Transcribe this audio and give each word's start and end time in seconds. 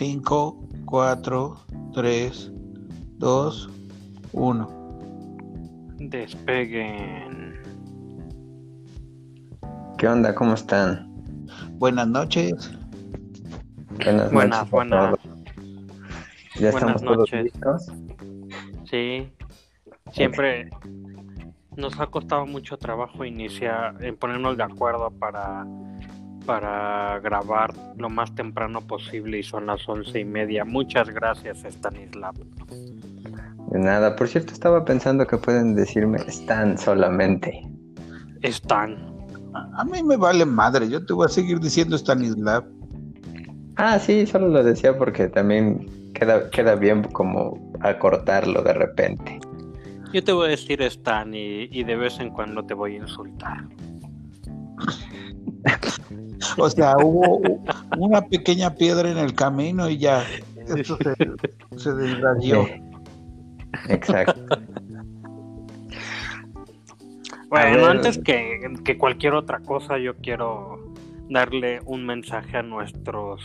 5, 0.00 0.56
4, 0.86 1.56
3, 1.92 2.52
2, 3.18 3.70
1. 4.32 4.98
Despeguen. 5.98 7.60
¿Qué 9.98 10.08
onda? 10.08 10.34
¿Cómo 10.34 10.54
están? 10.54 11.06
Buenas 11.72 12.08
noches. 12.08 12.72
Buenas, 13.98 14.32
Buenas, 14.32 14.58
noches. 14.60 14.70
buenas. 14.70 15.10
todos. 15.10 15.20
¿Ya 16.58 16.70
Buenas 16.70 16.74
estamos 16.74 17.02
todos 17.02 17.16
noches. 17.18 17.44
listos? 17.44 17.92
Sí, 18.88 19.30
siempre 20.12 20.70
nos 21.76 22.00
ha 22.00 22.06
costado 22.06 22.46
mucho 22.46 22.78
trabajo 22.78 23.22
iniciar, 23.26 24.02
en 24.02 24.16
ponernos 24.16 24.56
de 24.56 24.62
acuerdo 24.62 25.10
para, 25.10 25.66
para 26.50 27.20
grabar 27.20 27.72
lo 27.96 28.10
más 28.10 28.34
temprano 28.34 28.80
posible 28.80 29.38
y 29.38 29.42
son 29.44 29.66
las 29.66 29.88
once 29.88 30.18
y 30.18 30.24
media. 30.24 30.64
Muchas 30.64 31.08
gracias, 31.08 31.62
Stanislav. 31.64 32.34
De 33.70 33.78
nada. 33.78 34.16
Por 34.16 34.26
cierto, 34.26 34.52
estaba 34.52 34.84
pensando 34.84 35.24
que 35.28 35.36
pueden 35.36 35.76
decirme 35.76 36.18
están 36.26 36.76
solamente. 36.76 37.52
Están. 38.42 38.96
A, 39.54 39.82
a 39.82 39.84
mí 39.84 40.02
me 40.02 40.16
vale 40.16 40.44
madre, 40.44 40.88
yo 40.88 41.06
te 41.06 41.12
voy 41.12 41.26
a 41.26 41.28
seguir 41.28 41.60
diciendo 41.60 41.96
Stanislav. 41.96 42.64
Ah, 43.76 44.00
sí, 44.00 44.26
solo 44.26 44.48
lo 44.48 44.64
decía 44.64 44.98
porque 44.98 45.28
también 45.28 45.88
queda, 46.14 46.50
queda 46.50 46.74
bien 46.74 47.04
como 47.12 47.72
acortarlo 47.78 48.60
de 48.62 48.72
repente. 48.72 49.38
Yo 50.12 50.24
te 50.24 50.32
voy 50.32 50.48
a 50.48 50.50
decir 50.50 50.82
Stan 50.82 51.32
y, 51.32 51.68
y 51.70 51.84
de 51.84 51.94
vez 51.94 52.18
en 52.18 52.30
cuando 52.30 52.66
te 52.66 52.74
voy 52.74 52.94
a 52.94 52.96
insultar. 52.96 53.68
O 56.56 56.70
sea, 56.70 56.96
hubo 56.98 57.40
una 57.98 58.22
pequeña 58.22 58.74
piedra 58.74 59.10
en 59.10 59.18
el 59.18 59.34
camino 59.34 59.88
y 59.88 59.98
ya, 59.98 60.24
esto 60.66 60.96
se, 60.96 61.14
se. 61.76 61.90
Sí. 62.40 62.52
Exacto. 63.88 64.56
Bueno, 67.48 67.76
ver. 67.78 67.84
antes 67.84 68.18
que, 68.18 68.60
que 68.84 68.96
cualquier 68.96 69.34
otra 69.34 69.58
cosa, 69.60 69.98
yo 69.98 70.16
quiero 70.16 70.94
darle 71.28 71.80
un 71.84 72.06
mensaje 72.06 72.56
a 72.56 72.62
nuestros 72.62 73.42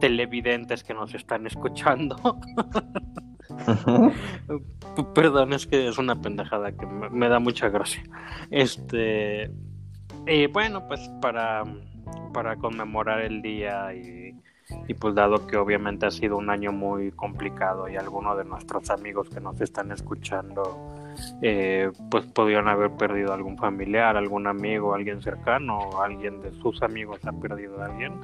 televidentes 0.00 0.82
que 0.82 0.94
nos 0.94 1.14
están 1.14 1.46
escuchando. 1.46 2.16
Perdón, 5.14 5.52
es 5.52 5.66
que 5.66 5.88
es 5.88 5.98
una 5.98 6.20
pendejada 6.20 6.72
que 6.72 6.86
me, 6.86 7.10
me 7.10 7.28
da 7.28 7.38
mucha 7.38 7.68
gracia. 7.68 8.02
Este, 8.50 9.50
y 10.26 10.46
bueno, 10.46 10.86
pues 10.86 11.08
para, 11.20 11.64
para 12.32 12.56
conmemorar 12.56 13.20
el 13.20 13.42
día 13.42 13.94
y, 13.94 14.34
pues 14.98 15.14
dado 15.14 15.46
que 15.46 15.58
obviamente 15.58 16.06
ha 16.06 16.10
sido 16.10 16.38
un 16.38 16.48
año 16.48 16.72
muy 16.72 17.10
complicado 17.12 17.86
y 17.88 17.96
algunos 17.96 18.38
de 18.38 18.44
nuestros 18.44 18.88
amigos 18.88 19.28
que 19.28 19.38
nos 19.38 19.60
están 19.60 19.92
escuchando 19.92 20.88
eh, 21.42 21.90
pues 22.10 22.24
podrían 22.26 22.66
haber 22.68 22.90
perdido 22.92 23.34
algún 23.34 23.58
familiar, 23.58 24.16
algún 24.16 24.46
amigo, 24.46 24.94
alguien 24.94 25.20
cercano, 25.20 26.02
alguien 26.02 26.40
de 26.40 26.50
sus 26.52 26.82
amigos 26.82 27.20
ha 27.26 27.32
perdido 27.32 27.82
a 27.82 27.86
alguien, 27.86 28.14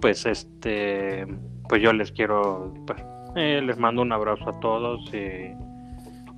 pues 0.00 0.26
este, 0.26 1.26
pues 1.68 1.80
yo 1.80 1.92
les 1.94 2.12
quiero, 2.12 2.74
pues, 2.86 3.02
eh, 3.36 3.62
les 3.64 3.78
mando 3.78 4.02
un 4.02 4.12
abrazo 4.12 4.50
a 4.50 4.60
todos 4.60 5.10
y, 5.14 5.54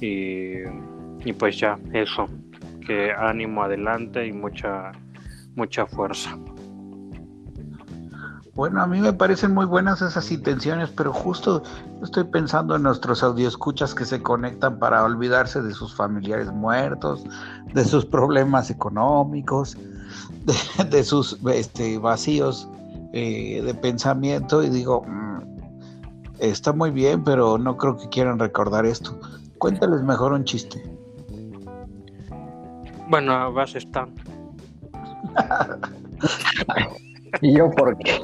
y 0.00 1.33
pues 1.33 1.58
ya, 1.58 1.77
eso, 1.92 2.28
ánimo 3.19 3.63
adelante 3.63 4.27
y 4.27 4.33
mucha, 4.33 4.93
mucha 5.55 5.87
fuerza. 5.87 6.37
Bueno, 8.55 8.83
a 8.83 8.87
mí 8.87 9.01
me 9.01 9.12
parecen 9.12 9.55
muy 9.55 9.65
buenas 9.65 10.03
esas 10.03 10.31
intenciones, 10.31 10.91
pero 10.91 11.12
justo 11.12 11.62
estoy 12.03 12.25
pensando 12.25 12.77
en 12.77 12.83
nuestros 12.83 13.23
audioescuchas 13.23 13.95
que 13.95 14.05
se 14.05 14.21
conectan 14.21 14.79
para 14.79 15.05
olvidarse 15.05 15.62
de 15.62 15.73
sus 15.73 15.95
familiares 15.95 16.50
muertos, 16.53 17.25
de 17.73 17.84
sus 17.84 18.05
problemas 18.05 18.69
económicos, 18.69 19.79
de, 20.45 20.84
de 20.84 21.05
sus 21.05 21.39
este, 21.47 21.99
vacíos 21.99 22.69
eh, 23.12 23.62
de 23.65 23.75
pensamiento 23.75 24.62
y 24.62 24.71
digo, 24.71 25.03
mm, 25.06 25.41
está 26.39 26.73
muy 26.73 26.91
bien, 26.91 27.25
pero 27.25 27.56
no 27.56 27.77
creo 27.77 27.97
que 27.97 28.09
quieran 28.09 28.39
recordar 28.39 28.87
esto. 28.87 29.19
Cuéntales 29.59 30.03
mejor 30.03 30.33
un 30.33 30.45
chiste. 30.45 30.83
Bueno, 33.10 33.53
vas 33.53 33.75
Stan. 33.75 34.09
¿Y 37.41 37.56
yo 37.56 37.69
por 37.72 37.97
qué? 37.98 38.21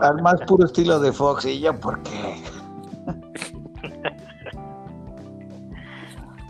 Al 0.00 0.22
más 0.22 0.36
puro 0.46 0.64
estilo 0.66 1.00
de 1.00 1.12
Fox, 1.12 1.44
y 1.44 1.58
yo, 1.60 1.78
¿por 1.78 2.00
qué? 2.04 2.36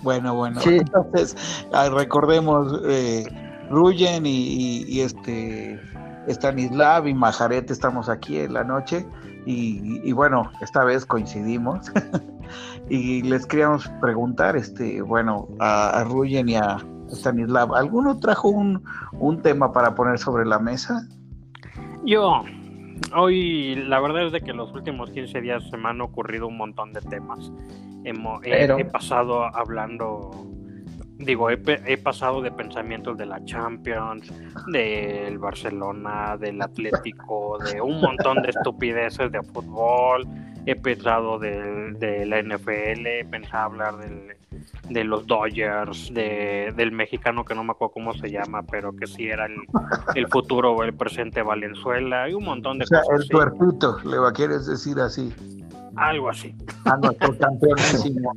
Bueno, 0.02 0.34
bueno, 0.34 0.60
Sí. 0.60 0.76
entonces 0.76 1.34
ah, 1.72 1.88
recordemos, 1.88 2.78
eh, 2.86 3.24
Ruyen 3.70 4.26
y, 4.26 4.30
y- 4.30 4.84
y 4.86 5.00
este 5.00 5.80
Stanislav 6.28 7.08
y 7.08 7.14
Majaret 7.14 7.70
estamos 7.70 8.10
aquí 8.10 8.38
en 8.38 8.52
la 8.52 8.64
noche 8.64 9.06
y, 9.46 10.00
y 10.06 10.12
bueno, 10.12 10.50
esta 10.60 10.84
vez 10.84 11.06
coincidimos 11.06 11.90
y 12.88 13.22
les 13.22 13.46
queríamos 13.46 13.88
preguntar, 14.00 14.56
este, 14.56 15.00
bueno, 15.02 15.48
a, 15.58 16.00
a 16.00 16.04
Ruyen 16.04 16.48
y 16.48 16.56
a 16.56 16.78
Stanislav, 17.08 17.74
¿alguno 17.74 18.18
trajo 18.18 18.48
un, 18.48 18.82
un 19.12 19.40
tema 19.42 19.72
para 19.72 19.94
poner 19.94 20.18
sobre 20.18 20.44
la 20.44 20.58
mesa? 20.58 21.06
Yo, 22.04 22.42
hoy 23.16 23.74
la 23.76 24.00
verdad 24.00 24.26
es 24.26 24.32
de 24.32 24.40
que 24.40 24.52
los 24.52 24.72
últimos 24.72 25.10
15 25.10 25.40
días 25.40 25.62
se 25.70 25.76
me 25.76 25.88
han 25.88 26.00
ocurrido 26.00 26.46
un 26.46 26.56
montón 26.56 26.92
de 26.92 27.00
temas. 27.00 27.50
Hemo- 28.04 28.40
he, 28.42 28.50
Pero- 28.50 28.78
he 28.78 28.84
pasado 28.84 29.44
hablando, 29.56 30.30
digo, 31.18 31.48
he, 31.48 31.56
pe- 31.56 31.80
he 31.86 31.96
pasado 31.96 32.42
de 32.42 32.50
pensamientos 32.50 33.16
de 33.16 33.24
la 33.26 33.42
Champions, 33.44 34.30
del 34.70 35.38
Barcelona, 35.38 36.36
del 36.38 36.60
Atlético, 36.60 37.58
de 37.72 37.80
un 37.80 38.00
montón 38.00 38.42
de 38.42 38.50
estupideces 38.50 39.32
de 39.32 39.42
fútbol. 39.42 40.26
He 40.66 40.76
pensado 40.76 41.38
del- 41.38 41.98
de, 41.98 42.24
la 42.26 42.38
NFL, 42.42 43.06
he 43.06 43.24
pensado 43.24 43.64
hablar 43.64 43.96
del, 43.98 44.36
de 44.88 45.04
los 45.04 45.26
Dodgers, 45.26 46.12
de, 46.14 46.72
del 46.76 46.90
mexicano 46.92 47.44
que 47.44 47.54
no 47.54 47.62
me 47.64 47.72
acuerdo 47.72 47.92
cómo 47.92 48.14
se 48.14 48.30
llama, 48.30 48.62
pero 48.62 48.94
que 48.96 49.06
sí 49.06 49.26
era 49.28 49.46
el, 49.46 49.56
el 50.14 50.26
futuro 50.28 50.72
o 50.72 50.82
el 50.82 50.94
presente 50.94 51.42
Valenzuela, 51.42 52.28
y 52.30 52.34
un 52.34 52.44
montón 52.44 52.78
de 52.78 52.84
O 52.84 52.86
sea, 52.86 53.00
cosas 53.00 53.14
el 53.16 53.20
así. 53.22 53.28
tuertito, 53.28 53.98
le 54.08 54.18
va 54.18 54.32
quieres 54.32 54.66
decir 54.66 54.98
así, 55.00 55.32
Algo 55.96 56.30
así. 56.30 56.54
a 56.86 56.96
nuestro 56.96 57.36
campeonísimo. 57.38 58.32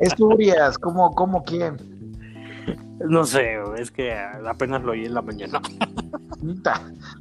Esturias, 0.00 0.78
¿cómo, 0.78 1.14
cómo 1.14 1.42
quién? 1.44 1.76
No 3.06 3.24
sé, 3.24 3.58
es 3.76 3.90
que 3.90 4.14
apenas 4.46 4.82
lo 4.82 4.92
oí 4.92 5.04
en 5.04 5.12
la 5.14 5.20
mañana. 5.22 5.60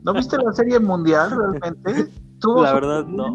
¿No 0.04 0.14
viste 0.14 0.38
la 0.38 0.54
serie 0.54 0.80
mundial 0.80 1.30
realmente? 1.32 2.10
Tuvo 2.40 2.62
La 2.64 2.74
verdad, 2.74 3.06
no. 3.06 3.34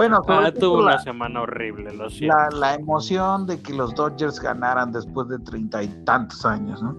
Bueno, 0.00 0.22
Ah, 0.28 0.50
tuve 0.58 0.82
una 0.82 0.92
la, 0.92 0.98
semana 0.98 1.42
horrible, 1.42 1.92
lo 1.92 2.08
siento. 2.08 2.34
la, 2.36 2.48
la 2.58 2.74
emoción 2.74 3.46
de 3.46 3.60
que 3.60 3.74
los 3.74 3.94
Dodgers 3.94 4.40
ganaran 4.40 4.92
después 4.92 5.28
de 5.28 5.38
treinta 5.40 5.82
y 5.82 5.88
tantos 6.04 6.44
años, 6.46 6.82
¿no? 6.82 6.98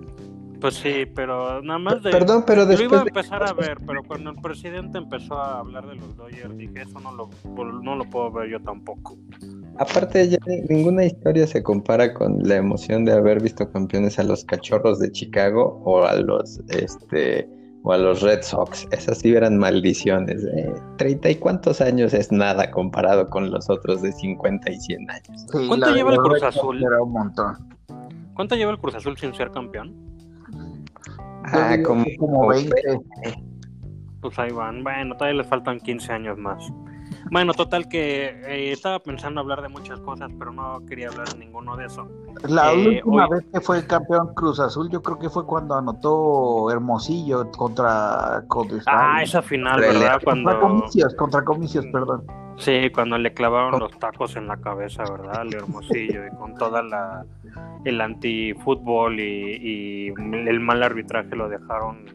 Pues 0.60 0.76
sí, 0.76 1.08
pero 1.16 1.60
nada 1.64 1.80
más 1.80 2.04
de... 2.04 2.12
Perdón, 2.12 2.44
pero 2.46 2.64
Lo 2.66 2.74
iba 2.74 2.74
a 2.74 2.78
después 2.78 3.04
de... 3.06 3.10
empezar 3.10 3.44
a 3.44 3.54
ver, 3.54 3.80
pero 3.88 4.04
cuando 4.04 4.30
el 4.30 4.36
presidente 4.36 5.00
empezó 5.00 5.34
a 5.34 5.58
hablar 5.60 5.88
de 5.88 5.96
los 5.96 6.16
Dodgers, 6.16 6.56
dije, 6.56 6.84
eso 6.84 7.00
no 7.00 7.12
lo, 7.14 7.30
no 7.82 7.96
lo 7.96 8.04
puedo 8.04 8.32
ver 8.32 8.50
yo 8.52 8.60
tampoco. 8.62 9.18
Aparte, 9.80 10.30
ya 10.30 10.38
ni- 10.46 10.62
ninguna 10.70 11.04
historia 11.06 11.48
se 11.48 11.64
compara 11.64 12.14
con 12.14 12.38
la 12.48 12.58
emoción 12.58 13.06
de 13.06 13.14
haber 13.14 13.42
visto 13.42 13.72
campeones 13.72 14.20
a 14.20 14.24
los 14.24 14.46
cachorros 14.46 15.00
de 15.00 15.12
Chicago 15.12 15.82
o 15.84 16.04
a 16.06 16.14
los 16.18 16.60
este 16.68 17.50
o 17.84 17.94
a 17.94 17.98
los 17.98 18.22
Red 18.22 18.44
Sox. 18.44 18.88
Esas 18.92 19.20
sí 19.20 19.34
eran 19.34 19.58
maldiciones. 19.58 20.44
eh. 20.44 20.74
Treinta 20.98 21.30
y 21.30 21.36
cuántos 21.36 21.82
años 21.82 22.14
es 22.14 22.32
nada 22.32 22.70
comparado 22.72 23.30
con 23.30 23.50
los 23.52 23.70
otros 23.70 24.02
de 24.02 24.12
50 24.12 24.72
y 24.72 24.80
100 24.80 25.10
años. 25.12 25.46
Sí, 25.52 25.68
¿Cuánto 25.68 25.94
lleva 25.94 26.12
el 26.14 26.18
Cruz 26.20 26.44
Azul? 26.44 26.84
Era 26.84 27.02
un 27.02 27.12
montón. 27.12 27.58
¿Cuánto 28.34 28.56
lleva 28.56 28.72
el 28.72 28.80
Cruz 28.80 28.96
Azul 28.96 29.18
sin 29.18 29.34
ser 29.34 29.52
campeón? 29.52 29.96
Ah, 31.46 31.76
como, 31.84 32.06
como 32.20 32.48
20. 32.48 32.76
Pues 34.22 34.38
ahí 34.38 34.52
van. 34.52 34.84
Bueno, 34.84 35.16
todavía 35.18 35.40
les 35.42 35.48
faltan 35.48 35.80
15 35.80 36.14
años 36.14 36.38
más. 36.38 36.64
Bueno, 37.32 37.54
total 37.54 37.88
que 37.88 38.26
eh, 38.46 38.72
estaba 38.74 39.00
pensando 39.00 39.40
hablar 39.40 39.62
de 39.62 39.70
muchas 39.70 40.00
cosas, 40.02 40.30
pero 40.38 40.52
no 40.52 40.86
quería 40.86 41.08
hablar 41.08 41.30
de 41.30 41.40
ninguno 41.40 41.78
de 41.78 41.86
eso. 41.86 42.06
La 42.50 42.74
Eh, 42.74 43.02
última 43.02 43.26
hoy- 43.26 43.30
vez 43.38 43.46
que 43.54 43.62
fue 43.62 43.88
campeón 43.88 44.34
Cruz 44.36 44.60
Azul, 44.60 44.90
yo 44.92 45.02
creo 45.02 45.18
que 45.18 45.30
fue 45.30 45.46
cuando 45.46 45.76
anotó 45.76 46.70
Hermosillo 46.70 47.50
contra 47.52 48.44
Codesal. 48.50 48.94
Ah, 48.98 49.24
esa 49.24 49.42
final, 49.42 49.76
Contra 49.76 49.92
el 49.92 50.00
¿verdad? 50.00 50.22
Contra 50.22 50.60
Cuando 50.60 50.60
Comicios, 50.60 51.16
contra 51.16 51.44
Comicios, 51.46 51.86
perdón. 51.94 52.26
sí, 52.58 52.90
cuando 52.94 53.18
le 53.18 53.34
clavaron 53.34 53.80
los 53.80 53.98
tacos 53.98 54.36
en 54.36 54.48
la 54.48 54.58
cabeza, 54.58 55.04
¿verdad? 55.10 55.38
Al 55.40 55.54
Hermosillo 55.54 56.28
y 56.28 56.36
con 56.38 56.54
toda 56.56 56.84
la 56.84 57.26
el 57.86 58.00
antifútbol 58.02 59.20
y, 59.22 59.24
y 59.24 60.08
el 60.10 60.60
mal 60.60 60.84
arbitraje 60.84 61.34
lo 61.36 61.48
dejaron 61.48 62.06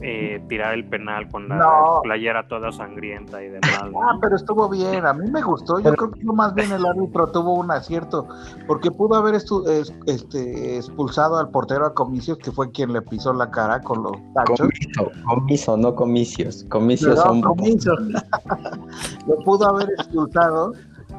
eh, 0.00 0.40
tirar 0.48 0.74
el 0.74 0.84
penal 0.84 1.28
con 1.28 1.48
la 1.48 1.56
No. 1.56 2.00
playera 2.02 2.46
toda 2.46 2.70
sangrienta 2.70 3.42
y 3.42 3.48
demás. 3.48 3.90
¿no? 3.90 4.00
Ah, 4.02 4.16
pero 4.20 4.36
estuvo 4.36 4.68
bien, 4.68 5.04
a 5.04 5.12
mí 5.12 5.28
me 5.30 5.42
gustó. 5.42 5.80
Yo 5.80 5.92
creo 5.94 6.10
que 6.12 6.22
más 6.24 6.54
bien 6.54 6.70
el 6.72 6.86
árbitro 6.86 7.26
tuvo 7.32 7.54
un 7.54 7.70
acierto, 7.70 8.26
porque 8.68 8.90
pudo 8.92 9.16
haber 9.16 9.34
estu- 9.34 9.66
es- 9.68 9.92
este, 10.06 10.76
expulsado 10.76 11.38
al 11.38 11.50
portero 11.50 11.84
a 11.86 11.94
Comicios, 11.94 12.38
que 12.38 12.52
fue 12.52 12.70
quien 12.70 12.92
le 12.92 13.02
pisó 13.02 13.32
la 13.32 13.50
cara 13.50 13.80
con 13.80 14.02
los 14.04 14.12
tachos. 14.34 14.58
Comiso, 14.60 15.10
comiso, 15.26 15.76
no 15.76 15.94
comicios. 15.94 16.64
Comicios 16.68 17.16
No, 17.16 17.22
son 17.22 17.40
Comicios. 17.40 17.98
Lo 19.26 19.36
pudo 19.44 19.68
haber 19.68 19.88
expulsado, 19.90 20.72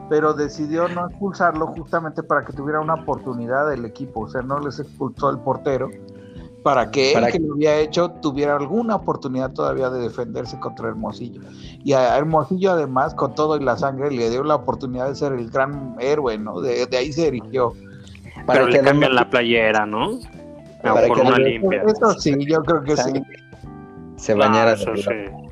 pero 0.10 0.34
decidió 0.34 0.88
no 0.88 1.08
expulsarlo 1.10 1.68
justamente 1.68 2.24
para 2.24 2.46
que 2.46 2.54
tuviera 2.54 2.80
una 2.80 2.96
oportunidad 2.96 3.72
el 3.74 3.86
equipo. 3.86 4.22
O 4.22 4.28
sea, 4.30 4.42
no 4.42 4.60
les 4.60 4.80
expulsó 4.80 5.28
al 5.28 5.42
portero 5.44 5.90
para 6.64 6.92
que 6.92 7.10
él, 7.10 7.14
Para- 7.14 7.32
que 7.32 7.40
lo 7.40 7.54
había 7.54 7.78
hecho, 7.78 8.10
tuviera 8.22 8.56
alguna 8.58 8.96
oportunidad 8.96 9.52
todavía 9.52 9.90
de 9.90 10.02
defenderse 10.02 10.60
contra 10.60 10.90
Hermosillo. 10.90 11.42
Y 11.84 11.94
a 11.94 12.18
Hermosillo, 12.18 12.72
además, 12.72 13.14
con 13.16 13.34
todo 13.36 13.56
y 13.58 13.64
la 13.64 13.78
sangre, 13.78 14.12
le 14.12 14.30
dio 14.30 14.44
la 14.44 14.56
oportunidad 14.56 15.08
de 15.08 15.16
ser 15.16 15.34
el 15.34 15.50
gran 15.50 15.96
héroe, 16.00 16.38
¿no? 16.38 16.60
De, 16.62 16.86
de 16.86 16.98
ahí 16.98 17.14
se 17.14 17.28
erigió. 17.28 17.74
para 18.46 18.60
Pero 18.60 18.66
que 18.68 18.72
le 18.74 18.82
cambian 18.82 19.16
la 19.16 19.30
playera, 19.30 19.86
¿no? 19.86 20.20
Para 20.84 21.08
por 21.08 21.18
que 21.18 21.28
una 21.28 21.38
le- 21.40 21.50
limpia. 21.60 21.84
Eso 21.88 22.14
sí, 22.20 22.36
yo 22.46 22.62
creo 22.64 22.84
que 22.84 22.98
sí. 22.98 23.12
se 24.18 24.34
bañara 24.34 24.72
Ah, 24.72 24.74
eso 24.74 24.96
sí. 24.96 25.49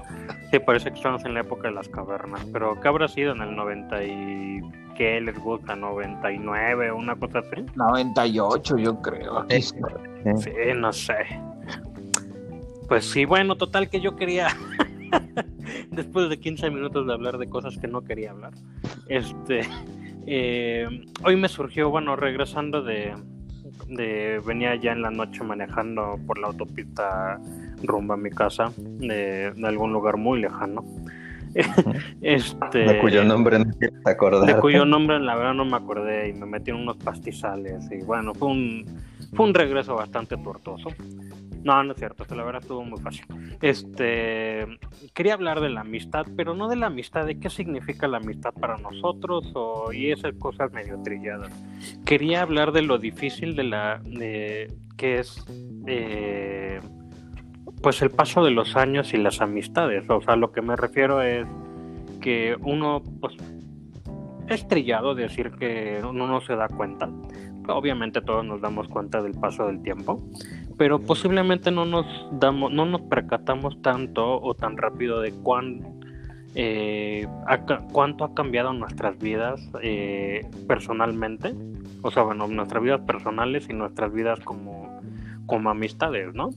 Sí, 0.52 0.60
parece 0.60 0.92
que 0.92 0.96
estamos 0.96 1.26
en 1.26 1.34
la 1.34 1.42
época 1.42 1.68
de 1.68 1.74
las 1.74 1.90
cavernas. 1.90 2.46
Pero 2.54 2.80
¿qué 2.80 2.88
habrá 2.88 3.08
sido 3.08 3.34
en 3.34 3.42
el 3.42 3.56
90 3.56 4.04
y 4.04 4.62
qué 4.96 5.20
les 5.20 5.38
gusta? 5.40 5.76
¿99 5.76 6.92
o 6.92 6.98
una 6.98 7.16
cosa 7.16 7.40
así? 7.40 7.66
98, 7.76 8.78
yo 8.78 9.02
creo. 9.02 9.40
Aquí 9.40 9.62
sí. 9.62 9.76
Sí, 10.38 10.52
no 10.76 10.94
sé. 10.94 11.16
Pues 12.88 13.06
sí, 13.06 13.26
bueno, 13.26 13.56
total 13.56 13.90
que 13.90 14.00
yo 14.00 14.16
quería, 14.16 14.48
después 15.92 16.30
de 16.30 16.40
15 16.40 16.70
minutos 16.70 17.06
de 17.06 17.14
hablar 17.14 17.38
de 17.38 17.50
cosas 17.50 17.78
que 17.78 17.88
no 17.88 18.02
quería 18.02 18.32
hablar, 18.32 18.54
este, 19.10 19.62
eh, 20.26 20.88
hoy 21.26 21.36
me 21.36 21.50
surgió, 21.50 21.90
bueno, 21.90 22.16
regresando 22.16 22.82
de, 22.82 23.14
de, 23.88 24.42
venía 24.46 24.76
ya 24.76 24.94
en 24.94 25.02
la 25.02 25.12
noche 25.12 25.44
manejando 25.44 26.18
por 26.26 26.38
la 26.38 26.48
autopista 26.48 27.40
rumbo 27.83 28.13
a 28.13 28.18
mi 28.18 28.29
casa, 28.29 28.71
de, 28.77 29.51
de 29.51 29.68
algún 29.68 29.94
lugar 29.94 30.18
muy 30.18 30.41
lejano. 30.41 30.83
este, 32.21 32.79
De 32.79 33.00
cuyo 33.00 33.24
nombre 33.24 33.59
no 33.59 33.71
quieres 33.71 34.06
acordar. 34.06 34.45
de 34.56 34.59
cuyo 34.62 34.85
nombre 34.85 35.19
la 35.19 35.35
verdad 35.35 35.53
no 35.53 35.65
me 35.65 35.77
acordé 35.77 36.29
y 36.29 36.33
me 36.33 36.45
metí 36.45 36.71
en 36.71 36.77
unos 36.77 36.97
pastizales 36.97 37.89
y 37.91 38.03
bueno, 38.03 38.33
fue 38.33 38.50
un, 38.50 38.85
fue 39.33 39.45
un 39.45 39.53
regreso 39.53 39.95
bastante 39.95 40.38
tortuoso. 40.38 40.89
No, 41.63 41.83
no 41.83 41.91
es 41.91 41.97
cierto, 41.97 42.24
la 42.33 42.44
verdad 42.45 42.62
estuvo 42.62 42.83
muy 42.83 43.00
fácil. 43.01 43.25
Este, 43.62 44.65
quería 45.13 45.33
hablar 45.33 45.59
de 45.59 45.69
la 45.69 45.81
amistad, 45.81 46.25
pero 46.38 46.56
no 46.56 46.69
de 46.69 46.77
la 46.77 46.88
amistad, 46.88 47.25
de 47.25 47.39
qué 47.39 47.50
significa 47.50 48.07
la 48.07 48.18
amistad 48.18 48.53
para 48.53 48.77
nosotros 48.77 49.51
o 49.53 49.91
y 49.91 50.12
esas 50.12 50.33
cosas 50.35 50.71
medio 50.71 51.01
trilladas. 51.03 51.51
Quería 52.06 52.44
hablar 52.44 52.71
de 52.71 52.83
lo 52.83 53.00
difícil 53.00 53.56
de 53.56 53.63
la, 53.63 54.00
de, 54.06 54.71
que 54.95 55.19
es, 55.19 55.44
eh, 55.88 56.79
pues 57.81 58.01
el 58.01 58.09
paso 58.12 58.44
de 58.44 58.51
los 58.51 58.75
años 58.75 59.13
y 59.13 59.18
las 59.18 59.41
amistades. 59.41 60.09
O 60.09 60.21
sea, 60.21 60.35
lo 60.35 60.51
que 60.51 60.62
me 60.62 60.75
refiero 60.75 61.21
es 61.21 61.45
que 62.21 62.56
uno, 62.62 63.03
pues, 63.21 63.35
es 64.47 64.68
trillado 64.68 65.13
decir 65.15 65.51
que 65.51 66.01
uno 66.07 66.27
no 66.27 66.41
se 66.41 66.56
da 66.56 66.68
cuenta. 66.68 67.09
Obviamente 67.69 68.21
todos 68.21 68.45
nos 68.45 68.62
damos 68.62 68.88
cuenta 68.88 69.21
del 69.21 69.33
paso 69.33 69.68
del 69.68 69.81
tiempo, 69.81 70.24
pero 70.77 71.00
posiblemente 71.00 71.69
no 71.69 71.83
nos 71.85 72.06
damos, 72.31 72.71
no 72.71 72.85
nos 72.85 73.01
percatamos 73.01 73.81
tanto 73.81 74.41
o 74.41 74.53
tan 74.53 74.77
rápido 74.77 75.19
de 75.19 75.33
cuán, 75.33 75.81
eh, 76.56 77.27
ca- 77.68 77.83
cuánto 77.91 78.24
ha 78.24 78.33
cambiado 78.33 78.71
nuestras 78.71 79.19
vidas 79.19 79.69
eh, 79.83 80.45
personalmente, 80.65 81.53
o 82.03 82.09
sea, 82.09 82.24
bueno, 82.24 82.47
nuestras 82.47 82.81
vidas 82.81 83.01
personales 83.01 83.68
y 83.69 83.74
nuestras 83.74 84.13
vidas 84.13 84.39
como, 84.39 84.87
como 85.48 85.72
amistades, 85.72 86.34
¿no? 86.36 86.52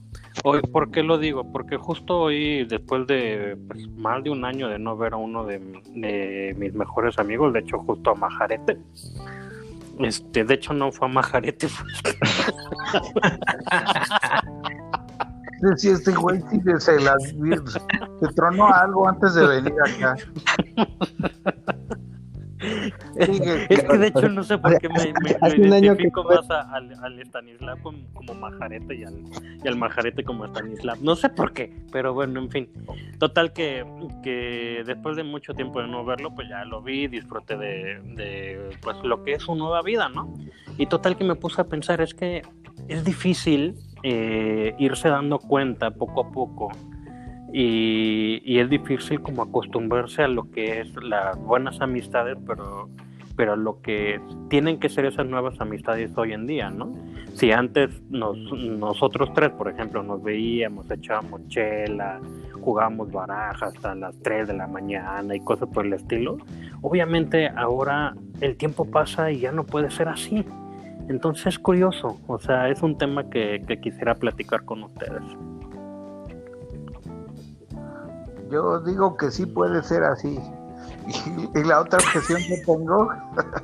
Hoy, 0.44 0.60
¿Por 0.60 0.90
qué 0.90 1.02
lo 1.02 1.16
digo? 1.16 1.50
Porque 1.50 1.78
justo 1.78 2.20
hoy, 2.20 2.64
después 2.66 3.06
de 3.06 3.56
pues, 3.68 3.88
más 3.88 4.22
de 4.22 4.30
un 4.30 4.44
año 4.44 4.68
de 4.68 4.78
no 4.78 4.96
ver 4.96 5.14
a 5.14 5.16
uno 5.16 5.44
de, 5.46 5.58
de 5.94 6.54
mis 6.58 6.74
mejores 6.74 7.18
amigos, 7.18 7.54
de 7.54 7.60
hecho 7.60 7.78
justo 7.78 8.10
a 8.10 8.14
Majarete, 8.14 8.78
este, 10.00 10.44
de 10.44 10.54
hecho 10.54 10.72
no 10.72 10.90
fue 10.92 11.08
a 11.08 11.10
Majarete, 11.10 11.68
fue 11.68 11.86
Si 15.76 15.88
este 15.90 16.12
güey 16.12 16.42
sí 16.50 16.60
que 16.62 16.80
se 16.80 16.98
las 17.00 17.22
se 17.22 18.28
tronó 18.34 18.72
algo 18.72 19.08
antes 19.08 19.34
de 19.34 19.46
venir 19.46 19.74
acá. 19.86 20.16
Es 23.16 23.82
que 23.84 23.98
de 23.98 24.06
hecho 24.08 24.28
no 24.28 24.42
sé 24.44 24.58
por 24.58 24.78
qué 24.78 24.88
me, 24.88 25.12
me- 25.22 25.34
que 25.54 25.60
identifico 25.78 26.24
más 26.24 26.50
a- 26.50 26.62
al, 26.74 26.92
al 27.02 27.18
Stanislav 27.20 27.80
como, 27.82 27.98
como 28.14 28.34
Majarete 28.34 28.94
y 28.96 29.04
al, 29.04 29.14
y 29.64 29.68
al 29.68 29.76
Majarete 29.76 30.22
como 30.24 30.44
Stanislav. 30.46 30.98
No 31.00 31.16
sé 31.16 31.28
por 31.30 31.52
qué, 31.52 31.72
pero 31.92 32.12
bueno, 32.14 32.40
en 32.40 32.50
fin. 32.50 32.68
Total 33.18 33.52
que, 33.52 33.84
que 34.22 34.82
después 34.86 35.16
de 35.16 35.24
mucho 35.24 35.54
tiempo 35.54 35.80
de 35.80 35.88
no 35.88 36.04
verlo, 36.04 36.34
pues 36.34 36.48
ya 36.48 36.64
lo 36.64 36.82
vi, 36.82 37.06
disfruté 37.08 37.56
de, 37.56 38.00
de 38.16 38.70
pues 38.82 38.96
lo 39.02 39.22
que 39.24 39.34
es 39.34 39.42
su 39.42 39.54
nueva 39.54 39.82
vida, 39.82 40.08
¿no? 40.08 40.32
Y 40.78 40.86
total 40.86 41.16
que 41.16 41.24
me 41.24 41.34
puse 41.34 41.60
a 41.60 41.64
pensar, 41.64 42.00
es 42.00 42.14
que 42.14 42.42
es 42.88 43.04
difícil 43.04 43.74
eh, 44.02 44.74
irse 44.78 45.08
dando 45.08 45.38
cuenta 45.38 45.90
poco 45.90 46.22
a 46.26 46.30
poco 46.30 46.70
y, 47.52 48.58
es 48.58 48.68
difícil 48.68 49.20
como 49.20 49.42
acostumbrarse 49.42 50.22
a 50.22 50.28
lo 50.28 50.50
que 50.50 50.80
es 50.80 50.94
las 51.02 51.36
buenas 51.38 51.80
amistades, 51.80 52.36
pero, 52.46 52.88
pero 53.36 53.56
lo 53.56 53.80
que 53.80 54.20
tienen 54.48 54.78
que 54.78 54.88
ser 54.88 55.06
esas 55.06 55.26
nuevas 55.26 55.60
amistades 55.60 56.16
hoy 56.16 56.32
en 56.32 56.46
día, 56.46 56.70
¿no? 56.70 56.92
Si 57.34 57.52
antes 57.52 58.02
nos, 58.10 58.36
nosotros 58.52 59.32
tres, 59.34 59.50
por 59.50 59.68
ejemplo, 59.68 60.02
nos 60.02 60.22
veíamos, 60.22 60.90
echábamos 60.90 61.46
chela, 61.48 62.20
jugábamos 62.60 63.10
baraja 63.10 63.66
hasta 63.66 63.94
las 63.94 64.18
3 64.22 64.48
de 64.48 64.54
la 64.54 64.66
mañana 64.66 65.34
y 65.34 65.40
cosas 65.40 65.68
por 65.72 65.86
el 65.86 65.94
estilo, 65.94 66.38
obviamente 66.82 67.48
ahora 67.48 68.14
el 68.40 68.56
tiempo 68.56 68.84
pasa 68.84 69.30
y 69.30 69.40
ya 69.40 69.52
no 69.52 69.64
puede 69.64 69.90
ser 69.90 70.08
así. 70.08 70.44
Entonces 71.08 71.46
es 71.46 71.58
curioso, 71.58 72.20
o 72.26 72.38
sea, 72.38 72.68
es 72.68 72.82
un 72.82 72.96
tema 72.96 73.28
que 73.30 73.78
quisiera 73.82 74.14
platicar 74.14 74.64
con 74.64 74.84
ustedes. 74.84 75.22
Yo 78.50 78.80
digo 78.80 79.16
que 79.16 79.30
sí 79.30 79.46
puede 79.46 79.82
ser 79.82 80.04
así. 80.04 80.40
Y, 81.06 81.58
y 81.58 81.64
la 81.64 81.80
otra 81.80 81.98
objeción 81.98 82.40
que 82.42 82.58
tengo, 82.58 83.08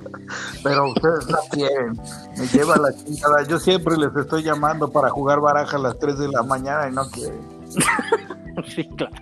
pero 0.65 0.91
ustedes 0.91 1.31
la 1.31 1.39
tienen, 1.53 2.01
me 2.37 2.47
lleva 2.47 2.77
la 2.77 2.93
chingada. 2.93 3.43
Yo 3.45 3.59
siempre 3.59 3.97
les 3.97 4.15
estoy 4.17 4.43
llamando 4.43 4.91
para 4.91 5.11
jugar 5.11 5.41
baraja 5.41 5.77
a 5.77 5.81
las 5.81 5.99
3 5.99 6.19
de 6.19 6.29
la 6.29 6.43
mañana 6.43 6.89
y 6.89 6.93
no 6.93 7.09
quieren. 7.11 7.41
Sí, 8.65 8.89
claro, 8.97 9.13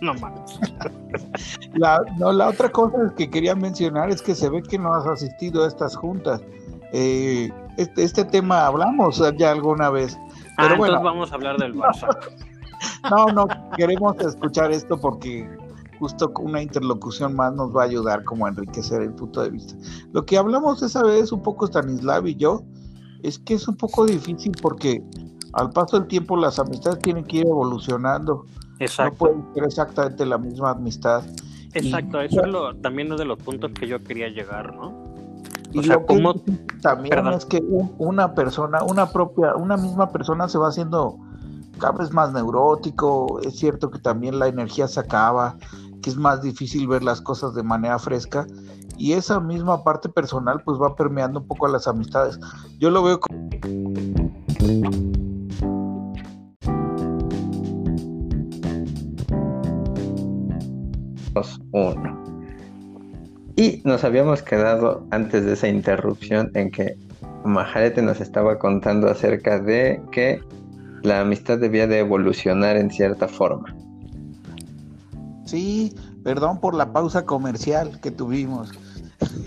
no 0.00 0.14
mames. 0.14 0.58
La, 1.74 2.00
no, 2.18 2.32
la 2.32 2.48
otra 2.48 2.70
cosa 2.70 3.12
que 3.16 3.28
quería 3.28 3.54
mencionar 3.54 4.08
es 4.10 4.22
que 4.22 4.34
se 4.34 4.48
ve 4.48 4.62
que 4.62 4.78
no 4.78 4.94
has 4.94 5.06
asistido 5.06 5.64
a 5.64 5.68
estas 5.68 5.94
juntas. 5.94 6.40
Eh, 6.92 7.52
este, 7.76 8.02
este 8.02 8.24
tema 8.24 8.66
hablamos 8.66 9.22
ya 9.36 9.50
alguna 9.50 9.90
vez. 9.90 10.16
Ah, 10.56 10.64
Pero 10.64 10.78
bueno, 10.78 10.94
entonces 10.94 11.04
vamos 11.04 11.32
a 11.32 11.34
hablar 11.34 11.58
del 11.58 11.74
Barça. 11.74 12.08
no, 13.10 13.26
no, 13.26 13.46
queremos 13.76 14.16
escuchar 14.20 14.70
esto 14.72 14.98
porque 15.00 15.48
justo 15.98 16.32
una 16.40 16.62
interlocución 16.62 17.34
más 17.34 17.52
nos 17.54 17.74
va 17.76 17.82
a 17.82 17.86
ayudar 17.86 18.24
como 18.24 18.46
a 18.46 18.50
enriquecer 18.50 19.02
el 19.02 19.12
punto 19.14 19.42
de 19.42 19.50
vista. 19.50 19.74
Lo 20.12 20.24
que 20.24 20.38
hablamos 20.38 20.82
esa 20.82 21.02
vez 21.02 21.32
un 21.32 21.42
poco 21.42 21.66
Stanislav 21.66 22.26
y 22.26 22.36
yo 22.36 22.62
es 23.22 23.38
que 23.38 23.54
es 23.54 23.66
un 23.66 23.76
poco 23.76 24.06
difícil 24.06 24.52
porque 24.62 25.02
al 25.54 25.70
paso 25.70 25.98
del 25.98 26.06
tiempo 26.08 26.36
las 26.36 26.58
amistades 26.58 27.00
tienen 27.00 27.24
que 27.24 27.38
ir 27.38 27.46
evolucionando. 27.46 28.44
No 28.44 28.76
Exacto, 28.84 29.16
pueden 29.18 29.44
ser 29.54 29.64
exactamente 29.64 30.24
la 30.24 30.38
misma 30.38 30.70
amistad. 30.70 31.24
exacto. 31.74 32.20
Eso 32.20 32.42
es 32.44 32.48
lo, 32.48 32.76
también 32.76 33.10
es 33.12 33.18
de 33.18 33.24
los 33.24 33.38
puntos 33.38 33.72
que 33.72 33.88
yo 33.88 34.00
quería 34.04 34.28
llegar, 34.28 34.72
¿no? 34.76 35.08
Y 35.72 35.82
sea, 35.82 35.94
lo 35.96 36.06
que 36.06 36.14
¿cómo- 36.14 36.34
también 36.80 37.10
Perdón. 37.10 37.34
es 37.34 37.44
que 37.44 37.58
un- 37.58 37.92
una 37.98 38.34
persona, 38.34 38.84
una 38.84 39.06
propia, 39.10 39.56
una 39.56 39.76
misma 39.76 40.10
persona 40.10 40.48
se 40.48 40.58
va 40.58 40.68
haciendo 40.68 41.18
cada 41.78 41.92
vez 41.92 42.12
más 42.12 42.32
neurótico. 42.32 43.40
Es 43.40 43.56
cierto 43.58 43.90
que 43.90 43.98
también 43.98 44.38
la 44.38 44.48
energía 44.48 44.88
se 44.88 45.00
acaba, 45.00 45.56
que 46.02 46.10
es 46.10 46.16
más 46.16 46.42
difícil 46.42 46.86
ver 46.88 47.02
las 47.02 47.20
cosas 47.20 47.54
de 47.54 47.62
manera 47.62 47.98
fresca. 47.98 48.46
Y 48.96 49.12
esa 49.12 49.40
misma 49.40 49.84
parte 49.84 50.08
personal 50.08 50.62
pues 50.64 50.78
va 50.80 50.96
permeando 50.96 51.40
un 51.40 51.46
poco 51.46 51.66
a 51.66 51.70
las 51.70 51.86
amistades. 51.86 52.38
Yo 52.78 52.90
lo 52.90 53.02
veo 53.02 53.20
como 53.20 53.48
uno. 61.72 62.24
Y 63.56 63.82
nos 63.84 64.04
habíamos 64.04 64.42
quedado 64.42 65.06
antes 65.10 65.44
de 65.44 65.54
esa 65.54 65.68
interrupción 65.68 66.50
en 66.54 66.70
que 66.70 66.96
Majarete 67.44 68.02
nos 68.02 68.20
estaba 68.20 68.58
contando 68.58 69.08
acerca 69.08 69.58
de 69.58 70.00
que 70.12 70.40
la 71.02 71.20
amistad 71.20 71.58
debía 71.58 71.86
de 71.86 71.98
evolucionar 72.00 72.76
en 72.76 72.90
cierta 72.90 73.28
forma. 73.28 73.74
Sí, 75.44 75.94
perdón 76.24 76.60
por 76.60 76.74
la 76.74 76.92
pausa 76.92 77.24
comercial 77.24 78.00
que 78.00 78.10
tuvimos. 78.10 78.70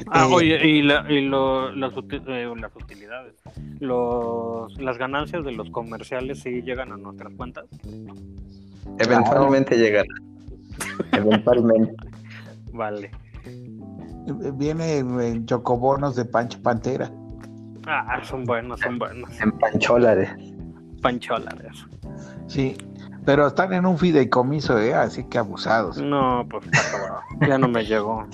Ah, 0.07 0.25
Eh, 0.29 0.33
oye, 0.33 0.67
y, 0.67 0.81
la, 0.81 1.05
y 1.09 1.21
lo- 1.21 1.71
las, 1.75 1.93
eh, 1.95 2.53
las 2.59 2.75
utilidades, 2.75 3.35
los, 3.79 4.77
las 4.81 4.97
ganancias 4.97 5.45
de 5.45 5.51
los 5.53 5.69
comerciales 5.69 6.39
sí 6.41 6.61
llegan 6.63 6.91
a 6.91 6.97
nuestras 6.97 7.33
cuentas. 7.35 7.65
Eventualmente 8.99 9.77
llegará. 9.77 10.07
Eventualmente. 11.13 11.93
Vale. 12.73 13.11
eh, 13.45 14.51
Viene 14.55 14.97
en 14.97 15.45
chocobonos 15.45 16.15
de 16.15 16.25
Pancho 16.25 16.61
Pantera. 16.61 17.11
Ah, 17.85 18.21
son 18.23 18.43
buenos, 18.45 18.79
son 18.79 18.97
buenos. 18.99 19.29
En 19.41 19.51
pancholares. 19.53 20.29
Pancholares. 21.01 21.85
Sí, 22.47 22.75
pero 23.25 23.47
están 23.47 23.73
en 23.73 23.85
un 23.85 23.97
fideicomiso, 23.97 24.77
¿eh? 24.79 24.93
así 24.93 25.23
que 25.25 25.37
abusados. 25.37 25.97
No, 26.01 26.45
pues. 26.49 26.65
Ya 27.47 27.57
no 27.57 27.67
me 27.67 27.83
llegó. 27.85 28.25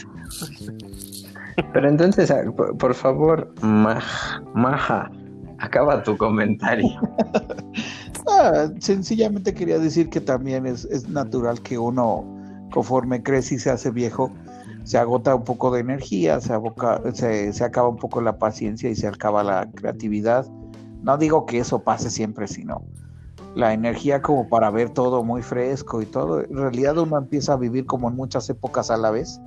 Pero 1.74 1.90
entonces, 1.90 2.30
ah, 2.32 2.42
por, 2.56 2.78
por 2.78 2.94
favor, 2.94 3.54
Maj- 3.62 4.44
Maja, 4.54 5.10
acaba 5.60 6.04
tu 6.04 6.18
comentario. 6.18 6.90
Ah, 8.30 8.68
sencillamente 8.80 9.54
quería 9.54 9.80
decir 9.80 10.10
que 10.10 10.20
también 10.20 10.66
es, 10.66 10.84
es 10.86 11.08
natural 11.08 11.62
que 11.62 11.78
uno, 11.78 12.26
conforme 12.74 13.24
crece 13.24 13.56
y 13.56 13.60
se 13.60 13.70
hace 13.70 13.90
viejo, 13.90 14.32
se 14.84 14.98
agota 14.98 15.34
un 15.34 15.46
poco 15.46 15.72
de 15.72 15.80
energía, 15.80 16.42
se, 16.42 16.52
aboca- 16.54 17.02
se, 17.14 17.54
se 17.54 17.64
acaba 17.64 17.88
un 17.88 17.96
poco 17.96 18.20
la 18.20 18.38
paciencia 18.38 18.90
y 18.90 18.96
se 18.96 19.08
acaba 19.08 19.44
la 19.44 19.70
creatividad. 19.74 20.46
No 21.02 21.18
digo 21.18 21.46
que 21.46 21.60
eso 21.60 21.80
pase 21.80 22.10
siempre, 22.10 22.48
sino 22.48 22.84
la 23.56 23.74
energía 23.74 24.22
como 24.22 24.48
para 24.50 24.70
ver 24.70 24.92
todo 24.92 25.24
muy 25.24 25.42
fresco 25.42 26.02
y 26.02 26.06
todo. 26.06 26.42
En 26.42 26.56
realidad 26.56 26.98
uno 26.98 27.18
empieza 27.18 27.54
a 27.54 27.58
vivir 27.58 27.86
como 27.86 28.10
en 28.10 28.16
muchas 28.16 28.50
épocas 28.50 28.92
a 28.92 28.98
la 28.98 29.12
vez. 29.12 29.42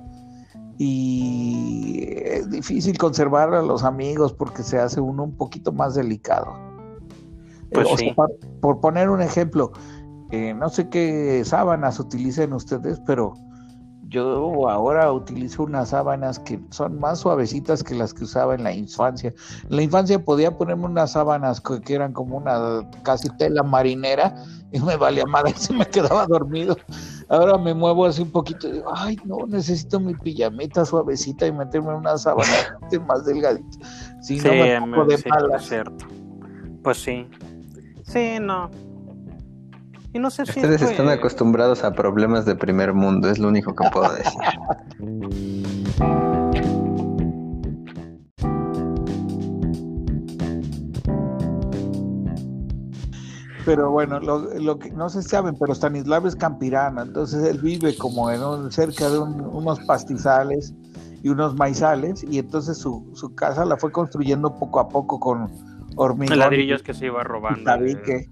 Y 0.77 2.07
es 2.09 2.49
difícil 2.49 2.97
conservar 2.97 3.53
a 3.53 3.61
los 3.61 3.83
amigos 3.83 4.33
porque 4.33 4.63
se 4.63 4.79
hace 4.79 4.99
uno 4.99 5.23
un 5.23 5.37
poquito 5.37 5.71
más 5.71 5.95
delicado. 5.95 6.53
Pues 7.71 7.85
O 7.85 7.97
sea, 7.97 8.09
sí. 8.09 8.13
por, 8.13 8.37
por 8.59 8.79
poner 8.81 9.09
un 9.09 9.21
ejemplo, 9.21 9.71
eh, 10.31 10.53
no 10.53 10.69
sé 10.69 10.89
qué 10.89 11.43
sábanas 11.45 11.99
utilicen 11.99 12.53
ustedes, 12.53 12.99
pero 13.05 13.33
yo 14.11 14.69
ahora 14.69 15.11
utilizo 15.11 15.63
unas 15.63 15.89
sábanas 15.89 16.37
que 16.37 16.59
son 16.69 16.99
más 16.99 17.19
suavecitas 17.19 17.81
que 17.81 17.95
las 17.95 18.13
que 18.13 18.25
usaba 18.25 18.53
en 18.55 18.63
la 18.63 18.73
infancia. 18.73 19.33
En 19.69 19.75
la 19.77 19.81
infancia 19.83 20.23
podía 20.23 20.55
ponerme 20.57 20.85
unas 20.85 21.13
sábanas 21.13 21.61
que, 21.61 21.81
eran 21.95 22.11
como 22.11 22.37
una 22.37 22.87
casi 23.03 23.29
tela 23.37 23.63
marinera 23.63 24.35
y 24.73 24.79
me 24.81 24.97
valía 24.97 25.25
madre 25.25 25.53
si 25.57 25.73
me 25.73 25.85
quedaba 25.85 26.27
dormido. 26.27 26.75
Ahora 27.29 27.57
me 27.57 27.73
muevo 27.73 28.05
así 28.05 28.21
un 28.21 28.31
poquito 28.31 28.67
y 28.67 28.73
digo, 28.73 28.91
ay 28.93 29.17
no, 29.23 29.47
necesito 29.47 29.99
mi 29.99 30.13
pijamita 30.13 30.83
suavecita 30.85 31.47
y 31.47 31.53
meterme 31.53 31.95
una 31.95 32.17
sábana 32.17 32.51
más 33.07 33.25
delgadita. 33.25 33.77
Si 34.21 34.39
Sí, 34.39 34.47
no 34.47 34.53
me 34.53 34.97
me- 34.97 35.05
de 35.05 35.17
sí, 35.17 35.29
malas. 35.29 35.63
es 35.63 35.69
cierto. 35.69 36.05
Pues 36.83 36.97
sí. 36.97 37.27
Sí, 38.03 38.37
no. 38.41 38.69
Y 40.13 40.19
no 40.19 40.29
sé 40.29 40.45
si 40.45 40.59
Ustedes 40.59 40.81
están 40.81 41.07
acostumbrados 41.09 41.83
a 41.83 41.93
problemas 41.93 42.45
de 42.45 42.55
primer 42.55 42.93
mundo, 42.93 43.29
es 43.29 43.39
lo 43.39 43.47
único 43.47 43.73
que 43.73 43.89
puedo 43.91 44.13
decir. 44.13 44.41
Pero 53.65 53.91
bueno, 53.91 54.19
lo, 54.19 54.39
lo 54.59 54.79
que 54.79 54.89
no 54.91 55.07
se 55.09 55.21
saben, 55.21 55.55
pero 55.59 55.73
Stanislav 55.75 56.25
es 56.25 56.35
campirano, 56.35 57.03
entonces 57.03 57.43
él 57.47 57.59
vive 57.59 57.95
como 57.95 58.31
en 58.31 58.41
un, 58.43 58.71
cerca 58.71 59.07
de 59.09 59.19
un- 59.19 59.39
unos 59.41 59.79
pastizales 59.81 60.73
y 61.21 61.29
unos 61.29 61.55
maizales, 61.55 62.23
y 62.27 62.39
entonces 62.39 62.79
su, 62.79 63.11
su 63.13 63.35
casa 63.35 63.63
la 63.65 63.77
fue 63.77 63.91
construyendo 63.91 64.55
poco 64.55 64.79
a 64.79 64.89
poco 64.89 65.19
con 65.19 65.47
hormigón. 65.95 66.39
ladrillos 66.39 66.81
que 66.81 66.95
se 66.95 67.05
iba 67.05 67.23
robando. 67.23 67.63
tabique. 67.63 68.27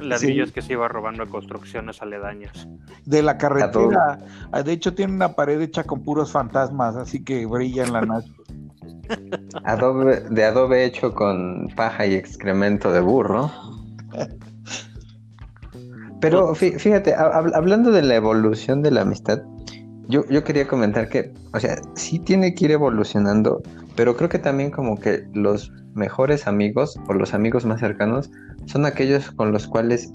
Ladrillos 0.00 0.52
que 0.52 0.62
se 0.62 0.72
iba 0.74 0.88
robando 0.88 1.24
de 1.24 1.30
construcciones 1.30 2.02
aledañas. 2.02 2.68
de 3.04 3.22
la 3.22 3.38
carretera. 3.38 4.18
De 4.64 4.72
hecho, 4.72 4.94
tiene 4.94 5.12
una 5.12 5.32
pared 5.34 5.60
hecha 5.60 5.84
con 5.84 6.02
puros 6.02 6.32
fantasmas, 6.32 6.96
así 6.96 7.22
que 7.24 7.46
brilla 7.46 7.84
en 7.84 7.92
la 7.92 8.00
noche. 8.02 8.32
Adobe, 9.64 10.20
de 10.30 10.44
adobe 10.44 10.84
hecho 10.84 11.14
con 11.14 11.68
paja 11.76 12.06
y 12.06 12.14
excremento 12.14 12.92
de 12.92 13.00
burro. 13.00 13.50
Pero 16.20 16.54
fí- 16.54 16.78
fíjate, 16.78 17.14
hab- 17.14 17.32
hab- 17.32 17.54
hablando 17.54 17.90
de 17.92 18.02
la 18.02 18.14
evolución 18.16 18.82
de 18.82 18.90
la 18.90 19.02
amistad, 19.02 19.42
yo, 20.08 20.24
yo 20.28 20.44
quería 20.44 20.66
comentar 20.66 21.08
que, 21.08 21.32
o 21.52 21.60
sea, 21.60 21.76
sí 21.94 22.18
tiene 22.18 22.54
que 22.54 22.66
ir 22.66 22.70
evolucionando, 22.72 23.62
pero 23.96 24.16
creo 24.16 24.28
que 24.28 24.38
también 24.38 24.70
como 24.70 24.98
que 24.98 25.26
los 25.34 25.70
mejores 25.94 26.46
amigos 26.46 26.98
o 27.08 27.12
los 27.14 27.34
amigos 27.34 27.64
más 27.64 27.80
cercanos 27.80 28.30
son 28.66 28.84
aquellos 28.86 29.30
con 29.32 29.52
los 29.52 29.66
cuales 29.66 30.12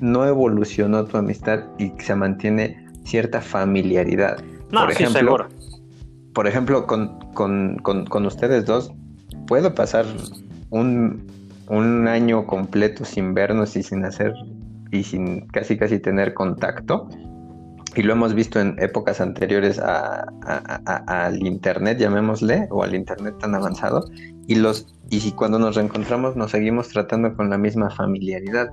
no 0.00 0.26
evolucionó 0.26 1.04
tu 1.04 1.16
amistad 1.16 1.60
y 1.78 1.92
se 1.98 2.14
mantiene 2.14 2.84
cierta 3.04 3.40
familiaridad. 3.40 4.38
No, 4.72 4.80
Por 4.86 4.94
sí, 4.94 5.02
ejemplo, 5.04 5.18
seguro. 5.20 5.48
por 6.34 6.46
ejemplo, 6.46 6.86
con, 6.86 7.18
con- 7.34 7.76
con- 7.78 8.06
con 8.06 8.26
ustedes 8.26 8.64
dos, 8.66 8.92
puedo 9.46 9.74
pasar 9.74 10.04
un, 10.70 11.26
un 11.68 12.08
año 12.08 12.46
completo 12.46 13.04
sin 13.04 13.34
vernos 13.34 13.76
y 13.76 13.82
sin 13.82 14.04
hacer 14.04 14.32
y 14.90 15.02
sin 15.04 15.46
casi 15.48 15.76
casi 15.76 15.98
tener 15.98 16.34
contacto. 16.34 17.08
Y 17.96 18.02
lo 18.02 18.14
hemos 18.14 18.34
visto 18.34 18.58
en 18.60 18.76
épocas 18.80 19.20
anteriores 19.20 19.78
a- 19.78 20.22
a- 20.46 20.80
a- 20.86 21.26
al 21.26 21.46
internet, 21.46 21.98
llamémosle, 21.98 22.66
o 22.70 22.82
al 22.82 22.94
internet 22.94 23.34
tan 23.38 23.54
avanzado. 23.54 24.04
Y 24.48 24.56
los 24.56 24.93
y 25.10 25.20
si 25.20 25.32
cuando 25.32 25.58
nos 25.58 25.76
reencontramos 25.76 26.36
nos 26.36 26.50
seguimos 26.50 26.88
tratando 26.88 27.34
con 27.36 27.50
la 27.50 27.58
misma 27.58 27.90
familiaridad. 27.90 28.70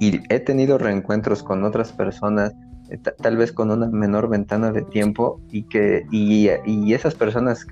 Y 0.00 0.20
he 0.32 0.40
tenido 0.40 0.78
reencuentros 0.78 1.42
con 1.42 1.62
otras 1.64 1.92
personas 1.92 2.52
eh, 2.90 2.98
ta- 2.98 3.14
tal 3.14 3.36
vez 3.36 3.52
con 3.52 3.70
una 3.70 3.86
menor 3.88 4.28
ventana 4.28 4.72
de 4.72 4.82
tiempo 4.82 5.40
y 5.50 5.62
que 5.64 6.04
y, 6.10 6.48
y 6.66 6.94
esas 6.94 7.14
personas 7.14 7.66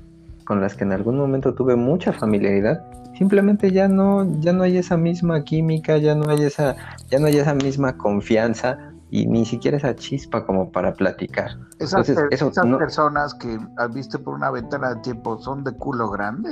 con 0.44 0.60
las 0.60 0.74
que 0.76 0.84
en 0.84 0.92
algún 0.92 1.16
momento 1.18 1.54
tuve 1.54 1.76
mucha 1.76 2.12
familiaridad 2.12 2.82
simplemente 3.18 3.70
ya 3.72 3.88
no 3.88 4.26
ya 4.40 4.52
no 4.52 4.62
hay 4.62 4.78
esa 4.78 4.96
misma 4.96 5.42
química 5.44 5.98
ya 5.98 6.14
no 6.14 6.30
hay 6.30 6.42
esa 6.44 6.76
ya 7.10 7.18
no 7.18 7.26
hay 7.26 7.36
esa 7.38 7.54
misma 7.54 7.96
confianza 7.96 8.78
y 9.10 9.26
ni 9.26 9.44
siquiera 9.44 9.76
esa 9.76 9.94
chispa 9.96 10.46
como 10.46 10.70
para 10.70 10.94
platicar 10.94 11.50
Esas, 11.78 11.92
Entonces, 12.08 12.16
per- 12.16 12.28
eso 12.30 12.48
esas 12.50 12.64
no- 12.64 12.78
personas 12.78 13.34
que 13.34 13.58
has 13.76 13.92
visto 13.92 14.22
por 14.22 14.34
una 14.34 14.50
ventana 14.50 14.94
de 14.94 15.00
tiempo 15.02 15.38
son 15.40 15.64
de 15.64 15.72
culo 15.72 16.08
grande. 16.10 16.50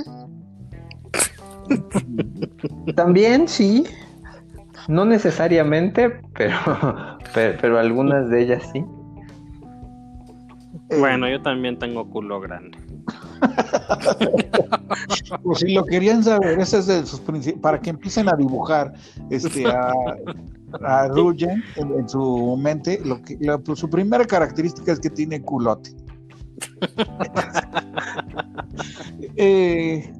También 2.95 3.47
sí 3.47 3.83
no 4.87 5.05
necesariamente 5.05 6.19
pero 6.35 6.55
pero, 7.33 7.57
pero 7.61 7.79
algunas 7.79 8.29
de 8.29 8.41
ellas 8.43 8.63
sí 8.73 8.83
Eh, 10.89 10.97
Bueno, 10.99 11.29
yo 11.29 11.41
también 11.41 11.77
tengo 11.77 12.09
culo 12.09 12.39
grande. 12.39 12.77
Pues 15.43 15.59
si 15.59 15.73
lo 15.73 15.85
querían 15.85 16.23
saber, 16.23 16.59
ese 16.59 16.79
es 16.79 16.87
de 16.87 17.05
sus 17.05 17.21
para 17.61 17.79
que 17.79 17.91
empiecen 17.91 18.27
a 18.27 18.35
dibujar 18.35 18.93
este 19.29 19.67
a, 19.67 19.93
a 20.83 21.07
Rugen 21.15 21.63
en, 21.75 21.93
en 21.93 22.09
su 22.09 22.57
mente, 22.57 22.99
lo 23.05 23.21
que 23.21 23.37
la- 23.39 23.57
pues, 23.59 23.79
su 23.79 23.89
primera 23.89 24.25
característica 24.25 24.91
es 24.91 24.99
que 24.99 25.09
tiene 25.11 25.41
culote. 25.41 25.91
Eh, 29.37 30.11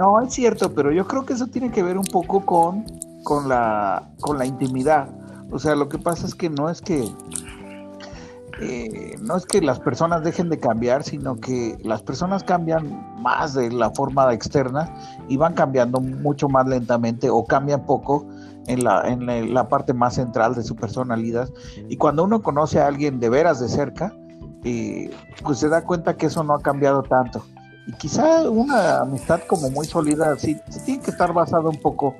no, 0.00 0.20
es 0.22 0.32
cierto, 0.32 0.72
pero 0.74 0.90
yo 0.92 1.06
creo 1.06 1.24
que 1.26 1.34
eso 1.34 1.46
tiene 1.46 1.70
que 1.70 1.82
ver 1.82 1.98
un 1.98 2.04
poco 2.04 2.44
con, 2.46 2.84
con 3.22 3.48
la 3.48 4.08
con 4.20 4.38
la 4.38 4.46
intimidad. 4.46 5.08
O 5.50 5.58
sea, 5.58 5.74
lo 5.74 5.88
que 5.88 5.98
pasa 5.98 6.26
es 6.26 6.34
que 6.34 6.48
no 6.48 6.68
es 6.70 6.80
que 6.80 7.12
eh, 8.60 9.16
no 9.20 9.36
es 9.36 9.46
que 9.46 9.60
las 9.60 9.78
personas 9.80 10.22
dejen 10.22 10.48
de 10.50 10.58
cambiar, 10.58 11.02
sino 11.02 11.36
que 11.36 11.78
las 11.82 12.02
personas 12.02 12.44
cambian 12.44 13.22
más 13.22 13.54
de 13.54 13.70
la 13.70 13.90
forma 13.90 14.32
externa 14.34 14.92
y 15.28 15.36
van 15.36 15.54
cambiando 15.54 16.00
mucho 16.00 16.48
más 16.48 16.66
lentamente 16.66 17.30
o 17.30 17.44
cambian 17.44 17.84
poco 17.86 18.26
en 18.66 18.84
la, 18.84 19.08
en 19.08 19.54
la- 19.54 19.68
parte 19.68 19.94
más 19.94 20.14
central 20.14 20.54
de 20.54 20.62
su 20.62 20.76
personalidad. 20.76 21.48
Y 21.88 21.96
cuando 21.96 22.24
uno 22.24 22.42
conoce 22.42 22.80
a 22.80 22.86
alguien 22.86 23.18
de 23.18 23.28
veras 23.30 23.60
de 23.60 23.68
cerca, 23.68 24.12
eh, 24.64 25.10
pues 25.42 25.58
se 25.58 25.68
da 25.68 25.82
cuenta 25.82 26.16
que 26.16 26.26
eso 26.26 26.44
no 26.44 26.54
ha 26.54 26.60
cambiado 26.60 27.02
tanto. 27.02 27.42
Y 27.90 27.92
quizá 27.94 28.48
una 28.48 29.00
amistad 29.00 29.40
como 29.48 29.68
muy 29.68 29.84
sólida, 29.84 30.36
sí, 30.38 30.56
tiene 30.84 31.02
que 31.02 31.10
estar 31.10 31.32
basada 31.32 31.68
un 31.68 31.80
poco 31.80 32.14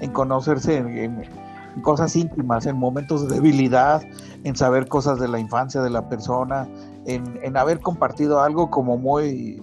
en 0.00 0.12
conocerse 0.12 0.76
en, 0.76 1.28
cosas 1.82 2.14
íntimas, 2.14 2.64
en 2.66 2.76
momentos 2.76 3.28
de 3.28 3.34
debilidad, 3.34 4.02
en 4.44 4.54
saber 4.54 4.86
cosas 4.86 5.18
de 5.18 5.26
la 5.26 5.40
infancia 5.40 5.82
de 5.82 5.90
la 5.90 6.08
persona, 6.08 6.68
en, 7.06 7.40
en 7.42 7.56
haber 7.56 7.80
compartido 7.80 8.40
algo 8.40 8.70
como 8.70 8.96
muy, 8.96 9.60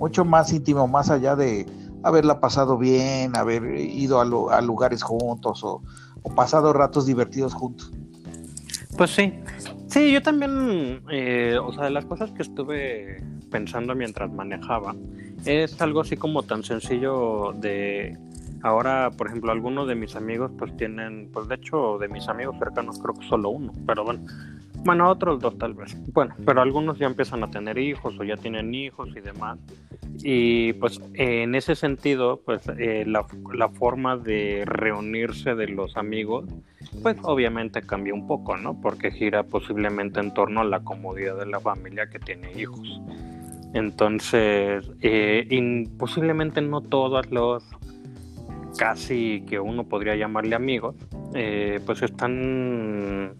mucho 0.00 0.24
más 0.24 0.50
íntimo, 0.54 0.88
más 0.88 1.10
allá 1.10 1.36
de 1.36 1.66
haberla 2.02 2.40
pasado 2.40 2.78
bien, 2.78 3.36
haber 3.36 3.78
ido 3.78 4.22
a, 4.22 4.24
lu- 4.24 4.48
a 4.48 4.62
lugares 4.62 5.02
juntos 5.02 5.62
o 5.64 5.82
pasado 6.34 6.72
ratos 6.72 7.04
divertidos 7.04 7.52
juntos. 7.52 7.92
Pues 8.96 9.10
sí, 9.10 9.34
sí, 9.88 10.12
yo 10.12 10.22
también, 10.22 11.02
eh, 11.10 11.58
o 11.62 11.72
sea, 11.74 11.84
de 11.84 11.90
las 11.90 12.06
cosas 12.06 12.30
que 12.32 12.40
estuve 12.42 13.22
pensando 13.54 13.94
mientras 13.94 14.32
manejaba, 14.32 14.96
es 15.46 15.80
algo 15.80 16.00
así 16.00 16.16
como 16.16 16.42
tan 16.42 16.64
sencillo 16.64 17.52
de 17.52 18.18
ahora, 18.64 19.12
por 19.16 19.28
ejemplo, 19.28 19.52
algunos 19.52 19.86
de 19.86 19.94
mis 19.94 20.16
amigos 20.16 20.50
pues 20.58 20.76
tienen, 20.76 21.30
pues 21.32 21.46
de 21.46 21.54
hecho 21.54 21.98
de 21.98 22.08
mis 22.08 22.26
amigos 22.26 22.56
cercanos 22.58 22.98
creo 22.98 23.14
que 23.14 23.24
solo 23.28 23.50
uno, 23.50 23.72
pero 23.86 24.02
bueno, 24.02 24.26
bueno, 24.84 25.08
otros 25.08 25.38
dos 25.40 25.56
tal 25.56 25.74
vez. 25.74 25.96
Bueno, 26.12 26.34
pero 26.44 26.62
algunos 26.62 26.98
ya 26.98 27.06
empiezan 27.06 27.44
a 27.44 27.50
tener 27.50 27.78
hijos 27.78 28.18
o 28.18 28.24
ya 28.24 28.36
tienen 28.36 28.74
hijos 28.74 29.08
y 29.16 29.20
demás. 29.20 29.60
Y 30.24 30.72
pues 30.74 31.00
en 31.14 31.54
ese 31.54 31.76
sentido, 31.76 32.40
pues 32.44 32.62
eh, 32.76 33.04
la, 33.06 33.24
la, 33.54 33.68
forma 33.68 34.16
de 34.16 34.64
reunirse 34.66 35.54
de 35.54 35.68
los 35.68 35.96
amigos, 35.96 36.46
pues 37.02 37.16
obviamente 37.22 37.82
cambia 37.82 38.14
un 38.14 38.26
poco, 38.26 38.56
¿no? 38.56 38.80
Porque 38.80 39.10
gira 39.10 39.44
posiblemente 39.44 40.20
en 40.20 40.34
torno 40.34 40.60
a 40.60 40.64
la 40.64 40.80
comodidad 40.80 41.38
de 41.38 41.46
la 41.46 41.60
familia 41.60 42.08
que 42.08 42.18
tiene 42.18 42.52
hijos. 42.52 43.00
Entonces, 43.74 44.88
eh, 45.02 45.84
posiblemente 45.98 46.60
no 46.62 46.80
todos 46.80 47.30
los 47.32 47.64
casi 48.78 49.44
que 49.48 49.58
uno 49.58 49.84
podría 49.84 50.14
llamarle 50.14 50.54
amigos, 50.54 50.94
eh, 51.34 51.80
pues 51.84 52.02
están 52.02 53.34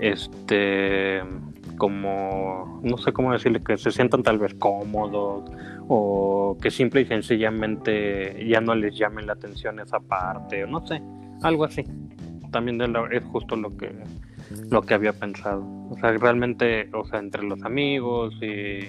este 0.00 1.20
como 1.78 2.80
no 2.82 2.96
sé 2.96 3.12
cómo 3.12 3.32
decirle 3.32 3.62
que 3.62 3.76
se 3.76 3.90
sientan 3.90 4.22
tal 4.22 4.38
vez 4.38 4.54
cómodos 4.54 5.50
o 5.88 6.56
que 6.60 6.70
simple 6.70 7.02
y 7.02 7.06
sencillamente 7.06 8.46
ya 8.46 8.60
no 8.60 8.74
les 8.74 8.96
llamen 8.96 9.26
la 9.26 9.34
atención 9.34 9.80
esa 9.80 10.00
parte 10.00 10.64
o 10.64 10.66
no 10.66 10.86
sé 10.86 11.02
algo 11.42 11.64
así. 11.64 11.84
También 12.50 12.80
es 13.10 13.24
justo 13.24 13.56
lo 13.56 13.76
que 13.76 13.92
lo 14.70 14.82
que 14.82 14.94
había 14.94 15.12
pensado. 15.12 15.66
O 15.90 15.96
sea 16.00 16.12
realmente 16.12 16.88
o 16.92 17.04
sea 17.04 17.18
entre 17.18 17.42
los 17.42 17.62
amigos 17.62 18.34
y 18.40 18.88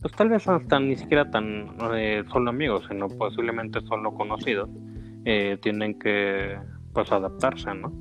pues 0.00 0.14
tal 0.14 0.28
vez 0.28 0.46
hasta 0.48 0.80
ni 0.80 0.96
siquiera 0.96 1.30
tan 1.30 1.76
eh, 1.94 2.24
solo 2.32 2.50
amigos 2.50 2.84
sino 2.88 3.08
posiblemente 3.08 3.80
solo 3.82 4.14
conocidos 4.14 4.68
eh, 5.24 5.58
tienen 5.62 5.98
que 5.98 6.58
pues 6.92 7.10
adaptarse 7.12 7.74
no 7.74 7.92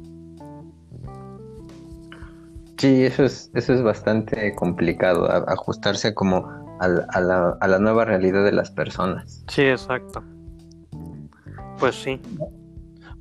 Sí, 2.80 3.04
eso 3.04 3.26
es, 3.26 3.52
eso 3.56 3.74
es 3.74 3.84
bastante 3.84 4.56
complicado, 4.56 5.30
ajustarse 5.50 6.14
como 6.14 6.48
a, 6.80 6.88
la, 6.88 7.58
a, 7.60 7.68
la, 7.68 7.78
nueva 7.78 8.06
realidad 8.06 8.46
de 8.46 8.54
las 8.54 8.72
personas. 8.72 9.44
Sí, 9.50 9.64
exacto. 9.64 10.24
Pues 11.78 11.96
sí. 11.96 12.22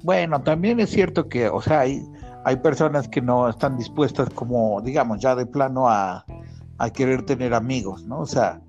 Bueno, 0.04 0.40
también 0.42 0.78
es 0.78 0.90
cierto 0.90 1.28
que, 1.28 1.48
o 1.48 1.60
sea, 1.60 1.80
hay, 1.80 2.00
hay 2.44 2.54
personas 2.58 3.08
que 3.08 3.20
no 3.20 3.48
están 3.48 3.76
dispuestas 3.76 4.30
como, 4.30 4.80
digamos, 4.80 5.18
ya 5.20 5.34
de 5.34 5.44
plano 5.44 5.88
a, 5.88 6.24
a 6.78 6.90
querer 6.90 7.24
tener 7.26 7.52
amigos, 7.52 8.04
¿no? 8.04 8.20
O 8.20 8.26
sea, 8.26 8.60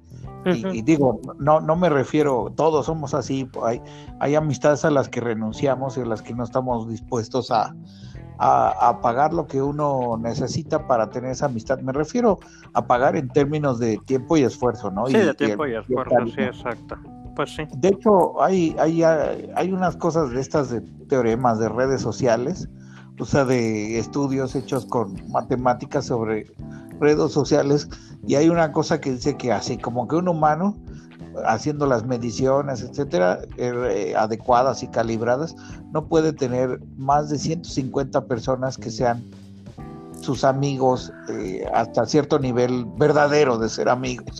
y, 0.46 0.82
digo, 0.82 1.20
no, 1.38 1.60
no 1.60 1.76
me 1.76 1.90
refiero, 1.90 2.52
todos 2.56 2.86
somos 2.86 3.14
así, 3.14 3.50
hay, 3.64 3.82
hay 4.20 4.36
amistades 4.36 4.86
a 4.86 4.92
las 4.92 5.10
que 5.10 5.20
renunciamos 5.20 5.98
y 5.98 6.02
a 6.02 6.06
las 6.06 6.22
que 6.22 6.34
no 6.34 6.44
estamos 6.44 6.88
dispuestos 6.88 7.52
a, 7.52 7.74
a, 8.40 9.00
pagar 9.02 9.34
lo 9.34 9.48
que 9.48 9.62
uno 9.62 10.18
necesita 10.18 10.88
para 10.88 11.10
tener 11.10 11.32
esa 11.32 11.48
amistad. 11.48 11.80
Me 11.80 11.92
refiero 11.92 12.40
a 12.74 12.86
pagar 12.86 13.18
en 13.18 13.28
términos 13.30 13.80
de 13.80 13.98
tiempo 14.06 14.38
y 14.38 14.44
esfuerzo, 14.44 14.90
¿no? 14.92 15.08
Sí, 15.08 15.18
de 15.18 15.34
tiempo 15.34 15.68
y, 15.68 15.76
esfuerzo, 15.76 16.16
sí, 16.34 16.42
exacto. 16.42 16.96
Pues 17.36 17.56
sí. 17.56 17.64
De 17.78 17.90
hecho, 17.90 18.42
hay, 18.42 18.76
hay, 18.80 19.04
hay 19.04 19.72
unas 19.72 19.98
cosas 19.98 20.32
de 20.32 20.40
estas 20.40 20.70
de 20.70 20.82
teoremas 21.10 21.60
de 21.60 21.70
redes 21.70 22.02
sociales, 22.02 22.70
o 23.20 23.26
sea, 23.26 23.44
de 23.44 24.00
estudios 24.00 24.56
hechos 24.56 24.86
con 24.86 25.16
matemáticas 25.30 26.06
sobre 26.06 26.48
redes 27.00 27.32
sociales, 27.32 27.90
y 28.28 28.36
hay 28.36 28.50
una 28.50 28.72
cosa 28.72 29.00
que 29.00 29.12
dice 29.12 29.38
que 29.38 29.52
así 29.52 29.78
como 29.78 30.08
que 30.08 30.16
un 30.16 30.28
humano 30.28 30.76
haciendo 31.46 31.86
las 31.86 32.06
mediciones, 32.06 32.82
etcétera, 32.82 33.40
eh, 33.58 34.14
adecuadas 34.18 34.84
y 34.84 34.88
calibradas, 34.88 35.56
no 35.92 36.06
puede 36.06 36.34
tener 36.34 36.80
más 36.98 37.30
de 37.30 37.38
150 37.38 38.26
personas 38.26 38.78
que 38.78 38.90
sean 38.90 39.24
sus 40.22 40.44
amigos 40.44 41.14
eh, 41.30 41.66
hasta 41.74 42.06
cierto 42.06 42.40
nivel 42.40 42.86
verdadero 42.98 43.58
de 43.58 43.70
ser 43.70 43.90
amigos. 43.90 44.40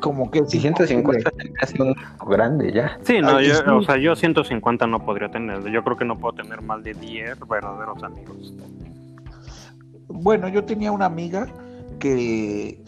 Como 0.00 0.30
que 0.30 0.44
150 0.44 1.30
es 1.62 1.80
un 1.80 1.94
grande 2.28 2.70
ya. 2.72 2.98
Sí, 3.02 3.20
no, 3.20 3.40
yo, 3.40 3.54
o 3.74 3.82
sea, 3.82 3.96
yo 3.96 4.14
150 4.14 4.86
no 4.86 5.02
podría 5.02 5.30
tener. 5.30 5.64
Yo 5.70 5.82
creo 5.82 5.96
que 5.96 6.04
no 6.04 6.18
puedo 6.18 6.34
tener 6.34 6.60
más 6.60 6.84
de 6.84 6.92
10 6.92 7.38
verdaderos 7.48 8.02
amigos. 8.02 8.52
Bueno, 10.08 10.48
yo 10.48 10.64
tenía 10.64 10.92
una 10.92 11.06
amiga 11.06 11.46
que 11.98 12.82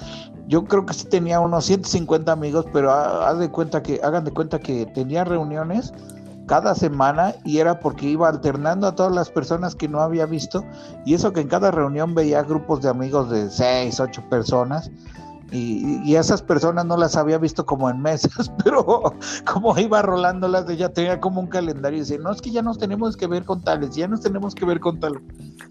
yo 0.49 0.65
creo 0.65 0.87
que 0.87 0.95
sí 0.95 1.07
tenía 1.07 1.41
unos 1.41 1.65
150 1.65 2.31
amigos, 2.31 2.67
pero 2.73 2.93
haz 2.93 3.39
de 3.39 3.51
cuenta 3.51 3.83
que, 3.83 4.01
hagan 4.03 4.25
de 4.25 4.31
cuenta 4.31 4.59
que 4.59 4.87
tenía 4.87 5.25
reuniones 5.25 5.93
cada 6.47 6.75
semana 6.75 7.35
y 7.45 7.59
era 7.59 7.81
porque 7.81 8.07
iba 8.07 8.29
alternando 8.29 8.87
a 8.87 8.95
todas 8.95 9.13
las 9.13 9.31
personas 9.31 9.75
que 9.75 9.89
no 9.89 10.01
había 10.01 10.27
visto 10.27 10.65
y 11.05 11.15
eso 11.15 11.33
que 11.33 11.41
en 11.41 11.49
cada 11.49 11.73
reunión 11.73 12.15
veía 12.15 12.43
grupos 12.43 12.83
de 12.83 12.89
amigos 12.89 13.31
de 13.31 13.51
6, 13.51 13.99
8 13.99 14.23
personas 14.31 14.91
y, 15.53 16.01
y, 16.05 16.17
esas 16.17 16.43
personas 16.43 16.87
no 16.87 16.97
las 16.97 17.17
había 17.17 17.39
visto 17.39 17.65
como 17.65 17.89
en 17.89 18.01
meses, 18.01 18.51
pero 18.65 19.15
como 19.45 19.79
iba 19.79 20.03
rolándolas, 20.03 20.69
ella 20.69 20.93
tenía 20.93 21.21
como 21.21 21.41
un 21.41 21.47
calendario 21.47 21.99
y 21.99 22.01
decía, 22.01 22.19
no, 22.19 22.33
es 22.33 22.43
que 22.43 22.51
ya 22.51 22.63
nos 22.63 22.79
tenemos 22.79 23.17
que 23.17 23.29
ver 23.29 23.45
con 23.45 23.63
tales, 23.63 23.95
ya 23.95 24.09
nos 24.09 24.21
tenemos 24.21 24.57
que 24.57 24.65
ver 24.65 24.81
con 24.81 24.99
tales. 24.99 25.23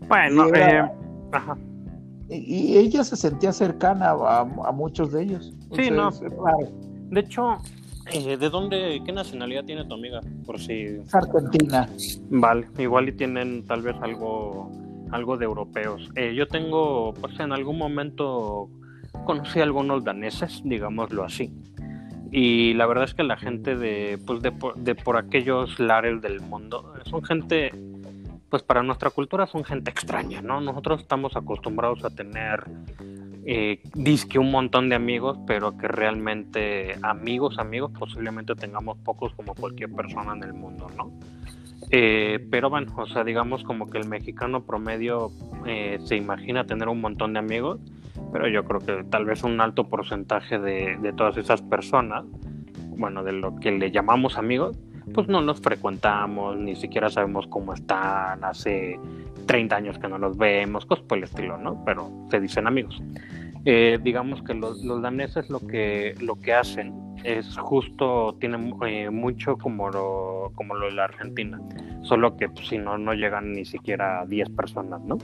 Bueno, 0.07 0.45
eh, 0.55 0.89
ajá 1.35 1.57
y 2.29 2.77
ella 2.77 3.03
se 3.03 3.15
sentía 3.15 3.51
cercana 3.51 4.11
a, 4.11 4.71
muchos 4.73 5.11
de 5.11 5.23
ellos. 5.23 5.53
Sí, 5.75 5.91
no. 5.91 6.09
De 7.09 7.19
hecho, 7.19 7.57
eh, 8.11 8.37
¿de 8.37 8.49
dónde, 8.49 9.01
qué 9.05 9.11
nacionalidad 9.11 9.63
tiene 9.65 9.85
tu 9.85 9.93
amiga? 9.93 10.21
Por 10.45 10.59
si. 10.59 10.97
Argentina. 11.13 11.87
Vale, 12.29 12.67
igual 12.79 13.09
y 13.09 13.11
tienen 13.11 13.65
tal 13.65 13.83
vez 13.83 13.95
algo, 14.01 14.71
algo 15.11 15.37
de 15.37 15.45
europeos. 15.45 16.09
Eh, 16.15 16.33
yo 16.35 16.47
tengo, 16.47 17.13
pues 17.13 17.39
en 17.39 17.51
algún 17.51 17.77
momento 17.77 18.69
conocí 19.25 19.59
a 19.59 19.63
algunos 19.63 20.03
daneses, 20.03 20.61
digámoslo 20.63 21.23
así. 21.23 21.53
Y 22.31 22.73
la 22.73 22.87
verdad 22.87 23.05
es 23.05 23.13
que 23.13 23.23
la 23.23 23.37
gente 23.37 23.77
de, 23.77 24.17
pues 24.25 24.41
de, 24.41 24.51
de 24.77 24.95
por 24.95 25.15
aquellos 25.15 25.79
lares 25.79 26.21
del 26.21 26.41
mundo 26.41 26.91
son 27.05 27.23
gente 27.23 27.71
pues 28.55 28.63
para 28.63 28.83
nuestra 28.83 29.09
cultura 29.09 29.47
son 29.47 29.65
gente 29.65 29.91
extraña, 29.91 30.41
¿no? 30.41 30.61
Nosotros 30.61 31.01
estamos 31.01 31.35
acostumbrados 31.35 32.05
a 32.05 32.09
tener 32.09 32.63
eh, 33.45 33.81
disque 33.93 34.39
un 34.39 34.49
montón 34.49 34.87
de 34.87 34.95
amigos, 34.95 35.37
pero 35.45 35.77
que 35.77 35.89
realmente 35.89 36.95
amigos, 37.01 37.59
amigos, 37.59 37.91
posiblemente 37.99 38.55
tengamos 38.55 38.97
pocos 38.99 39.33
como 39.33 39.55
cualquier 39.55 39.91
persona 39.91 40.31
en 40.31 40.43
el 40.43 40.53
mundo, 40.53 40.87
¿no? 40.95 41.11
Eh, 41.91 42.47
pero 42.49 42.69
bueno, 42.69 42.93
o 42.95 43.05
sea, 43.07 43.25
digamos 43.25 43.61
como 43.65 43.89
que 43.89 43.97
el 43.97 44.07
mexicano 44.07 44.63
promedio 44.63 45.31
eh, 45.65 45.99
se 46.05 46.15
imagina 46.15 46.63
tener 46.63 46.87
un 46.87 47.01
montón 47.01 47.33
de 47.33 47.39
amigos, 47.39 47.81
pero 48.31 48.47
yo 48.47 48.63
creo 48.63 48.79
que 48.79 49.03
tal 49.09 49.25
vez 49.25 49.43
un 49.43 49.59
alto 49.59 49.89
porcentaje 49.89 50.59
de, 50.59 50.95
de 51.01 51.11
todas 51.11 51.35
esas 51.35 51.61
personas, 51.61 52.23
bueno, 52.95 53.21
de 53.21 53.33
lo 53.33 53.57
que 53.57 53.73
le 53.73 53.91
llamamos 53.91 54.37
amigos, 54.37 54.77
pues 55.13 55.27
no 55.27 55.41
los 55.41 55.59
frecuentamos, 55.61 56.57
ni 56.57 56.75
siquiera 56.75 57.09
sabemos 57.09 57.47
cómo 57.47 57.73
están, 57.73 58.43
hace 58.43 58.99
30 59.45 59.75
años 59.75 59.99
que 59.99 60.07
no 60.07 60.17
los 60.17 60.37
vemos, 60.37 60.85
cosas 60.85 61.05
por 61.05 61.17
el 61.17 61.25
estilo, 61.25 61.57
¿no? 61.57 61.83
Pero 61.85 62.09
se 62.29 62.39
dicen 62.39 62.67
amigos. 62.67 63.01
Eh, 63.67 63.97
digamos 64.03 64.43
que 64.43 64.53
los, 64.53 64.83
daneses 65.01 65.49
lo 65.49 65.59
que, 65.59 66.13
lo 66.21 66.39
que 66.39 66.53
hacen 66.53 66.93
es 67.23 67.57
justo, 67.57 68.35
tienen 68.39 68.75
eh, 68.85 69.09
mucho 69.09 69.57
como 69.57 69.89
lo, 69.89 70.51
como 70.53 70.75
lo 70.75 70.85
de 70.85 70.91
la 70.91 71.05
Argentina, 71.05 71.59
solo 72.03 72.37
que 72.37 72.47
pues, 72.47 72.67
si 72.67 72.77
no, 72.77 72.99
no 72.99 73.13
llegan 73.13 73.53
ni 73.53 73.65
siquiera 73.65 74.21
a 74.21 74.25
10 74.27 74.51
personas, 74.51 75.01
¿no? 75.01 75.17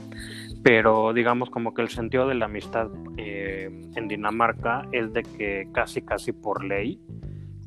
Pero 0.64 1.12
digamos 1.12 1.50
como 1.50 1.72
que 1.72 1.82
el 1.82 1.88
sentido 1.88 2.26
de 2.26 2.34
la 2.34 2.46
amistad 2.46 2.88
eh, 3.16 3.70
en 3.94 4.08
Dinamarca 4.08 4.88
es 4.90 5.12
de 5.12 5.22
que 5.22 5.68
casi, 5.72 6.02
casi 6.02 6.32
por 6.32 6.64
ley, 6.64 6.98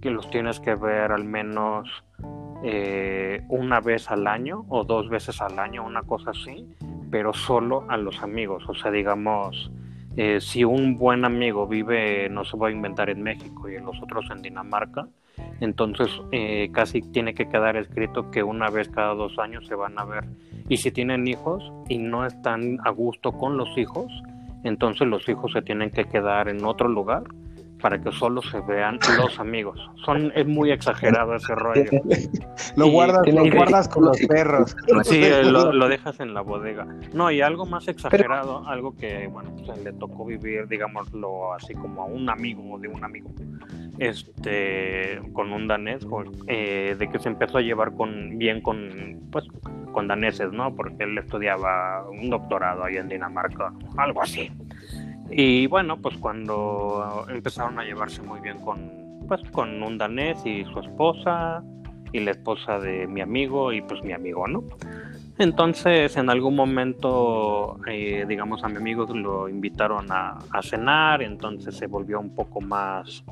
los 0.10 0.30
tienes 0.30 0.60
que 0.60 0.76
ver 0.76 1.12
al 1.12 1.24
menos 1.24 1.90
eh, 2.64 3.44
una 3.50 3.80
vez 3.80 4.10
al 4.10 4.28
año 4.28 4.66
o 4.70 4.84
dos 4.84 5.10
veces 5.10 5.42
al 5.42 5.60
año, 5.60 5.86
una 5.86 6.02
cosa 6.04 6.32
así, 6.32 6.68
pero 7.12 7.34
solo 7.34 7.86
a 7.90 7.98
los 7.98 8.22
amigos. 8.24 8.64
O 8.68 8.74
sea, 8.74 8.92
digamos, 8.92 9.72
eh, 10.18 10.40
si 10.42 10.64
un 10.64 10.98
buen 10.98 11.26
amigo 11.26 11.68
vive, 11.68 12.30
no 12.30 12.46
se 12.46 12.58
va 12.58 12.70
a 12.70 12.72
inventar 12.72 13.10
en 13.10 13.22
México 13.22 13.70
y 13.70 13.80
los 13.80 14.02
otros 14.02 14.26
en 14.32 14.42
Dinamarca, 14.42 15.08
entonces 15.60 16.10
eh, 16.32 16.70
casi 16.72 17.02
tiene 17.02 17.34
que 17.34 17.48
quedar 17.48 17.76
escrito 17.76 18.32
que 18.32 18.42
una 18.42 18.70
vez 18.70 18.90
cada 18.90 19.14
dos 19.14 19.38
años 19.40 19.68
se 19.68 19.76
van 19.76 20.00
a 20.00 20.06
ver. 20.06 20.26
Y 20.70 20.78
si 20.78 20.92
tienen 20.92 21.28
hijos 21.28 21.72
y 21.90 21.98
no 21.98 22.26
están 22.26 22.80
a 22.86 22.90
gusto 22.90 23.32
con 23.34 23.58
los 23.58 23.78
hijos, 23.78 24.12
entonces 24.64 25.08
los 25.08 25.28
hijos 25.30 25.52
se 25.52 25.62
tienen 25.62 25.92
que 25.92 26.06
quedar 26.06 26.48
en 26.50 26.66
otro 26.66 26.88
lugar 26.88 27.24
para 27.86 28.02
que 28.02 28.12
solo 28.12 28.42
se 28.42 28.60
vean 28.62 28.98
los 29.16 29.40
amigos. 29.40 29.80
Son, 30.04 30.32
es 30.34 30.48
muy 30.48 30.72
exagerado 30.72 31.36
ese 31.36 31.54
rollo. 31.54 31.84
lo 32.76 32.88
guardas, 32.88 33.32
lo 33.32 33.48
guardas 33.52 33.88
con 33.88 34.06
los 34.06 34.18
perros. 34.22 34.76
Sí, 35.04 35.22
lo, 35.44 35.88
dejas 35.88 36.20
en 36.20 36.34
la 36.34 36.42
bodega. 36.42 36.88
No, 37.14 37.30
y 37.30 37.42
algo 37.42 37.68
más 37.68 37.88
exagerado, 37.88 38.68
algo 38.68 38.96
que, 38.98 39.28
bueno, 39.28 39.56
pues, 39.64 39.84
le 39.84 39.94
tocó 39.94 40.26
vivir, 40.26 40.68
digámoslo 40.68 41.54
así, 41.54 41.76
como 41.76 42.02
a 42.02 42.06
un 42.06 42.28
amigo 42.28 42.80
de 42.80 42.88
un 42.88 43.04
amigo, 43.04 43.30
este, 44.00 45.22
con 45.34 45.54
un 45.54 45.68
danés, 45.68 46.08
eh, 46.48 46.96
de 46.98 47.08
que 47.08 47.20
se 47.20 47.30
empezó 47.30 47.60
a 47.60 47.62
llevar 47.62 47.94
con 47.94 48.40
bien 48.40 48.62
con, 48.62 49.20
pues, 49.32 49.46
con 49.92 50.08
daneses, 50.08 50.52
¿no? 50.52 50.76
Porque 50.76 51.04
él 51.04 51.20
estudiaba 51.20 52.04
un 52.10 52.32
doctorado 52.32 52.84
ahí 52.84 52.96
en 52.96 53.10
Dinamarca, 53.10 53.72
algo 53.96 54.24
así. 54.24 54.52
Y 55.30 55.68
bueno, 55.68 55.98
pues 55.98 56.18
cuando 56.18 57.26
empezaron 57.30 57.80
a 57.80 57.84
llevarse 57.84 58.22
muy 58.22 58.40
bien 58.40 58.60
con, 58.60 58.92
pues, 59.28 59.42
con 59.52 59.82
un 59.82 59.98
danés 59.98 60.46
y 60.46 60.64
su 60.66 60.80
esposa 60.80 61.64
y 62.12 62.20
la 62.20 62.32
esposa 62.32 62.80
de 62.80 63.08
mi 63.08 63.22
amigo 63.22 63.74
y 63.74 63.82
pues 63.82 64.04
mi 64.04 64.14
amigo, 64.14 64.48
¿no? 64.48 64.64
Entonces 65.38 66.16
en 66.16 66.30
algún 66.30 66.56
momento, 66.56 67.78
eh, 67.88 68.26
digamos, 68.28 68.64
a 68.64 68.70
mi 68.70 68.78
amigo 68.78 69.06
lo 69.14 69.50
invitaron 69.50 70.08
a, 70.10 70.38
cenar, 70.64 71.22
entonces 71.22 71.76
se 71.76 71.88
volvió 71.88 72.20
un 72.22 72.34
poco 72.34 72.62
más, 72.62 73.24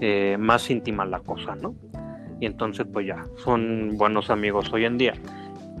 eh, 0.00 0.36
más 0.38 0.70
íntima 0.70 1.04
la 1.04 1.18
cosa, 1.18 1.56
¿no? 1.56 1.74
Y 2.38 2.46
entonces 2.46 2.86
pues 2.92 3.06
ya, 3.06 3.24
son 3.42 3.96
buenos 3.96 4.30
amigos 4.30 4.72
hoy 4.72 4.84
en 4.84 4.98
día. 4.98 5.14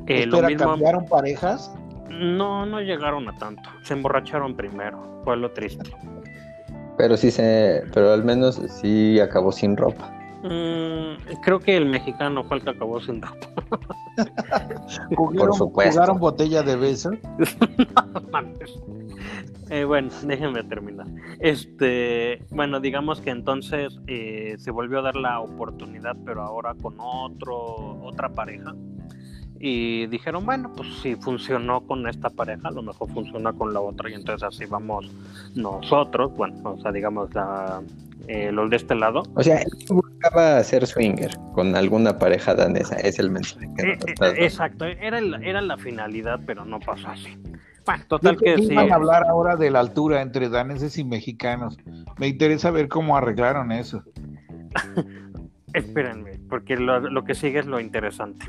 Eh, 0.08 0.26
lo 0.26 0.42
mismo... 0.42 0.70
¿Cambiaron 0.70 1.06
parejas? 1.06 1.72
No, 2.10 2.66
no 2.66 2.80
llegaron 2.80 3.28
a 3.28 3.36
tanto. 3.36 3.68
Se 3.82 3.94
emborracharon 3.94 4.56
primero. 4.56 5.20
Fue 5.24 5.36
lo 5.36 5.50
triste. 5.50 5.90
Pero 6.96 7.16
sí 7.16 7.30
se, 7.30 7.84
pero 7.92 8.12
al 8.12 8.24
menos 8.24 8.60
sí 8.68 9.20
acabó 9.20 9.52
sin 9.52 9.76
ropa. 9.76 10.10
Mm, 10.42 11.40
creo 11.42 11.58
que 11.58 11.76
el 11.76 11.86
mexicano 11.86 12.44
fue 12.44 12.58
el 12.58 12.64
que 12.64 12.70
acabó 12.70 13.00
sin 13.00 13.20
ropa. 13.20 13.48
Por 15.16 15.54
supuesto. 15.54 15.92
¿Jugaron 15.92 16.18
botella 16.18 16.62
de 16.62 16.76
beso? 16.76 17.10
eh, 19.70 19.84
bueno, 19.84 20.08
déjenme 20.24 20.64
terminar. 20.64 21.06
Este, 21.40 22.42
bueno, 22.50 22.80
digamos 22.80 23.20
que 23.20 23.30
entonces 23.30 23.98
eh, 24.06 24.54
se 24.58 24.70
volvió 24.70 25.00
a 25.00 25.02
dar 25.02 25.16
la 25.16 25.40
oportunidad, 25.40 26.16
pero 26.24 26.42
ahora 26.42 26.74
con 26.80 26.94
otro, 26.98 28.00
otra 28.02 28.30
pareja 28.30 28.74
y 29.60 30.06
dijeron, 30.06 30.44
bueno, 30.44 30.72
pues 30.76 30.88
si 31.02 31.16
funcionó 31.16 31.80
con 31.80 32.08
esta 32.08 32.30
pareja, 32.30 32.68
a 32.68 32.72
lo 32.72 32.82
mejor 32.82 33.10
funciona 33.10 33.52
con 33.52 33.72
la 33.72 33.80
otra 33.80 34.10
y 34.10 34.14
entonces 34.14 34.42
así 34.42 34.66
vamos 34.66 35.10
nosotros, 35.54 36.32
bueno, 36.36 36.56
o 36.64 36.80
sea, 36.80 36.92
digamos 36.92 37.32
la, 37.34 37.82
eh, 38.28 38.50
los 38.50 38.68
de 38.70 38.76
este 38.76 38.94
lado. 38.94 39.22
O 39.34 39.42
sea, 39.42 39.62
buscaba 39.88 40.62
ser 40.64 40.86
swinger 40.86 41.30
con 41.54 41.76
alguna 41.76 42.18
pareja 42.18 42.54
danesa, 42.54 42.96
es 42.96 43.18
el 43.18 43.30
mensaje. 43.30 43.66
Eh, 43.78 43.98
eh, 44.06 44.34
exacto, 44.38 44.84
era, 44.84 45.18
era 45.18 45.60
la 45.60 45.76
finalidad, 45.78 46.40
pero 46.44 46.64
no 46.64 46.80
pasó 46.80 47.08
así. 47.08 47.36
Bueno, 47.84 48.04
total 48.08 48.36
que 48.36 48.56
sí. 48.56 48.74
Van 48.74 48.90
a 48.90 48.96
hablar 48.96 49.24
ahora 49.28 49.54
de 49.54 49.70
la 49.70 49.78
altura 49.78 50.20
entre 50.20 50.48
daneses 50.48 50.98
y 50.98 51.04
mexicanos. 51.04 51.78
Me 52.18 52.26
interesa 52.26 52.72
ver 52.72 52.88
cómo 52.88 53.16
arreglaron 53.16 53.70
eso. 53.70 54.02
Espérenme, 55.72 56.40
porque 56.48 56.76
lo, 56.76 57.00
lo 57.00 57.22
que 57.22 57.34
sigue 57.34 57.60
es 57.60 57.66
lo 57.66 57.78
interesante. 57.78 58.46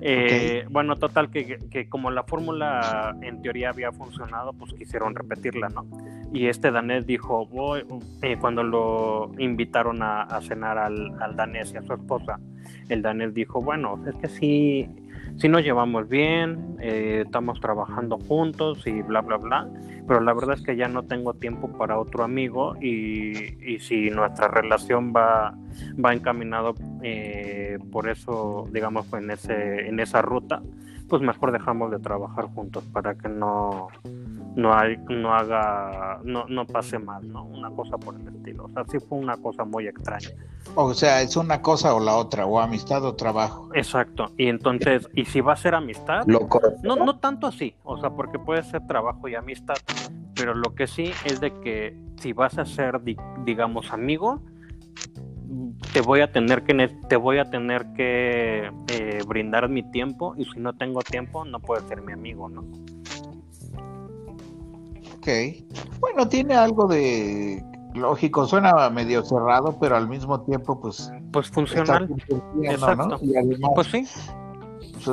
Eh, 0.00 0.66
bueno, 0.70 0.96
total, 0.96 1.30
que, 1.30 1.88
como 1.88 2.10
la 2.10 2.24
fórmula 2.24 3.16
en 3.22 3.42
teoría 3.42 3.70
había 3.70 3.92
funcionado, 3.92 4.52
pues 4.52 4.72
quisieron 4.74 5.14
repetirla, 5.14 5.68
¿no? 5.68 5.86
Y 6.32 6.46
este 6.46 6.70
danés 6.70 7.06
dijo, 7.06 7.46
voy, 7.46 7.84
cuando 8.40 8.62
lo 8.62 9.30
invitaron 9.38 10.02
a, 10.02 10.40
cenar 10.42 10.78
al, 10.78 11.12
al, 11.22 11.36
danés 11.36 11.72
y 11.72 11.76
a 11.76 11.82
su 11.82 11.94
esposa, 11.94 12.40
el 12.88 13.02
danés 13.02 13.34
dijo, 13.34 13.60
bueno, 13.62 14.02
es 14.06 14.14
que 14.16 14.28
sí, 14.28 14.88
sí 15.36 15.48
nos 15.48 15.62
llevamos 15.62 16.08
bien, 16.08 16.76
eh, 16.80 17.22
estamos 17.24 17.60
trabajando 17.60 18.18
juntos 18.18 18.86
y 18.86 19.02
bla, 19.02 19.20
bla, 19.20 19.36
bla 19.36 19.68
pero 20.06 20.20
la 20.20 20.34
verdad 20.34 20.56
es 20.58 20.62
que 20.62 20.76
ya 20.76 20.88
no 20.88 21.04
tengo 21.04 21.34
tiempo 21.34 21.68
para 21.78 21.98
otro 21.98 22.24
amigo 22.24 22.76
y, 22.80 23.56
y 23.64 23.78
si 23.78 24.10
nuestra 24.10 24.48
relación 24.48 25.12
va, 25.14 25.54
va 26.02 26.12
encaminado 26.12 26.74
eh, 27.06 27.78
por 27.92 28.08
eso, 28.08 28.66
digamos, 28.72 29.12
en, 29.12 29.30
ese, 29.30 29.86
en 29.86 30.00
esa 30.00 30.22
ruta, 30.22 30.62
pues 31.06 31.20
mejor 31.20 31.52
dejamos 31.52 31.90
de 31.90 31.98
trabajar 31.98 32.46
juntos 32.46 32.82
para 32.94 33.14
que 33.14 33.28
no, 33.28 33.88
no, 34.56 34.74
hay, 34.74 34.96
no 35.10 35.34
haga, 35.34 36.20
no, 36.24 36.46
no 36.48 36.66
pase 36.66 36.98
mal, 36.98 37.30
¿no? 37.30 37.44
Una 37.44 37.70
cosa 37.70 37.98
por 37.98 38.14
el 38.18 38.26
estilo. 38.28 38.64
O 38.64 38.70
sea, 38.70 38.84
sí 38.90 38.98
fue 39.00 39.18
una 39.18 39.36
cosa 39.36 39.66
muy 39.66 39.86
extraña. 39.86 40.30
O 40.74 40.94
sea, 40.94 41.20
es 41.20 41.36
una 41.36 41.60
cosa 41.60 41.94
o 41.94 42.00
la 42.00 42.16
otra, 42.16 42.46
o 42.46 42.58
amistad 42.58 43.04
o 43.04 43.14
trabajo. 43.14 43.68
Exacto. 43.74 44.32
Y 44.38 44.48
entonces, 44.48 45.06
¿y 45.12 45.26
si 45.26 45.42
va 45.42 45.52
a 45.52 45.56
ser 45.56 45.74
amistad? 45.74 46.24
no, 46.26 46.96
no 46.96 47.18
tanto 47.18 47.46
así, 47.46 47.76
o 47.84 47.98
sea, 47.98 48.08
porque 48.10 48.38
puede 48.38 48.62
ser 48.62 48.86
trabajo 48.86 49.28
y 49.28 49.34
amistad, 49.34 49.76
pero 50.34 50.54
lo 50.54 50.74
que 50.74 50.86
sí 50.86 51.12
es 51.26 51.38
de 51.38 51.52
que 51.60 51.94
si 52.16 52.32
vas 52.32 52.56
a 52.56 52.64
ser, 52.64 53.02
digamos, 53.44 53.92
amigo, 53.92 54.40
te 55.92 56.00
voy 56.00 56.20
a 56.20 56.32
tener 56.32 56.64
que 56.64 56.74
te 57.08 57.16
voy 57.16 57.38
a 57.38 57.44
tener 57.44 57.86
que 57.94 58.70
eh, 58.88 59.18
brindar 59.26 59.68
mi 59.68 59.82
tiempo 59.90 60.34
y 60.36 60.44
si 60.44 60.60
no 60.60 60.72
tengo 60.74 61.00
tiempo 61.00 61.44
no 61.44 61.60
puedes 61.60 61.84
ser 61.84 62.02
mi 62.02 62.12
amigo, 62.12 62.48
¿no? 62.48 62.62
Ok. 65.16 65.28
Bueno, 66.00 66.28
tiene 66.28 66.54
algo 66.54 66.86
de 66.86 67.62
lógico, 67.94 68.46
suena 68.46 68.90
medio 68.90 69.22
cerrado, 69.22 69.78
pero 69.80 69.96
al 69.96 70.08
mismo 70.08 70.42
tiempo, 70.42 70.80
pues. 70.80 71.10
Pues 71.32 71.48
funcional. 71.48 72.08
Exacto. 72.62 73.20
pues 73.74 73.86
sí. 73.88 74.06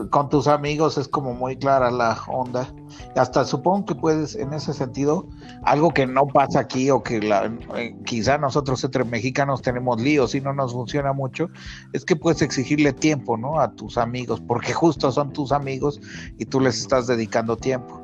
Con 0.10 0.30
tus 0.30 0.48
amigos 0.48 0.98
es 0.98 1.08
como 1.08 1.34
muy 1.34 1.56
clara 1.56 1.92
la 1.92 2.18
onda. 2.28 2.68
Hasta 3.16 3.46
supongo 3.46 3.86
que 3.86 3.96
puedes, 3.96 4.36
en 4.36 4.54
ese 4.54 4.74
sentido, 4.74 5.28
algo 5.64 5.92
que 5.92 6.06
no 6.06 6.28
pasa 6.28 6.62
aquí 6.62 6.90
o 6.90 7.04
que 7.04 7.22
la, 7.22 7.52
eh, 7.76 7.96
quizá 8.06 8.38
nosotros 8.38 8.84
entre 8.84 9.04
mexicanos 9.04 9.62
tenemos 9.62 10.02
líos 10.02 10.36
y 10.36 10.42
no 10.42 10.54
nos 10.54 10.74
funciona 10.74 11.14
mucho, 11.14 11.50
es 11.94 12.06
que 12.06 12.16
puedes 12.16 12.42
exigirle 12.42 12.94
tiempo, 12.94 13.38
¿no? 13.38 13.60
A 13.60 13.72
tus 13.74 13.98
amigos, 13.98 14.42
porque 14.42 14.74
justo 14.74 15.12
son 15.12 15.34
tus 15.34 15.52
amigos 15.52 16.00
y 16.38 16.46
tú 16.46 16.60
les 16.60 16.80
estás 16.80 17.08
dedicando 17.08 17.58
tiempo. 17.58 18.02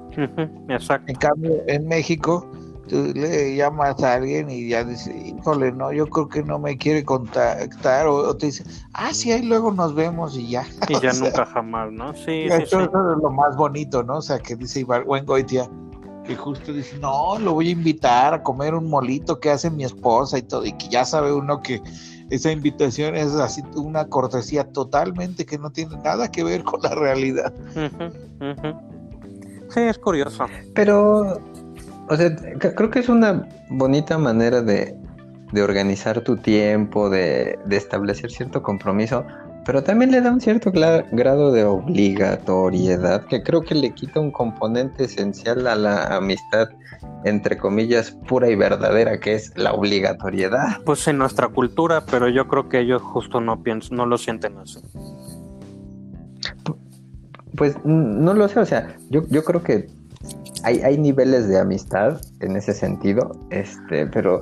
Exacto. 0.70 1.12
En 1.12 1.16
cambio, 1.16 1.64
en 1.68 1.88
México, 1.88 2.50
tú 2.88 3.12
le 3.14 3.56
llamas 3.56 4.02
a 4.04 4.16
alguien 4.16 4.50
y 4.50 4.70
ya 4.70 4.84
dice, 4.84 5.16
híjole, 5.16 5.72
no, 5.72 5.92
yo 5.92 6.08
creo 6.08 6.28
que 6.28 6.44
no 6.44 6.60
me 6.60 6.78
quiere 6.78 7.04
contactar, 7.04 8.08
o, 8.08 8.36
te 8.36 8.48
dice, 8.48 8.64
ah, 8.94 9.14
sí, 9.14 9.32
ahí 9.32 9.44
luego 9.44 9.72
nos 9.72 9.94
vemos 9.94 10.36
y 10.38 10.50
ya. 10.50 10.66
Y 10.88 11.00
ya 11.00 11.14
nunca 11.20 11.46
jamás, 11.46 11.92
¿no? 11.92 12.14
Sí, 12.14 12.24
sí, 12.26 12.48
eso, 12.50 12.82
es 12.82 12.90
lo 12.92 13.30
más 13.30 13.56
bonito, 13.56 14.04
¿no? 14.04 14.18
O 14.18 14.22
sea, 14.22 14.40
que 14.40 14.56
dice 14.56 14.84
Goitia, 14.84 15.70
que 16.26 16.36
justo 16.36 16.74
dice, 16.74 16.98
no, 17.00 17.38
lo 17.40 17.54
voy 17.54 17.70
a 17.70 17.72
invitar 17.72 18.34
a 18.34 18.44
comer 18.44 18.74
un 18.74 18.90
molito 18.90 19.40
que 19.40 19.50
hace 19.50 19.70
mi 19.70 19.84
esposa 19.84 20.38
y 20.38 20.42
todo, 20.44 20.66
y 20.66 20.74
que 20.74 20.90
ya 20.90 21.06
sabe 21.06 21.32
uno 21.32 21.62
que 21.62 21.82
esa 22.30 22.52
invitación 22.52 23.16
es 23.16 23.34
así 23.36 23.62
una 23.76 24.08
cortesía 24.08 24.66
totalmente 24.72 25.46
que 25.46 25.58
no 25.58 25.72
tiene 25.72 25.98
nada 26.04 26.30
que 26.30 26.44
ver 26.44 26.64
con 26.64 26.82
la 26.82 26.94
realidad. 26.94 27.54
Sí, 29.70 29.82
es 29.82 29.98
curioso. 29.98 30.46
Pero 30.74 31.42
o 32.10 32.16
sea, 32.16 32.36
creo 32.36 32.90
que 32.90 33.00
es 33.00 33.10
una 33.10 33.48
bonita 33.70 34.18
manera 34.18 34.62
de, 34.62 34.96
organizar 35.62 36.22
tu 36.22 36.38
tiempo, 36.38 37.10
de, 37.10 37.58
establecer 37.70 38.32
cierto 38.32 38.62
compromiso, 38.62 39.26
pero 39.66 39.84
también 39.84 40.12
le 40.12 40.22
da 40.22 40.32
un 40.32 40.40
cierto 40.40 40.72
grado 40.72 41.52
de 41.52 41.66
obligatoriedad 41.66 43.26
que 43.26 43.44
creo 43.44 43.62
que 43.62 43.76
le 43.76 43.92
quita 43.92 44.20
un 44.20 44.32
componente 44.32 45.06
esencial 45.06 45.68
a 45.68 45.76
la 45.76 46.16
amistad, 46.16 46.70
entre 47.26 47.58
comillas, 47.58 48.12
pura 48.28 48.50
y 48.50 48.56
verdadera, 48.56 49.20
que 49.20 49.34
es 49.34 49.52
la 49.58 49.74
obligatoriedad. 49.74 50.82
Pues 50.86 51.06
en 51.08 51.18
nuestra 51.18 51.50
cultura, 51.50 52.06
pero 52.10 52.30
yo 52.30 52.48
creo 52.48 52.70
que 52.70 52.80
ellos 52.80 53.02
justo 53.02 53.42
no 53.42 53.62
piensan, 53.62 53.98
no 53.98 54.06
lo 54.06 54.18
sienten 54.18 54.58
así. 54.58 54.80
Pues 57.58 57.76
no 57.84 58.34
lo 58.34 58.48
sé, 58.48 58.60
o 58.60 58.66
sea, 58.66 58.96
yo, 59.10 59.24
yo 59.30 59.44
creo 59.44 59.64
que 59.64 59.90
hay, 60.68 60.82
hay 60.82 60.98
niveles 60.98 61.48
de 61.48 61.58
amistad 61.60 62.20
en 62.42 62.58
ese 62.58 62.74
sentido, 62.74 63.32
este, 63.52 64.06
pero 64.08 64.42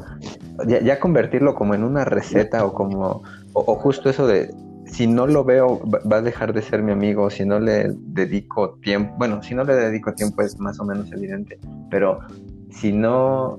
ya, 0.66 1.00
convertirlo 1.00 1.54
como 1.54 1.76
en 1.76 1.84
una 1.84 2.04
receta 2.04 2.66
o 2.66 2.74
como, 2.74 3.22
o, 3.54 3.76
justo 3.76 4.10
eso 4.10 4.26
de, 4.26 4.52
si 4.88 5.06
no 5.06 5.28
lo 5.28 5.44
veo, 5.44 5.82
va 6.12 6.18
a 6.18 6.22
dejar 6.24 6.54
de 6.54 6.64
ser 6.64 6.82
mi 6.82 6.92
amigo, 6.92 7.30
si 7.30 7.46
no 7.46 7.60
le 7.60 7.92
dedico 8.08 8.72
tiempo, 8.82 9.14
bueno, 9.20 9.44
si 9.44 9.54
no 9.54 9.64
le 9.64 9.76
dedico 9.76 10.14
tiempo 10.14 10.42
es 10.42 10.60
más 10.60 10.80
o 10.80 10.86
menos 10.86 11.12
evidente, 11.12 11.60
pero 11.92 12.22
si 12.72 12.92
no, 12.92 13.58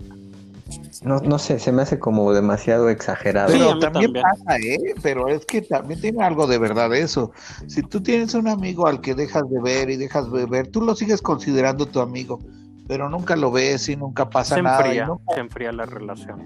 no, 1.02 1.18
no 1.20 1.38
sé, 1.38 1.58
se 1.58 1.72
me 1.72 1.82
hace 1.82 1.98
como 1.98 2.32
demasiado 2.32 2.88
exagerado. 2.88 3.52
Pero 3.52 3.78
también, 3.78 4.12
pasa, 4.12 4.58
¿eh? 4.58 4.94
Pero 5.02 5.28
es 5.28 5.44
que 5.46 5.62
también 5.62 6.00
tiene 6.00 6.24
algo 6.24 6.46
de 6.46 6.58
verdad 6.58 6.94
eso. 6.94 7.32
Si 7.66 7.82
tú 7.82 8.02
tienes 8.02 8.34
un 8.34 8.48
amigo 8.48 8.86
al 8.86 9.00
que 9.00 9.14
dejas 9.14 9.48
de 9.50 9.60
ver 9.60 9.90
y 9.90 9.96
dejas 9.96 10.30
de 10.32 10.46
ver, 10.46 10.68
tú 10.68 10.80
lo 10.80 10.94
sigues 10.94 11.22
considerando 11.22 11.86
tu 11.86 12.00
amigo, 12.00 12.38
pero 12.86 13.08
nunca 13.08 13.36
lo 13.36 13.50
ves 13.50 13.88
y 13.88 13.96
nunca 13.96 14.30
pasa 14.30 14.60
nada. 14.62 14.82
Se 15.34 15.40
enfría 15.40 15.72
la 15.72 15.86
relación. 15.86 16.40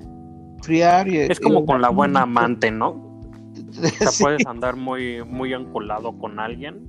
enfriar. 0.56 1.08
Y, 1.08 1.18
es 1.18 1.40
como 1.40 1.66
con 1.66 1.80
la 1.80 1.88
buena 1.90 2.22
amante, 2.22 2.70
¿no? 2.70 2.90
O 2.90 3.72
sea, 3.72 4.10
puedes 4.20 4.46
andar 4.46 4.76
muy, 4.76 5.24
muy 5.24 5.52
enculado 5.52 6.16
con 6.18 6.38
alguien 6.38 6.88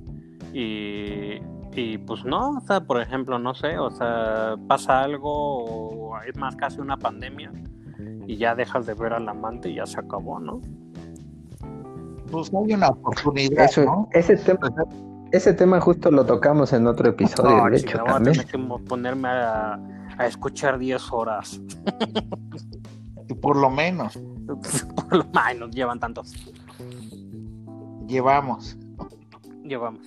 y, 0.52 1.40
y 1.74 1.98
pues 1.98 2.24
no, 2.24 2.58
o 2.58 2.60
sea, 2.60 2.80
por 2.80 3.00
ejemplo, 3.00 3.38
no 3.38 3.54
sé, 3.54 3.78
o 3.78 3.90
sea, 3.90 4.56
pasa 4.68 5.02
algo, 5.02 5.64
o 5.64 6.20
es 6.22 6.36
más 6.36 6.54
casi 6.56 6.80
una 6.80 6.96
pandemia 6.96 7.52
y 8.26 8.36
ya 8.36 8.54
dejas 8.54 8.86
de 8.86 8.94
ver 8.94 9.12
al 9.12 9.28
amante 9.28 9.70
y 9.70 9.76
ya 9.76 9.86
se 9.86 10.00
acabó, 10.00 10.38
¿no? 10.38 10.60
Pues 12.30 12.50
hay 12.54 12.74
una 12.74 12.88
oportunidad, 12.88 13.70
¿no? 13.84 14.08
Ese 14.12 14.36
tema, 14.36 14.70
ese 15.32 15.54
tema 15.54 15.80
justo 15.80 16.10
lo 16.10 16.24
tocamos 16.24 16.72
en 16.72 16.86
otro 16.86 17.08
episodio, 17.08 17.64
de 17.70 17.76
hecho, 17.78 18.00
voy 18.00 18.10
a 18.10 18.22
tener 18.22 18.46
que 18.46 18.58
ponerme 18.58 19.28
a, 19.28 19.78
a 20.18 20.26
escuchar 20.26 20.78
10 20.78 21.12
horas. 21.12 21.60
Por 23.40 23.56
lo 23.56 23.70
menos. 23.70 24.18
Por 24.94 25.16
lo 25.16 25.24
menos, 25.24 25.70
llevan 25.70 25.98
tantos. 25.98 26.34
Llevamos. 28.06 28.76
Llevamos. 29.64 30.02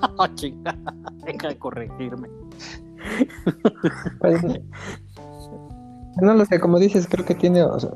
Oh, 0.16 0.28
deja 1.26 1.48
de 1.48 1.58
corregirme. 1.58 2.28
Pues, 4.20 4.42
no 6.20 6.34
lo 6.34 6.44
sé, 6.44 6.60
como 6.60 6.78
dices, 6.78 7.06
creo 7.08 7.24
que 7.24 7.34
tiene, 7.34 7.62
o 7.62 7.78
sea, 7.80 7.90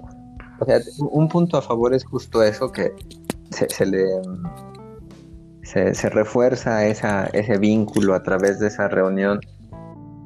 un 0.99 1.29
punto 1.29 1.57
a 1.57 1.63
favor 1.63 1.95
es 1.95 2.05
justo 2.05 2.43
eso, 2.43 2.73
que 2.73 2.93
se, 3.51 3.87
le 3.87 4.05
se, 5.63 5.95
se, 5.95 6.09
refuerza 6.11 6.87
esa, 6.87 7.27
ese 7.27 7.59
vínculo 7.59 8.15
a 8.15 8.23
través 8.23 8.59
de 8.59 8.69
esa 8.69 8.89
reunión 8.89 9.41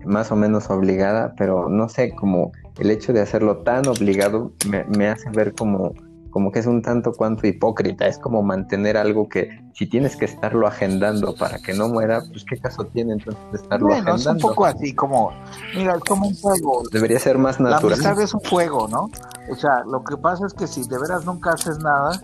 más 0.05 0.33
o 0.33 0.37
menos 0.37 0.71
obligada, 0.71 1.35
pero 1.37 1.69
no 1.69 1.89
sé, 1.89 2.13
como 2.13 2.53
el 2.79 2.91
hecho 2.91 3.13
de 3.13 3.21
hacerlo 3.21 3.59
tan 3.59 3.87
obligado 3.87 4.53
me 4.89 5.09
hace 5.09 5.31
ver 5.31 5.53
como 5.55 5.93
como 6.33 6.51
que 6.51 6.59
es 6.59 6.67
un 6.67 6.83
tanto 6.83 7.13
cuanto 7.13 7.47
hipócrita, 7.47 8.07
es 8.07 8.19
como 8.19 8.43
mantener 8.43 8.97
algo 8.97 9.29
que 9.29 9.61
si 9.75 9.87
tienes 9.87 10.17
que 10.17 10.25
estarlo 10.25 10.67
agendando 10.67 11.35
para 11.37 11.59
que 11.59 11.75
no 11.75 11.89
muera, 11.89 12.23
pues 12.29 12.45
qué 12.45 12.57
caso 12.57 12.85
tiene 12.87 13.13
entonces 13.13 13.43
estarlo 13.53 13.89
bueno, 13.89 14.03
agendando. 14.03 14.39
Es 14.39 14.45
un 14.45 14.51
poco 14.51 14.65
así 14.65 14.95
como, 14.95 15.31
mira, 15.77 15.95
es 15.95 16.01
como 16.01 16.27
un 16.27 16.35
juego. 16.35 16.83
Debería 16.91 17.19
ser 17.19 17.39
más 17.39 17.61
natural. 17.61 17.91
La 17.91 17.95
amistad 17.95 18.21
es 18.21 18.35
un 18.35 18.41
juego, 18.41 18.89
¿no? 18.89 19.11
O 19.51 19.55
sea, 19.55 19.85
lo 19.87 20.03
que 20.03 20.17
pasa 20.17 20.47
es 20.47 20.55
que 20.55 20.67
si 20.67 20.83
de 20.89 20.99
veras 20.99 21.25
nunca 21.27 21.51
haces 21.51 21.79
nada, 21.79 22.21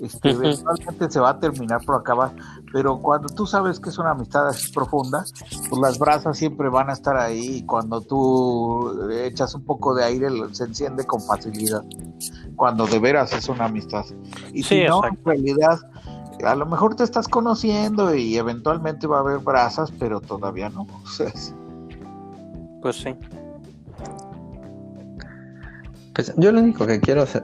este, 0.00 0.30
eventualmente 0.30 1.10
se 1.10 1.20
va 1.20 1.30
a 1.30 1.40
terminar 1.40 1.84
por 1.84 1.96
acabar. 1.96 2.32
Pero 2.72 2.98
cuando 3.00 3.28
tú 3.28 3.46
sabes 3.46 3.80
que 3.80 3.90
es 3.90 3.98
una 3.98 4.10
amistad 4.10 4.48
así 4.48 4.72
profunda, 4.72 5.24
pues 5.68 5.80
las 5.80 5.98
brasas 5.98 6.36
siempre 6.36 6.68
van 6.68 6.90
a 6.90 6.92
estar 6.92 7.16
ahí 7.16 7.56
y 7.56 7.62
cuando 7.66 8.00
tú 8.00 9.08
echas 9.10 9.54
un 9.54 9.64
poco 9.64 9.94
de 9.94 10.04
aire 10.04 10.28
se 10.52 10.64
enciende 10.64 11.04
con 11.04 11.20
facilidad. 11.20 11.82
Cuando 12.56 12.86
de 12.86 12.98
veras 12.98 13.32
es 13.32 13.48
una 13.48 13.66
amistad. 13.66 14.04
Y 14.52 14.62
si 14.62 14.84
no, 14.84 15.04
en 15.04 15.18
realidad, 15.24 15.78
a 16.44 16.54
lo 16.54 16.66
mejor 16.66 16.94
te 16.94 17.04
estás 17.04 17.28
conociendo 17.28 18.14
y 18.14 18.36
eventualmente 18.36 19.06
va 19.06 19.18
a 19.18 19.20
haber 19.20 19.38
brasas, 19.38 19.90
pero 19.98 20.20
todavía 20.20 20.68
no. 20.68 20.86
pues 22.82 22.96
sí. 22.96 23.14
Pues 26.14 26.32
yo 26.36 26.52
lo 26.52 26.60
único 26.60 26.84
que 26.84 27.00
quiero 27.00 27.22
hacer 27.22 27.42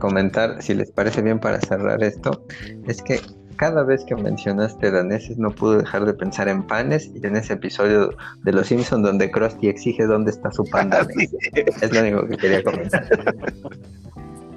comentar, 0.00 0.60
si 0.60 0.74
les 0.74 0.90
parece 0.90 1.22
bien 1.22 1.38
para 1.38 1.60
cerrar 1.60 2.02
esto, 2.02 2.44
es 2.88 3.00
que 3.02 3.20
cada 3.60 3.82
vez 3.82 4.04
que 4.06 4.16
mencionaste 4.16 4.90
daneses 4.90 5.36
no 5.36 5.50
pude 5.50 5.78
dejar 5.78 6.06
de 6.06 6.14
pensar 6.14 6.48
en 6.48 6.62
panes 6.62 7.10
y 7.14 7.24
en 7.26 7.36
ese 7.36 7.52
episodio 7.52 8.10
de 8.42 8.52
Los 8.52 8.68
Simpsons 8.68 9.02
donde 9.04 9.30
Krusty 9.30 9.68
exige 9.68 10.06
dónde 10.06 10.30
está 10.30 10.50
su 10.50 10.64
pan 10.64 10.88
danés. 10.88 11.30
es 11.52 11.92
lo 11.92 12.00
único 12.00 12.26
que 12.26 12.38
quería 12.38 12.64
comentar. 12.64 13.06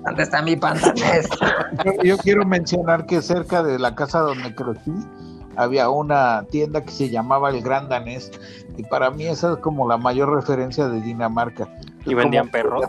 ¿Dónde 0.06 0.24
está 0.24 0.42
mi 0.42 0.56
pan 0.56 0.80
danés? 0.80 1.28
Yo 2.02 2.18
quiero 2.18 2.46
mencionar 2.46 3.06
que 3.06 3.22
cerca 3.22 3.62
de 3.62 3.78
la 3.78 3.94
casa 3.94 4.20
donde 4.20 4.56
crecí 4.56 4.94
había 5.58 5.90
una 5.90 6.46
tienda 6.50 6.82
que 6.86 6.92
se 6.92 7.10
llamaba 7.10 7.50
El 7.50 7.62
Gran 7.62 7.90
Danés 7.90 8.32
y 8.78 8.84
para 8.84 9.12
mí 9.12 9.28
esa 9.28 9.54
es 9.54 9.58
como 9.60 9.88
la 9.88 9.98
mayor 9.98 10.34
referencia 10.34 10.88
de 10.88 11.02
Dinamarca. 11.02 11.68
¿Y 12.06 12.14
vendían 12.14 12.50
perros? 12.50 12.86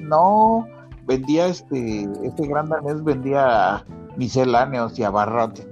No, 0.00 0.66
vendía 1.06 1.46
este, 1.46 2.08
este 2.22 2.46
gran 2.46 2.68
danés 2.68 3.02
vendía 3.02 3.84
misceláneos 4.16 4.98
y 4.98 5.04
abarrote. 5.04 5.66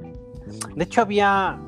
De 0.75 0.85
hecho 0.85 1.03
había, 1.03 1.59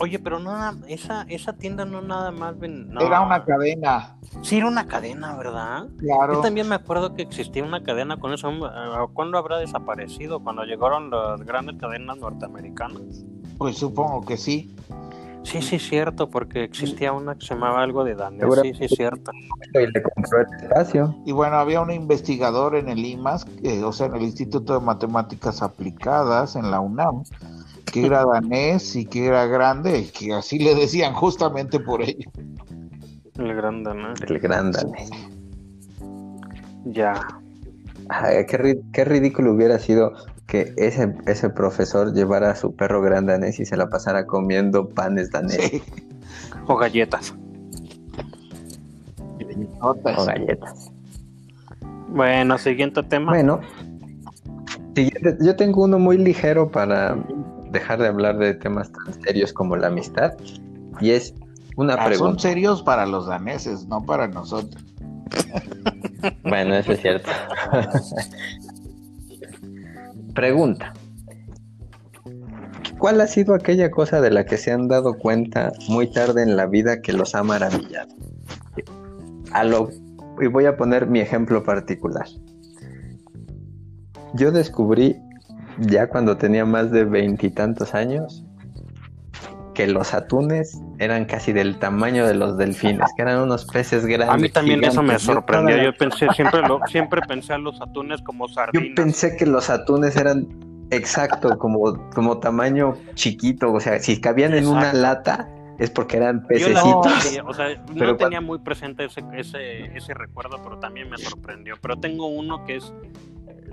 oye, 0.00 0.18
pero 0.18 0.38
no, 0.38 0.52
esa, 0.88 1.22
esa 1.28 1.52
tienda 1.52 1.84
no 1.84 2.00
nada 2.00 2.30
más 2.30 2.54
Era 3.00 3.20
una 3.20 3.44
cadena. 3.44 4.16
Sí, 4.42 4.58
era 4.58 4.68
una 4.68 4.86
cadena, 4.86 5.36
¿verdad? 5.36 5.88
Claro. 5.98 6.34
Yo 6.34 6.40
también 6.40 6.68
me 6.68 6.74
acuerdo 6.74 7.14
que 7.14 7.22
existía 7.22 7.62
una 7.64 7.82
cadena 7.82 8.18
con 8.18 8.32
eso. 8.32 8.50
¿Cuándo 9.12 9.38
habrá 9.38 9.58
desaparecido? 9.58 10.40
Cuando 10.40 10.64
llegaron 10.64 11.10
las 11.10 11.42
grandes 11.42 11.76
cadenas 11.76 12.18
norteamericanas. 12.18 13.24
Pues 13.58 13.78
supongo 13.78 14.22
que 14.22 14.36
sí. 14.36 14.74
Sí, 15.42 15.62
sí, 15.62 15.76
es 15.76 15.88
cierto, 15.88 16.28
porque 16.28 16.64
existía 16.64 17.12
una 17.12 17.34
que 17.34 17.46
se 17.46 17.54
llamaba 17.54 17.82
algo 17.82 18.04
de 18.04 18.14
danés. 18.14 18.46
Sí, 18.62 18.72
sí, 18.74 18.84
es 18.84 18.90
cierto. 18.92 19.32
Y 19.74 19.78
le 19.78 20.02
compró 20.02 20.40
el 20.40 20.62
espacio. 20.62 21.16
Y 21.24 21.32
bueno, 21.32 21.56
había 21.56 21.80
un 21.80 21.90
investigador 21.90 22.76
en 22.76 22.88
el 22.88 23.04
IMAS, 23.04 23.46
o 23.84 23.92
sea, 23.92 24.06
en 24.06 24.16
el 24.16 24.22
Instituto 24.22 24.78
de 24.78 24.84
Matemáticas 24.84 25.62
Aplicadas, 25.62 26.56
en 26.56 26.70
la 26.70 26.80
UNAM, 26.80 27.24
que 27.86 28.06
era 28.06 28.24
danés 28.32 28.94
y 28.94 29.06
que 29.06 29.26
era 29.26 29.46
grande, 29.46 30.00
y 30.00 30.04
que 30.06 30.34
así 30.34 30.58
le 30.58 30.74
decían 30.74 31.14
justamente 31.14 31.80
por 31.80 32.02
ello. 32.02 32.30
El 33.36 33.54
gran 33.54 33.82
danés. 33.82 34.20
El 34.28 34.38
gran 34.38 34.70
danés. 34.72 35.10
Ya. 36.84 37.14
qué, 38.46 38.80
qué 38.92 39.04
ridículo 39.04 39.54
hubiera 39.54 39.78
sido 39.78 40.12
que 40.50 40.74
ese, 40.76 41.14
ese 41.26 41.48
profesor 41.48 42.12
llevara 42.12 42.50
a 42.50 42.56
su 42.56 42.74
perro 42.74 43.00
gran 43.00 43.24
danés 43.26 43.60
y 43.60 43.64
se 43.64 43.76
la 43.76 43.88
pasara 43.88 44.26
comiendo 44.26 44.88
panes 44.88 45.30
danés. 45.30 45.80
O 46.66 46.76
galletas. 46.76 47.34
O 49.80 49.94
galletas. 50.24 50.90
Bueno, 52.08 52.58
siguiente 52.58 53.02
tema. 53.04 53.30
Bueno, 53.30 53.60
yo 55.40 55.54
tengo 55.56 55.84
uno 55.84 56.00
muy 56.00 56.18
ligero 56.18 56.68
para 56.68 57.16
dejar 57.70 58.00
de 58.00 58.08
hablar 58.08 58.36
de 58.38 58.54
temas 58.54 58.90
tan 58.90 59.22
serios 59.22 59.52
como 59.52 59.76
la 59.76 59.86
amistad. 59.86 60.34
Y 61.00 61.10
es 61.10 61.32
una 61.76 61.94
ah, 61.94 62.06
pregunta. 62.06 62.32
Son 62.32 62.38
serios 62.40 62.82
para 62.82 63.06
los 63.06 63.26
daneses, 63.26 63.86
no 63.86 64.04
para 64.04 64.26
nosotros. 64.26 64.84
bueno, 66.42 66.74
eso 66.74 66.92
es 66.92 67.00
cierto. 67.00 67.30
Pregunta. 70.34 70.92
¿Cuál 72.98 73.20
ha 73.20 73.26
sido 73.26 73.54
aquella 73.54 73.90
cosa 73.90 74.20
de 74.20 74.30
la 74.30 74.44
que 74.44 74.58
se 74.58 74.72
han 74.72 74.86
dado 74.86 75.14
cuenta 75.14 75.72
muy 75.88 76.10
tarde 76.12 76.42
en 76.42 76.56
la 76.56 76.66
vida 76.66 77.00
que 77.00 77.12
los 77.12 77.34
ha 77.34 77.42
maravillado? 77.42 78.14
A 79.52 79.64
lo, 79.64 79.88
y 80.40 80.46
voy 80.46 80.66
a 80.66 80.76
poner 80.76 81.06
mi 81.06 81.20
ejemplo 81.20 81.62
particular. 81.64 82.26
Yo 84.34 84.52
descubrí 84.52 85.16
ya 85.78 86.08
cuando 86.08 86.36
tenía 86.36 86.64
más 86.64 86.90
de 86.90 87.04
veintitantos 87.04 87.94
años 87.94 88.44
que 89.74 89.86
los 89.86 90.12
atunes 90.12 90.78
eran 91.00 91.24
casi 91.24 91.54
del 91.54 91.78
tamaño 91.78 92.26
de 92.26 92.34
los 92.34 92.58
delfines, 92.58 93.08
que 93.16 93.22
eran 93.22 93.40
unos 93.40 93.64
peces 93.64 94.04
grandes. 94.04 94.28
A 94.28 94.36
mí 94.36 94.50
también 94.50 94.84
eso 94.84 95.02
me 95.02 95.18
sorprendió. 95.18 95.82
Yo 95.82 95.96
pensé, 95.96 96.28
siempre, 96.34 96.60
lo, 96.60 96.78
siempre 96.88 97.22
pensé 97.26 97.54
a 97.54 97.58
los 97.58 97.80
atunes 97.80 98.20
como 98.20 98.46
sardinas. 98.48 98.86
Yo 98.86 98.94
pensé 98.94 99.34
que 99.34 99.46
los 99.46 99.70
atunes 99.70 100.14
eran 100.16 100.46
exacto, 100.90 101.58
como, 101.58 102.10
como 102.10 102.38
tamaño 102.38 102.98
chiquito. 103.14 103.72
O 103.72 103.80
sea, 103.80 103.98
si 103.98 104.20
cabían 104.20 104.52
en 104.52 104.66
una 104.66 104.92
lata, 104.92 105.48
es 105.78 105.88
porque 105.88 106.18
eran 106.18 106.46
pececitos. 106.46 107.38
o 107.46 107.54
sea, 107.54 107.82
no 107.94 108.16
tenía 108.16 108.42
muy 108.42 108.58
presente 108.58 109.06
ese, 109.06 109.22
ese, 109.32 109.96
ese 109.96 110.12
recuerdo, 110.12 110.60
pero 110.62 110.78
también 110.80 111.08
me 111.08 111.16
sorprendió. 111.16 111.76
Pero 111.80 111.96
tengo 111.96 112.26
uno 112.26 112.62
que 112.66 112.76
es 112.76 112.92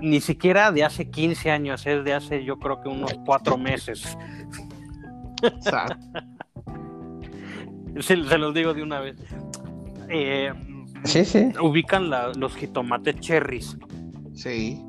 ni 0.00 0.22
siquiera 0.22 0.72
de 0.72 0.82
hace 0.82 1.10
15 1.10 1.50
años, 1.50 1.86
es 1.86 2.04
de 2.04 2.14
hace 2.14 2.42
yo 2.42 2.58
creo 2.58 2.80
que 2.80 2.88
unos 2.88 3.12
cuatro 3.26 3.58
meses. 3.58 4.16
se, 8.00 8.16
los 8.16 8.54
digo 8.54 8.74
de 8.74 8.82
una 8.82 9.00
vez. 9.00 9.16
Eh, 10.08 10.52
sí, 11.04 11.24
sí. 11.24 11.52
Ubican 11.60 12.10
los 12.10 12.54
jitomates 12.56 13.20
cherries. 13.20 13.76
Sí. 14.34 14.82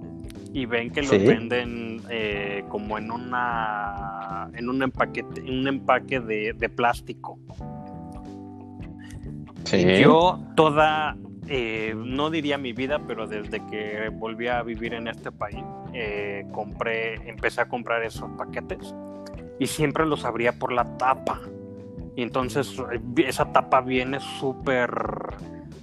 Y 0.53 0.65
ven 0.65 0.89
que 0.89 1.01
los 1.01 1.11
venden 1.11 2.01
eh, 2.09 2.63
como 2.69 2.97
en 2.97 3.11
una 3.11 4.49
en 4.53 4.69
un 4.69 4.81
empaque, 4.81 5.23
en 5.35 5.59
un 5.59 5.67
empaque 5.67 6.19
de, 6.19 6.69
plástico. 6.69 7.39
Sí. 9.65 9.85
Yo 10.01 10.39
toda, 10.55 11.15
eh, 11.47 11.93
no 11.95 12.31
diría 12.31 12.57
mi 12.57 12.73
vida, 12.73 12.99
pero 13.05 13.27
desde 13.27 13.63
que 13.67 14.09
volví 14.11 14.47
a 14.47 14.63
vivir 14.63 14.93
en 14.93 15.07
este 15.07 15.31
país, 15.31 15.63
compré, 16.51 17.15
empecé 17.29 17.61
a 17.61 17.67
comprar 17.67 18.03
esos 18.03 18.29
paquetes 18.31 18.93
y 19.59 19.67
siempre 19.67 20.05
los 20.05 20.25
abría 20.25 20.53
por 20.53 20.71
la 20.71 20.97
tapa. 20.97 21.41
Y 22.19 22.21
entonces 22.21 22.75
esa 23.15 23.53
tapa 23.53 23.79
viene 23.79 24.19
súper, 24.19 24.91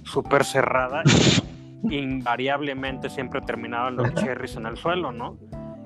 súper 0.03 0.45
cerrada 0.45 1.01
invariablemente 1.89 3.09
siempre 3.09 3.41
terminaban 3.41 3.95
los 3.95 4.13
cherries 4.13 4.55
en 4.55 4.67
el 4.67 4.77
suelo, 4.77 5.11
¿no? 5.11 5.39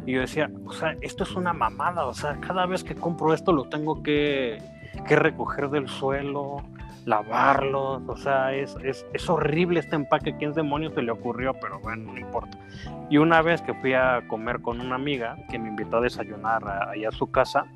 Y 0.05 0.11
yo 0.11 0.19
decía, 0.19 0.51
o 0.65 0.73
sea, 0.73 0.97
esto 0.99 1.23
es 1.23 1.37
una 1.37 1.53
mamada, 1.53 2.05
o 2.05 2.13
sea, 2.13 2.37
cada 2.41 2.65
vez 2.65 2.83
que 2.83 2.95
compro 2.95 3.33
esto 3.33 3.53
lo 3.53 3.69
tengo 3.69 4.03
que, 4.03 4.61
que 5.07 5.15
recoger 5.15 5.69
del 5.69 5.87
suelo, 5.87 6.57
lavarlos, 7.05 8.01
o 8.09 8.17
sea, 8.17 8.53
es, 8.53 8.75
es, 8.83 9.05
es, 9.13 9.29
horrible 9.29 9.79
este 9.79 9.95
empaque, 9.95 10.35
¿quién 10.35 10.51
demonios 10.51 10.93
se 10.95 11.01
le 11.01 11.13
ocurrió? 11.13 11.53
Pero 11.61 11.79
bueno, 11.79 12.11
no 12.11 12.19
importa. 12.19 12.57
Y 13.09 13.19
una 13.19 13.41
vez 13.41 13.61
que 13.61 13.73
fui 13.73 13.93
a 13.93 14.27
comer 14.27 14.59
con 14.61 14.81
una 14.81 14.95
amiga 14.95 15.37
que 15.49 15.57
me 15.57 15.69
invitó 15.69 15.99
a 15.99 16.01
desayunar 16.01 16.67
allá 16.67 17.07
a 17.07 17.13
su 17.13 17.31
casa, 17.31 17.67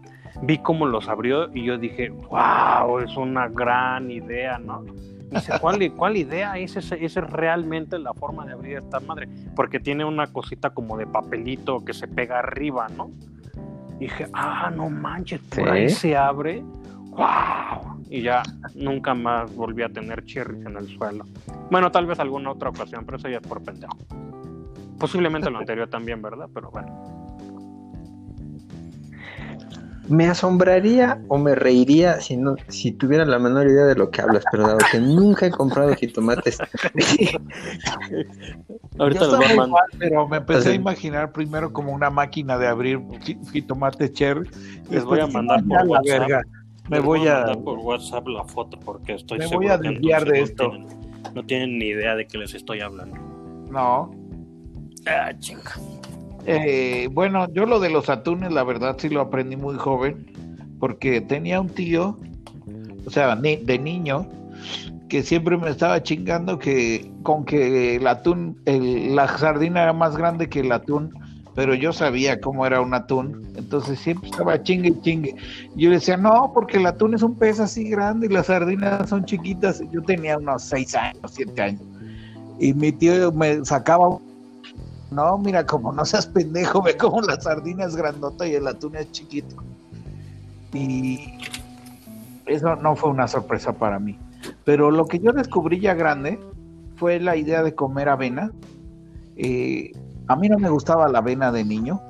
vi 0.42 0.58
cómo 0.60 0.86
los 0.86 1.08
abrió 1.08 1.54
y 1.54 1.64
yo 1.64 1.78
dije, 1.78 2.10
wow, 2.10 3.00
es 3.00 3.16
una 3.18 3.48
gran 3.48 4.12
idea, 4.12 4.58
¿no? 4.58 4.84
dice, 5.30 5.54
¿cuál, 5.62 5.92
¿cuál 5.94 6.18
idea 6.18 6.58
es 6.58 6.76
esa? 6.76 6.96
es 6.96 7.16
realmente 7.16 8.00
la 8.00 8.14
forma 8.14 8.46
de 8.46 8.54
abrir 8.54 8.78
esta 8.78 9.00
madre? 9.00 9.28
Porque 9.56 9.80
tiene 9.80 10.06
una 10.06 10.28
cosita 10.28 10.72
como 10.72 10.98
de 10.98 11.08
papelito 11.08 11.84
que 11.84 11.94
se 11.94 12.08
pega 12.08 12.40
arriba, 12.40 12.88
¿no? 12.90 13.12
Y 14.00 14.06
dije, 14.06 14.28
ah, 14.34 14.72
no 14.76 14.90
manches, 14.90 15.40
por 15.42 15.70
ahí 15.70 15.90
se 15.90 16.18
abre. 16.18 16.64
¡Wow! 17.10 18.04
Y 18.10 18.24
ya 18.24 18.44
nunca 18.76 19.14
más 19.14 19.54
volví 19.56 19.84
a 19.84 19.90
tener 19.90 20.26
cherries 20.26 20.66
en 20.66 20.76
el 20.76 20.88
suelo. 20.98 21.26
Bueno, 21.72 21.90
tal 21.92 22.06
vez 22.06 22.20
alguna 22.20 22.52
otra 22.52 22.70
ocasión, 22.70 23.06
pero 23.06 23.18
eso 23.18 23.30
ya 23.30 23.38
es 23.38 23.48
por 23.48 23.64
pendejo. 23.64 23.98
Posiblemente 25.00 25.50
lo 25.50 25.58
anterior 25.60 25.88
también, 25.88 26.22
¿verdad? 26.22 26.50
Pero 26.54 26.72
bueno. 26.72 27.25
Me 30.08 30.28
asombraría 30.28 31.22
o 31.28 31.38
me 31.38 31.56
reiría 31.56 32.22
si 32.22 32.38
no, 32.38 32.56
si 32.68 32.92
tuviera 32.92 33.26
la 33.26 33.40
menor 33.40 33.68
idea 33.68 33.86
de 33.86 33.96
lo 33.96 34.12
que 34.12 34.22
hablas, 34.22 34.44
pero 34.52 34.68
dado 34.68 34.78
que 34.92 35.00
nunca 35.00 35.48
he 35.48 35.52
comprado 35.52 35.96
jitomates. 35.96 36.58
Ahorita 39.00 39.26
lo 39.26 39.38
voy 39.38 39.46
a 39.46 39.56
mandar. 39.56 39.84
pero 39.98 40.28
me 40.28 40.38
empecé 40.38 40.72
a 40.72 40.74
imaginar 40.74 41.32
primero 41.32 41.74
como 41.74 41.92
una 41.92 42.10
máquina 42.10 42.58
de 42.58 42.68
abrir 42.68 43.02
jitomates 43.52 44.14
cherry. 44.14 44.50
Les 44.90 45.04
voy 45.04 45.20
a 45.20 45.28
mandar 45.28 45.64
por 45.64 45.88
WhatsApp. 45.88 46.46
Me 46.90 47.00
voy 47.00 47.28
a 47.28 47.40
mandar 47.40 47.64
por 47.64 47.80
WhatsApp 47.80 48.28
la 48.28 48.44
foto 48.46 48.80
porque 48.80 49.16
estoy 49.16 49.40
me 49.40 49.48
voy 49.48 49.68
a 49.68 49.78
desviar 49.78 50.26
de 50.26 50.42
esto. 50.42 50.72
no 51.34 51.44
tienen 51.44 51.80
ni 51.80 51.88
idea 51.88 52.16
de 52.16 52.28
que 52.28 52.38
les 52.38 52.54
estoy 52.54 52.82
hablando. 52.82 53.18
No. 53.72 54.12
Ah, 55.08 55.32
chinga. 55.40 55.74
Eh, 56.46 57.10
bueno, 57.12 57.52
yo 57.52 57.66
lo 57.66 57.80
de 57.80 57.90
los 57.90 58.10
atunes, 58.10 58.52
la 58.52 58.64
verdad 58.64 58.96
sí 59.00 59.10
lo 59.10 59.22
aprendí 59.22 59.56
muy 59.56 59.76
joven, 59.76 60.26
porque 60.80 61.22
tenía 61.22 61.60
un 61.60 61.70
tío, 61.70 62.20
o 63.06 63.10
sea, 63.10 63.36
de 63.36 63.80
niño, 63.80 64.30
que 65.10 65.24
siempre 65.24 65.58
me 65.58 65.70
estaba 65.70 66.02
chingando 66.04 66.60
que 66.60 67.12
con 67.24 67.46
que 67.46 67.96
el 67.96 68.08
atún, 68.08 68.62
la 68.66 69.28
sardina 69.38 69.84
era 69.84 69.94
más 69.94 70.18
grande 70.18 70.50
que 70.50 70.60
el 70.60 70.72
atún, 70.72 71.14
pero 71.56 71.74
yo 71.74 71.94
sabía 71.94 72.40
cómo 72.42 72.66
era 72.66 72.82
un 72.82 72.94
atún, 72.94 73.48
entonces 73.56 73.98
siempre 73.98 74.30
estaba 74.30 74.62
chingue 74.62 74.90
y 74.90 75.02
chingue. 75.02 75.36
Yo 75.76 75.90
le 75.90 75.96
decía, 75.96 76.18
no, 76.18 76.52
porque 76.54 76.78
el 76.78 76.86
atún 76.86 77.14
es 77.14 77.24
un 77.24 77.36
pez 77.36 77.60
así 77.60 77.90
grande 77.90 78.28
y 78.28 78.30
las 78.30 78.48
sardinas 78.48 79.10
son 79.10 79.24
chiquitas. 79.26 79.82
Yo 79.92 80.02
tenía 80.02 80.38
unos 80.38 80.64
seis 80.64 80.94
años, 80.96 81.32
siete 81.32 81.62
años, 81.62 81.82
y 82.60 82.74
mi 82.74 82.92
tío 82.92 83.32
me 83.32 83.64
sacaba 83.64 84.18
no, 85.16 85.38
mira, 85.38 85.66
como 85.66 85.92
no 85.92 86.06
seas 86.06 86.28
pendejo, 86.28 86.82
ve 86.82 86.98
como 86.98 87.22
la 87.22 87.40
sardina 87.40 87.86
es 87.86 87.96
grandota 87.96 88.46
y 88.48 88.56
el 88.56 88.68
atún 88.68 88.98
es 88.98 89.12
chiquito. 89.12 89.56
Y 90.74 91.40
eso 92.46 92.76
no 92.76 92.96
fue 92.96 93.10
una 93.10 93.28
sorpresa 93.28 93.74
para 93.74 93.98
mí. 93.98 94.20
Pero 94.66 94.92
lo 94.92 95.06
que 95.06 95.20
yo 95.20 95.32
descubrí 95.32 95.80
ya 95.80 95.94
grande 95.94 96.40
fue 96.98 97.20
la 97.20 97.36
idea 97.36 97.64
de 97.64 97.74
comer 97.74 98.10
avena. 98.10 98.52
Eh, 99.38 99.92
a 100.28 100.36
mí 100.36 100.50
no 100.50 100.60
me 100.60 100.70
gustaba 100.70 101.08
la 101.08 101.20
avena 101.20 101.52
de 101.52 101.64
niño, 101.64 102.02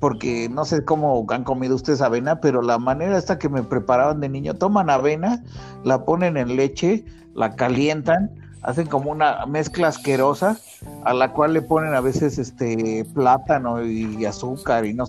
porque 0.00 0.48
no 0.48 0.64
sé 0.64 0.84
cómo 0.84 1.24
han 1.30 1.44
comido 1.44 1.74
ustedes 1.74 2.00
avena, 2.00 2.40
pero 2.40 2.62
la 2.62 2.78
manera 2.78 3.18
esta 3.18 3.38
que 3.38 3.48
me 3.48 3.62
preparaban 3.62 4.20
de 4.20 4.28
niño, 4.28 4.54
toman 4.54 4.90
avena, 4.90 5.42
la 5.84 6.04
ponen 6.04 6.36
en 6.36 6.56
leche, 6.56 7.04
la 7.34 7.54
calientan, 7.54 8.30
hacen 8.62 8.86
como 8.86 9.10
una 9.10 9.46
mezcla 9.46 9.88
asquerosa 9.88 10.58
a 11.04 11.14
la 11.14 11.32
cual 11.32 11.54
le 11.54 11.62
ponen 11.62 11.94
a 11.94 12.00
veces 12.00 12.38
este 12.38 13.06
plátano 13.14 13.84
y 13.84 14.24
azúcar 14.24 14.84
y 14.84 14.94
no 14.94 15.06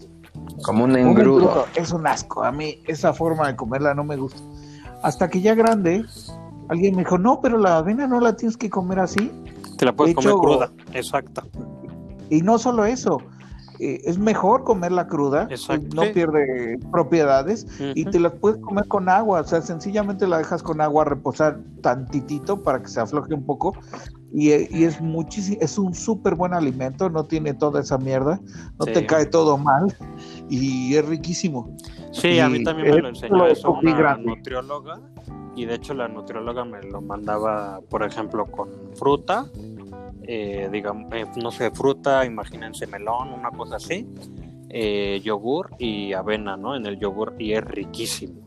como 0.63 0.83
un 0.83 0.95
engrudo. 0.95 1.65
Es 1.75 1.91
un 1.91 2.07
asco. 2.07 2.43
A 2.43 2.51
mí 2.51 2.81
esa 2.87 3.13
forma 3.13 3.47
de 3.47 3.55
comerla 3.55 3.93
no 3.93 4.03
me 4.03 4.17
gusta. 4.17 4.41
Hasta 5.03 5.29
que 5.29 5.41
ya 5.41 5.55
grande, 5.55 6.03
alguien 6.67 6.95
me 6.95 7.03
dijo, 7.03 7.17
no, 7.17 7.39
pero 7.41 7.57
la 7.57 7.77
avena 7.77 8.07
no 8.07 8.19
la 8.19 8.35
tienes 8.35 8.57
que 8.57 8.69
comer 8.69 8.99
así. 8.99 9.31
Te 9.77 9.85
la 9.85 9.93
puedes 9.93 10.15
comer 10.15 10.33
cruda, 10.33 10.71
exacto. 10.93 11.43
Y 12.29 12.41
no 12.41 12.59
solo 12.59 12.85
eso, 12.85 13.21
eh, 13.79 14.01
es 14.03 14.17
mejor 14.17 14.63
comerla 14.65 15.07
cruda, 15.07 15.47
eh, 15.49 15.79
no 15.95 16.01
pierde 16.13 16.77
propiedades 16.91 17.65
y 17.79 18.03
te 18.05 18.19
la 18.19 18.29
puedes 18.29 18.59
comer 18.61 18.85
con 18.87 19.07
agua, 19.07 19.39
o 19.39 19.43
sea, 19.43 19.61
sencillamente 19.61 20.27
la 20.27 20.39
dejas 20.39 20.61
con 20.61 20.81
agua 20.81 21.05
reposar 21.05 21.59
tantitito 21.81 22.61
para 22.61 22.81
que 22.81 22.89
se 22.89 22.99
afloje 22.99 23.33
un 23.33 23.45
poco 23.45 23.73
y, 24.33 24.51
eh, 24.51 24.67
es 24.71 24.99
muchísimo, 25.01 25.57
es 25.61 25.77
un 25.77 25.95
súper 25.95 26.35
buen 26.35 26.53
alimento, 26.53 27.09
no 27.09 27.23
tiene 27.23 27.53
toda 27.53 27.79
esa 27.79 27.97
mierda, 27.97 28.39
no 28.77 28.85
te 28.85 29.05
cae 29.05 29.25
todo 29.25 29.57
mal 29.57 29.95
y 30.49 30.95
es 30.95 31.05
riquísimo. 31.05 31.75
Sí, 32.11 32.39
a 32.39 32.49
mí 32.49 32.63
también 32.63 32.95
me 32.95 33.01
lo 33.01 33.09
enseñó 33.09 33.47
eso 33.47 33.71
una 33.71 34.17
nutrióloga 34.17 34.99
y 35.55 35.65
de 35.65 35.75
hecho 35.75 35.93
la 35.93 36.07
nutrióloga 36.07 36.65
me 36.65 36.81
lo 36.83 37.01
mandaba, 37.01 37.81
por 37.89 38.03
ejemplo, 38.03 38.45
con 38.45 38.69
fruta 38.95 39.45
eh, 40.31 40.69
digamos, 40.71 41.11
eh, 41.11 41.25
no 41.41 41.49
sé, 41.49 41.71
fruta, 41.71 42.23
imagínense 42.23 42.85
melón, 42.85 43.33
una 43.33 43.49
cosa 43.49 43.77
así, 43.77 44.07
eh, 44.69 45.19
yogur 45.23 45.71
y 45.79 46.13
avena, 46.13 46.55
¿no? 46.55 46.75
En 46.75 46.85
el 46.85 46.99
yogur 46.99 47.33
y 47.39 47.53
es 47.53 47.63
riquísimo. 47.63 48.39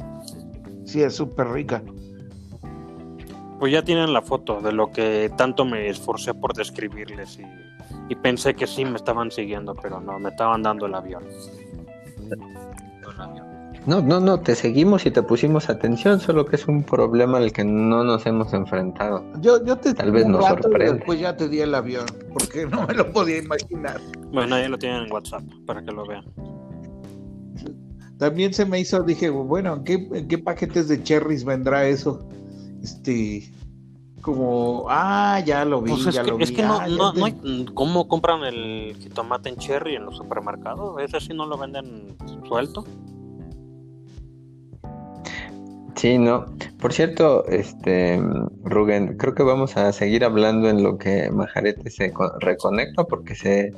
Sí, 0.84 1.02
es 1.02 1.16
súper 1.16 1.48
rica. 1.48 1.82
Pues 3.58 3.72
ya 3.72 3.82
tienen 3.82 4.12
la 4.12 4.22
foto 4.22 4.60
de 4.60 4.70
lo 4.70 4.92
que 4.92 5.32
tanto 5.36 5.64
me 5.64 5.88
esforcé 5.88 6.34
por 6.34 6.54
describirles 6.54 7.40
y, 7.40 7.42
y 8.08 8.14
pensé 8.14 8.54
que 8.54 8.68
sí 8.68 8.84
me 8.84 8.94
estaban 8.94 9.32
siguiendo, 9.32 9.74
pero 9.74 10.00
no, 10.00 10.20
me 10.20 10.28
estaban 10.28 10.62
dando 10.62 10.86
el 10.86 10.94
avión. 10.94 11.24
No, 13.84 14.00
no, 14.00 14.20
no, 14.20 14.38
te 14.38 14.54
seguimos 14.54 15.06
y 15.06 15.10
te 15.10 15.22
pusimos 15.22 15.68
atención, 15.68 16.20
solo 16.20 16.46
que 16.46 16.54
es 16.54 16.68
un 16.68 16.84
problema 16.84 17.38
al 17.38 17.52
que 17.52 17.64
no 17.64 18.04
nos 18.04 18.24
hemos 18.26 18.52
enfrentado. 18.52 19.24
Yo, 19.40 19.64
yo 19.64 19.76
te 19.76 19.92
Tal 19.92 20.12
vez 20.12 20.26
nos 20.26 20.44
sorprende. 20.46 20.94
Después 20.94 21.18
ya 21.18 21.36
te 21.36 21.48
di 21.48 21.60
el 21.60 21.74
avión, 21.74 22.06
porque 22.32 22.64
no 22.66 22.86
me 22.86 22.94
lo 22.94 23.12
podía 23.12 23.38
imaginar. 23.38 24.00
Bueno, 24.32 24.56
ya 24.56 24.68
lo 24.68 24.78
tienen 24.78 25.04
en 25.04 25.12
WhatsApp 25.12 25.42
para 25.66 25.82
que 25.82 25.90
lo 25.90 26.06
vean. 26.06 26.24
También 28.18 28.54
se 28.54 28.64
me 28.64 28.78
hizo, 28.78 29.02
dije, 29.02 29.30
bueno, 29.30 29.74
¿en 29.74 29.84
qué, 29.84 30.26
qué 30.28 30.38
paquetes 30.38 30.86
de 30.86 31.02
cherries 31.02 31.44
vendrá 31.44 31.84
eso? 31.88 32.24
Este, 32.80 33.50
como, 34.20 34.86
ah, 34.88 35.42
ya 35.44 35.64
lo 35.64 35.82
vi, 35.82 35.90
pues 35.90 36.14
ya 36.14 36.22
que, 36.22 36.30
lo 36.30 36.36
vi. 36.36 36.44
Es 36.44 36.52
que 36.52 36.62
no, 36.62 36.86
no, 36.86 37.12
no, 37.12 37.24
hay, 37.24 37.66
¿cómo 37.74 38.06
compran 38.06 38.44
el 38.44 38.96
jitomate 39.00 39.48
en 39.48 39.56
cherry 39.56 39.96
en 39.96 40.04
los 40.04 40.16
supermercados? 40.16 41.02
¿Ese 41.02 41.20
sí 41.20 41.34
no 41.34 41.46
lo 41.46 41.58
venden 41.58 42.16
suelto? 42.46 42.84
Sí, 45.94 46.18
no. 46.18 46.46
Por 46.80 46.92
cierto, 46.92 47.46
este, 47.46 48.20
Rugen, 48.64 49.16
creo 49.18 49.34
que 49.34 49.42
vamos 49.42 49.76
a 49.76 49.92
seguir 49.92 50.24
hablando 50.24 50.68
en 50.68 50.82
lo 50.82 50.98
que 50.98 51.30
Majarete 51.30 51.90
se 51.90 52.12
reconecta 52.40 53.04
porque 53.04 53.34
se 53.34 53.72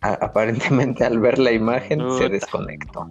aparentemente 0.00 1.04
al 1.04 1.18
ver 1.18 1.38
la 1.38 1.52
imagen 1.52 2.00
se 2.18 2.28
desconectó. 2.28 3.08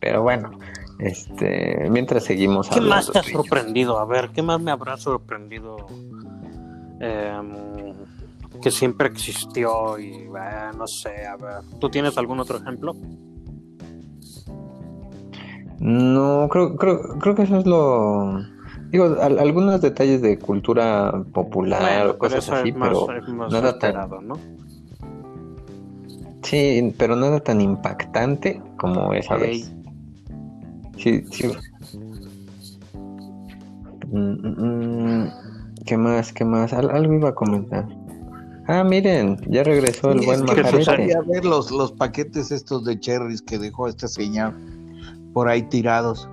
Pero 0.00 0.22
bueno, 0.22 0.58
este, 0.98 1.88
mientras 1.90 2.24
seguimos 2.24 2.68
¿Qué 2.68 2.80
más 2.80 3.10
te 3.10 3.18
ha 3.18 3.22
sorprendido? 3.22 3.98
A 3.98 4.04
ver, 4.04 4.30
¿qué 4.30 4.42
más 4.42 4.60
me 4.60 4.70
habrá 4.70 4.96
sorprendido? 4.96 5.76
Em, 7.00 7.52
que 8.62 8.70
siempre 8.70 9.08
existió 9.08 9.98
y 9.98 10.28
no 10.76 10.86
sé, 10.86 11.26
a 11.26 11.36
ver, 11.36 11.62
¿tú 11.80 11.90
tienes 11.90 12.16
algún 12.16 12.40
otro 12.40 12.58
ejemplo? 12.58 12.94
No, 15.84 16.48
creo, 16.48 16.76
creo, 16.76 17.18
creo 17.18 17.34
que 17.34 17.42
eso 17.42 17.58
es 17.58 17.66
lo... 17.66 18.40
Digo, 18.90 19.16
algunos 19.20 19.82
detalles 19.82 20.22
de 20.22 20.38
cultura 20.38 21.12
popular 21.34 22.06
o 22.06 22.16
cosas 22.16 22.48
así, 22.48 22.72
pero 22.72 23.06
nada 23.50 23.78
tan... 23.78 23.94
¿no? 24.26 24.38
Sí, 26.42 26.94
pero 26.96 27.16
nada 27.16 27.38
tan 27.40 27.60
impactante 27.60 28.62
como 28.78 29.12
esa 29.12 29.36
vez. 29.36 29.74
Sí, 30.96 31.22
sí. 31.30 31.52
Mm, 34.10 34.32
mm, 34.40 35.22
mm. 35.22 35.32
¿Qué 35.84 35.98
más? 35.98 36.32
¿Qué 36.32 36.46
más? 36.46 36.72
algo 36.72 37.12
iba 37.12 37.28
a 37.28 37.34
comentar. 37.34 37.86
Ah, 38.68 38.84
miren, 38.84 39.38
ya 39.48 39.62
regresó 39.62 40.12
el 40.12 40.24
buen 40.24 40.46
Majarete. 40.46 41.14
ver 41.26 41.44
los, 41.44 41.70
los 41.70 41.92
paquetes 41.92 42.50
estos 42.50 42.86
de 42.86 42.98
cherries 42.98 43.42
que 43.42 43.58
dejó 43.58 43.86
este 43.86 44.08
señor 44.08 44.54
por 45.34 45.48
ahí 45.48 45.62
tirados. 45.62 46.26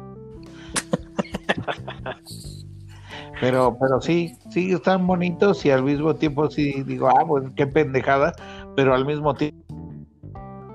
Pero, 3.41 3.76
pero 3.80 3.99
sí, 3.99 4.38
sí 4.52 4.72
están 4.72 5.08
bonitos 5.08 5.66
y 5.66 5.72
al 5.72 5.82
mismo 5.82 6.16
tiempo 6.16 6.49
sí 6.52 6.84
digo, 6.84 7.10
ah, 7.10 7.26
pues 7.28 7.43
qué 7.56 7.66
pendejada, 7.66 8.34
pero 8.76 8.93
al 8.93 9.04
mismo 9.04 9.34
tiempo 9.34 9.66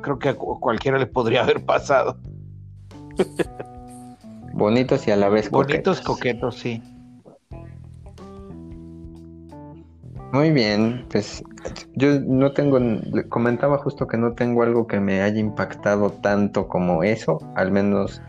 creo 0.02 0.18
que 0.18 0.30
a 0.30 0.34
cualquiera 0.34 0.98
le 0.98 1.06
podría 1.06 1.44
haber 1.44 1.64
pasado. 1.64 2.18
Bonitos 4.52 5.06
y 5.06 5.12
a 5.12 5.16
la 5.16 5.28
vez 5.28 5.48
Bonitos, 5.48 6.00
coquetos, 6.00 6.56
sí. 6.56 6.82
Muy 10.32 10.50
bien, 10.50 11.06
pues 11.10 11.42
yo 11.94 12.20
no 12.20 12.52
tengo, 12.52 12.78
comentaba 13.28 13.78
justo 13.78 14.06
que 14.06 14.16
no 14.16 14.32
tengo 14.34 14.62
algo 14.62 14.86
que 14.86 15.00
me 15.00 15.22
haya 15.22 15.38
impactado 15.38 16.10
tanto 16.10 16.68
como 16.68 17.02
eso, 17.04 17.38
al 17.54 17.70
menos 17.70 18.20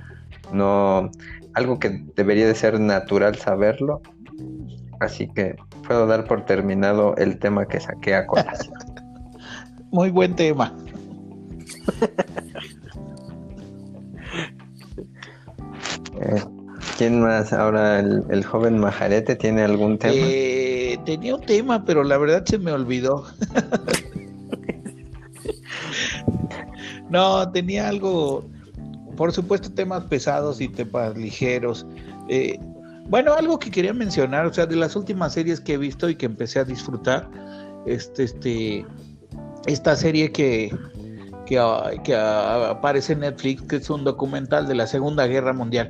no, 0.54 1.10
algo 1.54 1.80
que 1.80 2.04
debería 2.16 2.48
de 2.48 2.56
ser 2.56 2.80
natural 2.80 3.36
saberlo, 3.36 4.02
así 5.00 5.28
que 5.28 5.56
puedo 5.88 6.08
dar 6.08 6.26
por 6.26 6.46
terminado 6.46 7.16
el 7.18 7.40
tema 7.40 7.66
que 7.66 7.80
saqué 7.80 8.16
a 8.16 8.28
colación. 8.28 8.74
Muy 9.92 10.10
buen 10.10 10.36
tema. 10.36 10.74
Eh, 16.20 16.42
¿Quién 16.98 17.22
más? 17.22 17.54
Ahora 17.54 18.00
el, 18.00 18.44
joven 18.44 18.80
Majarete 18.80 19.36
tiene 19.36 19.62
algún 19.62 20.00
tema. 20.00 20.16
Eh, 20.16 20.57
tenía 21.08 21.36
un 21.36 21.42
tema, 21.42 21.86
pero 21.86 22.04
la 22.04 22.18
verdad 22.18 22.44
se 22.46 22.58
me 22.58 22.70
olvidó. 22.70 23.26
no, 27.10 27.50
tenía 27.50 27.88
algo, 27.88 28.46
por 29.16 29.32
supuesto, 29.32 29.72
temas 29.72 30.04
pesados 30.04 30.60
y 30.60 30.68
temas 30.68 31.16
ligeros. 31.16 31.88
Eh, 32.28 32.60
bueno, 33.08 33.34
algo 33.36 33.58
que 33.58 33.72
quería 33.72 33.94
mencionar, 33.94 34.48
o 34.48 34.54
sea, 34.54 34.66
de 34.66 34.76
las 34.76 34.98
últimas 34.98 35.32
series 35.32 35.62
que 35.62 35.76
he 35.76 35.78
visto 35.78 36.10
y 36.10 36.16
que 36.16 36.26
empecé 36.26 36.60
a 36.60 36.66
disfrutar, 36.66 37.30
este, 37.86 38.26
este, 38.26 38.86
esta 39.66 39.96
serie 39.96 40.34
que, 40.34 40.78
que, 41.46 41.58
que 42.04 42.16
aparece 42.18 43.14
en 43.14 43.22
Netflix, 43.22 43.62
que 43.62 43.78
es 43.78 43.90
un 43.90 44.04
documental 44.04 44.68
de 44.68 44.76
la 44.76 44.88
Segunda 44.88 45.26
Guerra 45.26 45.54
Mundial. 45.54 45.90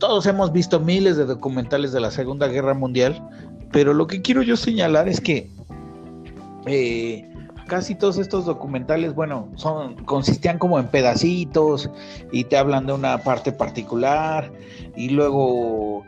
Todos 0.00 0.26
hemos 0.26 0.50
visto 0.50 0.80
miles 0.80 1.16
de 1.16 1.26
documentales 1.26 1.92
de 1.92 2.00
la 2.00 2.10
Segunda 2.10 2.48
Guerra 2.48 2.74
Mundial, 2.74 3.22
pero 3.72 3.94
lo 3.94 4.06
que 4.06 4.22
quiero 4.22 4.42
yo 4.42 4.56
señalar 4.56 5.08
es 5.08 5.20
que 5.20 5.48
eh, 6.66 7.28
casi 7.66 7.94
todos 7.94 8.18
estos 8.18 8.46
documentales, 8.46 9.14
bueno, 9.14 9.48
son 9.56 9.96
consistían 10.04 10.58
como 10.58 10.78
en 10.78 10.88
pedacitos 10.88 11.90
y 12.32 12.44
te 12.44 12.56
hablan 12.56 12.86
de 12.86 12.92
una 12.92 13.18
parte 13.18 13.52
particular 13.52 14.50
y 14.96 15.10
luego 15.10 16.04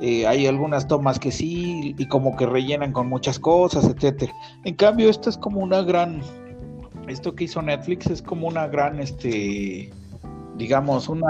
eh, 0.00 0.26
hay 0.26 0.46
algunas 0.46 0.88
tomas 0.88 1.18
que 1.18 1.30
sí 1.30 1.94
y 1.98 2.06
como 2.06 2.36
que 2.36 2.46
rellenan 2.46 2.92
con 2.92 3.08
muchas 3.08 3.38
cosas, 3.38 3.84
etcétera. 3.84 4.32
En 4.64 4.74
cambio, 4.74 5.10
esto 5.10 5.28
es 5.28 5.36
como 5.36 5.60
una 5.60 5.82
gran, 5.82 6.22
esto 7.06 7.34
que 7.34 7.44
hizo 7.44 7.60
Netflix 7.60 8.06
es 8.06 8.22
como 8.22 8.48
una 8.48 8.66
gran, 8.66 9.00
este, 9.00 9.90
digamos, 10.56 11.08
una... 11.08 11.28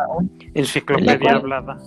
Enciclopedia 0.54 1.32
hablada. 1.32 1.78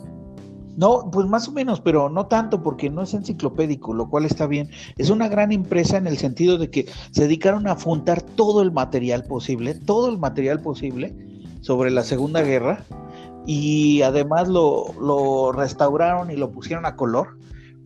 No, 0.75 1.09
pues 1.11 1.27
más 1.27 1.47
o 1.47 1.51
menos, 1.51 1.81
pero 1.81 2.09
no 2.09 2.25
tanto 2.25 2.63
porque 2.63 2.89
no 2.89 3.03
es 3.03 3.13
enciclopédico, 3.13 3.93
lo 3.93 4.09
cual 4.09 4.25
está 4.25 4.47
bien. 4.47 4.69
Es 4.97 5.09
una 5.09 5.27
gran 5.27 5.51
empresa 5.51 5.97
en 5.97 6.07
el 6.07 6.17
sentido 6.17 6.57
de 6.57 6.69
que 6.69 6.87
se 7.11 7.23
dedicaron 7.23 7.67
a 7.67 7.75
juntar 7.75 8.21
todo 8.21 8.61
el 8.61 8.71
material 8.71 9.23
posible, 9.23 9.75
todo 9.75 10.09
el 10.09 10.17
material 10.17 10.61
posible 10.61 11.13
sobre 11.61 11.91
la 11.91 12.03
Segunda 12.03 12.41
Guerra 12.41 12.83
y 13.45 14.01
además 14.01 14.47
lo, 14.47 14.93
lo 14.99 15.51
restauraron 15.51 16.31
y 16.31 16.35
lo 16.35 16.51
pusieron 16.51 16.85
a 16.85 16.95
color 16.95 17.37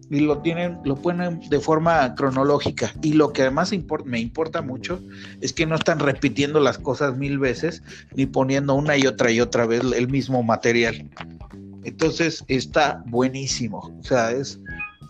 y 0.09 0.21
lo 0.21 0.39
tienen, 0.39 0.79
lo 0.83 0.95
ponen 0.95 1.41
de 1.49 1.59
forma 1.59 2.15
cronológica. 2.15 2.93
Y 3.01 3.13
lo 3.13 3.33
que 3.33 3.41
además 3.41 3.73
me 4.05 4.19
importa 4.19 4.61
mucho 4.61 5.01
es 5.41 5.53
que 5.53 5.65
no 5.65 5.75
están 5.75 5.99
repitiendo 5.99 6.59
las 6.59 6.77
cosas 6.77 7.17
mil 7.17 7.39
veces 7.39 7.83
ni 8.15 8.25
poniendo 8.25 8.73
una 8.75 8.97
y 8.97 9.05
otra 9.05 9.31
y 9.31 9.41
otra 9.41 9.65
vez 9.65 9.81
el 9.95 10.07
mismo 10.07 10.43
material. 10.43 11.09
Entonces 11.87 12.43
está 12.49 13.01
buenísimo. 13.07 13.79
O 13.99 14.03
sea, 14.03 14.31
es 14.31 14.59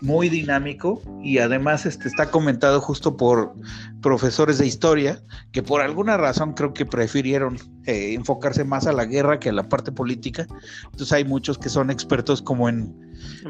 muy 0.00 0.28
dinámico 0.28 1.02
y 1.24 1.38
además 1.38 1.84
este, 1.84 2.06
está 2.06 2.30
comentado 2.30 2.80
justo 2.80 3.16
por 3.16 3.52
profesores 4.00 4.58
de 4.58 4.66
historia 4.68 5.20
que 5.50 5.60
por 5.60 5.80
alguna 5.80 6.16
razón 6.16 6.52
creo 6.52 6.72
que 6.72 6.86
prefirieron 6.86 7.56
eh, 7.84 8.14
enfocarse 8.14 8.62
más 8.62 8.86
a 8.86 8.92
la 8.92 9.06
guerra 9.06 9.40
que 9.40 9.48
a 9.48 9.52
la 9.52 9.68
parte 9.68 9.90
política. 9.90 10.46
Entonces 10.84 11.12
hay 11.12 11.24
muchos 11.24 11.58
que 11.58 11.68
son 11.68 11.90
expertos 11.90 12.40
como 12.40 12.68
en, 12.68 12.94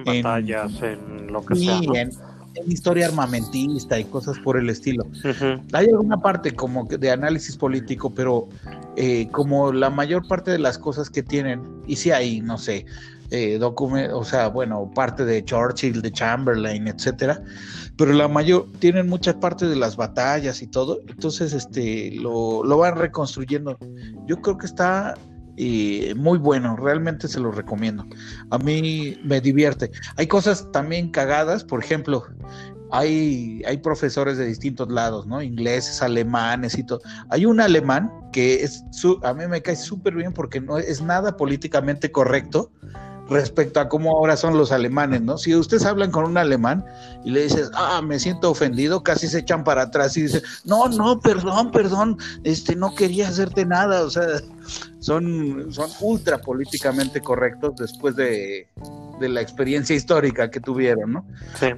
en 0.07 0.23
batallas, 0.23 0.73
en, 0.83 1.27
lo 1.27 1.45
que 1.45 1.55
sea. 1.57 1.81
En, 1.95 2.11
historia 2.67 3.07
armamentista 3.07 4.01
y 4.01 4.05
cosas 4.05 4.37
por 4.41 4.57
el 4.57 4.69
estilo. 4.69 5.07
Hay 5.73 5.87
alguna 5.87 6.21
parte 6.21 6.53
como 6.53 6.85
de 6.85 7.11
análisis 7.11 7.57
político, 7.57 8.13
pero 8.13 8.49
eh, 8.97 9.29
como 9.31 9.73
la 9.73 9.91
mayor 9.91 10.27
parte 10.27 10.51
de 10.51 10.59
las 10.59 10.77
cosas 10.77 11.09
que 11.09 11.23
tienen, 11.23 11.63
y 11.87 11.95
si 11.97 12.11
hay, 12.11 12.41
no 12.41 12.59
sé, 12.59 12.85
eh, 13.31 13.59
o 13.61 14.25
sea, 14.25 14.49
bueno, 14.49 14.91
parte 14.95 15.25
de 15.25 15.45
Churchill, 15.45 16.01
de 16.03 16.11
Chamberlain, 16.13 16.89
etcétera, 16.89 17.43
pero 17.97 18.13
la 18.13 18.29
mayor, 18.29 18.67
tienen 18.79 19.09
muchas 19.09 19.35
partes 19.37 19.69
de 19.69 19.77
las 19.77 19.97
batallas 19.97 20.63
y 20.63 20.67
todo, 20.67 21.01
entonces 21.09 21.53
este, 21.53 22.13
lo, 22.13 22.65
lo 22.65 22.79
van 22.79 22.97
reconstruyendo. 22.97 23.77
Yo 24.27 24.41
creo 24.41 24.57
que 24.57 24.67
está 24.67 25.15
eh, 25.61 26.15
muy 26.17 26.39
bueno, 26.39 26.77
realmente 26.77 27.27
se 27.27 27.41
lo 27.41 27.51
recomiendo. 27.51 28.07
A 28.51 28.59
mí 28.59 29.19
me 29.25 29.41
divierte. 29.41 29.91
Hay 30.17 30.29
cosas 30.29 30.71
también 30.71 31.11
cagadas, 31.11 31.65
por 31.65 31.83
ejemplo, 31.83 32.25
hay, 32.93 33.63
hay 33.67 33.79
profesores 33.79 34.39
de 34.39 34.47
distintos 34.47 34.89
lados, 34.89 35.27
¿no? 35.27 35.43
Ingleses, 35.43 36.01
alemanes 36.01 36.79
y 36.79 36.85
todo. 36.85 37.01
Hay 37.31 37.45
un 37.45 37.61
alemán 37.61 38.11
que 38.33 38.63
es 38.63 38.85
a 39.25 39.35
mí 39.35 39.49
me 39.49 39.61
cae 39.61 39.75
súper 39.75 40.15
bien 40.15 40.33
porque 40.33 40.61
no 40.61 40.79
es 40.79 41.03
nada 41.03 41.37
políticamente 41.37 42.13
correcto, 42.13 42.71
respecto 43.29 43.81
a 43.81 43.89
cómo 43.89 44.13
ahora 44.17 44.37
son 44.37 44.57
los 44.57 44.73
alemanes, 44.73 45.23
¿no? 45.23 45.37
Si 45.39 45.55
ustedes 45.55 45.85
hablan 45.85 46.11
con 46.11 46.25
un 46.25 46.39
alemán 46.39 46.85
y 47.25 47.31
le 47.31 47.43
dices, 47.43 47.71
ah, 47.75 48.01
me 48.03 48.19
siento 48.19 48.51
ofendido, 48.51 49.03
casi 49.03 49.29
se 49.29 49.41
echan 49.41 49.65
para 49.65 49.83
atrás 49.83 50.17
y 50.17 50.23
dicen, 50.23 50.43
no, 50.65 50.89
no, 50.89 51.21
perdón, 51.21 51.71
perdón, 51.71 52.19
este, 52.45 52.75
no 52.75 52.95
quería 52.95 53.29
hacerte 53.29 53.67
nada, 53.67 54.03
o 54.03 54.11
sea, 54.11 54.25
son, 55.01 55.73
son 55.73 55.91
ultra 56.01 56.39
políticamente 56.39 57.21
correctos 57.21 57.75
después 57.77 58.17
de, 58.17 58.67
de 59.21 59.29
la 59.29 59.41
experiencia 59.41 59.95
histórica 59.95 60.51
que 60.51 60.61
tuvieron, 60.61 61.13
¿no? 61.13 61.27
Sí. 61.59 61.69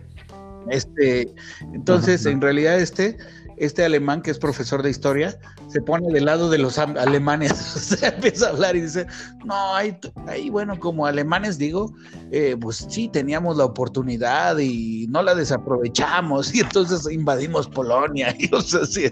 Este, 0.68 1.32
entonces, 1.72 2.26
en 2.26 2.40
realidad, 2.40 2.78
este 2.78 3.16
este 3.61 3.84
alemán 3.84 4.22
que 4.22 4.30
es 4.30 4.38
profesor 4.38 4.82
de 4.82 4.88
historia 4.88 5.38
se 5.68 5.82
pone 5.82 6.11
del 6.12 6.24
lado 6.24 6.48
de 6.48 6.56
los 6.56 6.78
alemanes, 6.78 8.00
o 8.02 8.06
empieza 8.06 8.46
a 8.46 8.50
hablar 8.50 8.74
y 8.74 8.80
dice, 8.80 9.06
no, 9.44 9.74
ahí, 9.74 10.50
bueno, 10.50 10.80
como 10.80 11.06
alemanes 11.06 11.58
digo, 11.58 11.92
eh, 12.32 12.56
pues 12.58 12.86
sí, 12.88 13.08
teníamos 13.08 13.58
la 13.58 13.66
oportunidad 13.66 14.58
y 14.58 15.06
no 15.08 15.22
la 15.22 15.34
desaprovechamos 15.34 16.54
y 16.54 16.61
entonces 16.61 17.06
invadimos 17.12 17.68
Polonia 17.68 18.34
y 18.38 18.52
o 18.54 18.62
sea, 18.62 18.86
sí, 18.86 19.11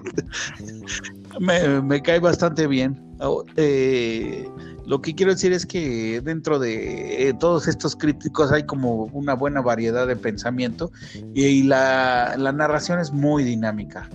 me, 1.39 2.03
cae 2.03 2.19
bastante 2.19 2.67
bien. 2.67 2.99
Oh, 3.21 3.45
eh, 3.57 4.49
lo 4.87 5.03
que 5.03 5.15
quiero 5.15 5.33
decir 5.33 5.53
es 5.53 5.67
que 5.67 6.23
dentro 6.23 6.59
de 6.59 7.29
eh, 7.29 7.35
todos 7.35 7.69
estos 7.69 7.95
críticos 7.95 8.51
hay 8.51 8.63
como 8.63 9.05
una 9.13 9.35
buena 9.35 9.61
variedad 9.61 10.07
de 10.07 10.17
pensamiento 10.17 10.91
y, 11.35 11.65
la 11.65 12.35
narración 12.55 12.99
es 12.99 13.13
muy 13.13 13.45
dinámica. 13.45 14.09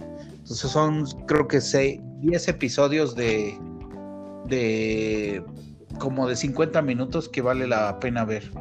Entonces 0.44 0.72
son, 0.72 1.06
creo 1.26 1.48
que 1.48 1.62
10 1.62 2.48
episodios 2.50 3.16
de, 3.16 3.58
de 4.48 5.42
como 6.00 6.28
de 6.28 6.36
50 6.36 6.82
minutos 6.82 7.30
que 7.30 7.42
vale 7.42 7.66
la 7.66 7.98
pena 8.02 8.26
ver. 8.26 8.52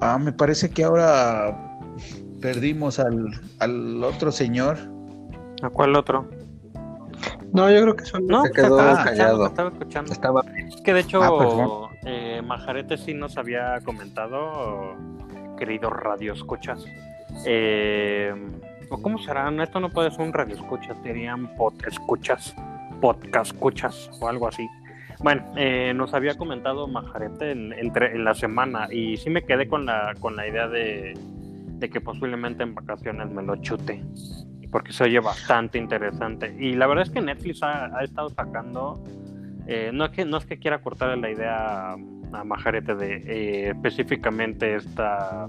Ah, 0.00 0.18
me 0.18 0.32
parece 0.32 0.70
que 0.70 0.82
ahora 0.82 1.78
perdimos 2.40 2.98
al, 2.98 3.38
al 3.58 4.02
otro 4.02 4.32
señor. 4.32 4.78
¿A 5.62 5.68
cuál 5.68 5.94
otro? 5.94 6.26
No, 7.52 7.70
yo 7.70 7.82
creo 7.82 7.94
que 7.94 8.06
solo 8.06 8.26
no, 8.26 8.42
se 8.44 8.52
quedó 8.52 8.78
callado. 8.78 9.46
Estaba 9.46 9.68
escuchando. 9.68 10.10
Estaba... 10.10 10.42
que 10.82 10.94
de 10.94 11.00
hecho, 11.00 11.22
ah, 11.22 11.90
eh, 12.06 12.40
Majarete 12.42 12.96
sí 12.96 13.12
nos 13.12 13.36
había 13.36 13.78
comentado, 13.84 14.96
queridos 15.58 15.92
radio 15.92 16.32
escuchas, 16.32 16.82
eh, 17.44 18.34
cómo 19.00 19.18
serán, 19.18 19.60
esto 19.60 19.80
no 19.80 19.88
puede 19.90 20.10
ser 20.10 20.20
un 20.20 20.32
radio 20.32 20.54
escucha, 20.54 20.94
serían 21.02 21.50
escuchas, 21.86 22.54
podcast 23.00 23.52
escuchas 23.52 24.10
o 24.20 24.28
algo 24.28 24.48
así. 24.48 24.68
Bueno, 25.22 25.44
eh, 25.56 25.92
nos 25.94 26.14
había 26.14 26.36
comentado 26.36 26.88
Majarete 26.88 27.52
en, 27.52 27.72
entre, 27.74 28.16
en 28.16 28.24
la 28.24 28.34
semana 28.34 28.88
y 28.90 29.16
sí 29.16 29.30
me 29.30 29.42
quedé 29.42 29.68
con 29.68 29.86
la, 29.86 30.14
con 30.18 30.34
la 30.34 30.48
idea 30.48 30.66
de, 30.66 31.14
que 31.80 32.00
posiblemente 32.00 32.62
en 32.62 32.74
vacaciones 32.74 33.30
me 33.30 33.42
lo 33.42 33.56
chute, 33.56 34.02
porque 34.70 34.92
se 34.92 35.04
oye 35.04 35.20
bastante 35.20 35.78
interesante. 35.78 36.54
Y 36.58 36.74
la 36.74 36.86
verdad 36.86 37.04
es 37.06 37.10
que 37.10 37.20
Netflix 37.20 37.62
ha, 37.62 38.02
estado 38.02 38.30
sacando, 38.30 39.04
eh, 39.66 39.90
no, 39.92 40.06
es 40.06 40.10
que, 40.10 40.24
no 40.24 40.38
es 40.38 40.46
que 40.46 40.58
quiera 40.58 40.80
cortarle 40.80 41.16
la 41.16 41.30
idea 41.30 41.92
a, 41.92 42.44
Majarete 42.44 42.94
de 42.94 43.16
eh, 43.26 43.68
específicamente 43.70 44.74
esta 44.76 45.48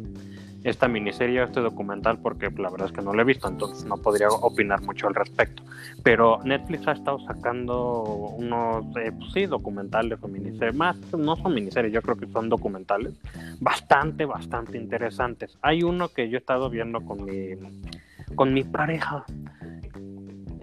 esta 0.64 0.88
miniserie, 0.88 1.44
este 1.44 1.60
documental, 1.60 2.20
porque 2.20 2.50
la 2.50 2.70
verdad 2.70 2.88
es 2.88 2.94
que 2.94 3.02
no 3.02 3.14
lo 3.14 3.22
he 3.22 3.26
visto, 3.26 3.48
entonces 3.48 3.86
no 3.86 3.98
podría 3.98 4.30
opinar 4.30 4.82
mucho 4.82 5.08
al 5.08 5.16
respecto. 5.16 5.64
Pero 6.04 6.40
Netflix 6.44 6.88
ha 6.88 6.94
estado 6.94 7.20
sacando 7.20 8.04
unos, 8.38 8.86
eh, 8.98 9.12
pues 9.12 9.34
sí, 9.34 9.46
documentales 9.46 10.20
o 10.22 10.28
miniseries, 10.28 10.76
más, 10.76 10.98
no 11.18 11.36
son 11.36 11.54
miniseries, 11.54 11.94
yo 11.94 12.02
creo 12.02 12.16
que 12.16 12.28
son 12.28 12.50
documentales, 12.50 13.14
bastante, 13.60 14.26
bastante 14.26 14.78
interesantes. 14.78 15.58
Hay 15.62 15.84
uno 15.84 16.10
que 16.10 16.30
yo 16.30 16.38
he 16.38 16.40
estado 16.40 16.70
viendo 16.70 17.02
con 17.02 17.26
mi, 17.26 17.56
con 18.36 18.54
mi 18.54 18.64
pareja, 18.64 19.26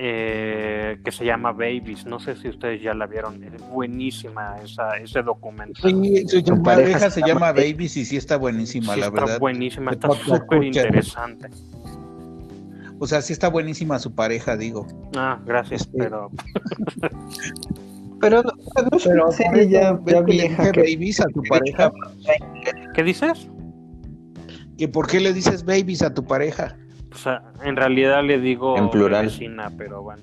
eh, 0.02 0.98
que 1.04 1.12
se 1.12 1.26
llama 1.26 1.52
Babies. 1.52 2.06
No 2.06 2.18
sé 2.20 2.34
si 2.34 2.48
ustedes 2.48 2.80
ya 2.80 2.94
la 2.94 3.06
vieron. 3.06 3.44
Es 3.44 3.60
buenísima 3.68 4.56
esa, 4.64 4.96
ese 4.96 5.22
documental. 5.22 5.90
Sí, 5.90 6.26
su, 6.26 6.62
pareja 6.62 7.10
se 7.10 7.20
llama 7.20 7.52
Babies 7.52 7.98
y 7.98 8.06
sí 8.06 8.16
está 8.16 8.38
buenísima, 8.38 8.96
la 8.96 9.06
está 9.06 9.20
verdad. 9.20 9.38
buenísima, 9.38 9.90
está 9.90 10.08
súper 10.12 10.64
interesante. 10.64 11.50
O 12.98 13.06
sea, 13.06 13.20
sí 13.20 13.34
está 13.34 13.48
buenísima 13.48 13.98
su 13.98 14.14
pareja, 14.14 14.56
digo. 14.56 14.86
Ah, 15.16 15.38
gracias, 15.44 15.82
este... 15.82 15.98
pero... 15.98 16.30
pero 18.20 18.42
no, 18.42 18.52
no 18.52 18.98
pero 19.04 19.32
serie 19.32 19.68
ya, 19.68 20.00
ya 20.06 20.22
vieja 20.22 20.72
que... 20.72 20.80
Babies 20.80 21.20
a 21.20 21.26
tu 21.26 21.42
pareja. 21.42 21.92
¿Qué 22.94 23.02
dices? 23.02 23.50
¿Que 24.78 24.88
por 24.88 25.08
qué 25.08 25.20
le 25.20 25.34
dices 25.34 25.62
babies 25.62 26.00
a 26.00 26.14
tu 26.14 26.24
pareja? 26.24 26.74
O 27.12 27.16
sea, 27.16 27.42
en 27.62 27.76
realidad 27.76 28.24
le 28.24 28.38
digo 28.40 28.76
en 28.76 28.90
plural. 28.90 29.26
vecina, 29.26 29.70
pero 29.76 30.02
bueno. 30.02 30.22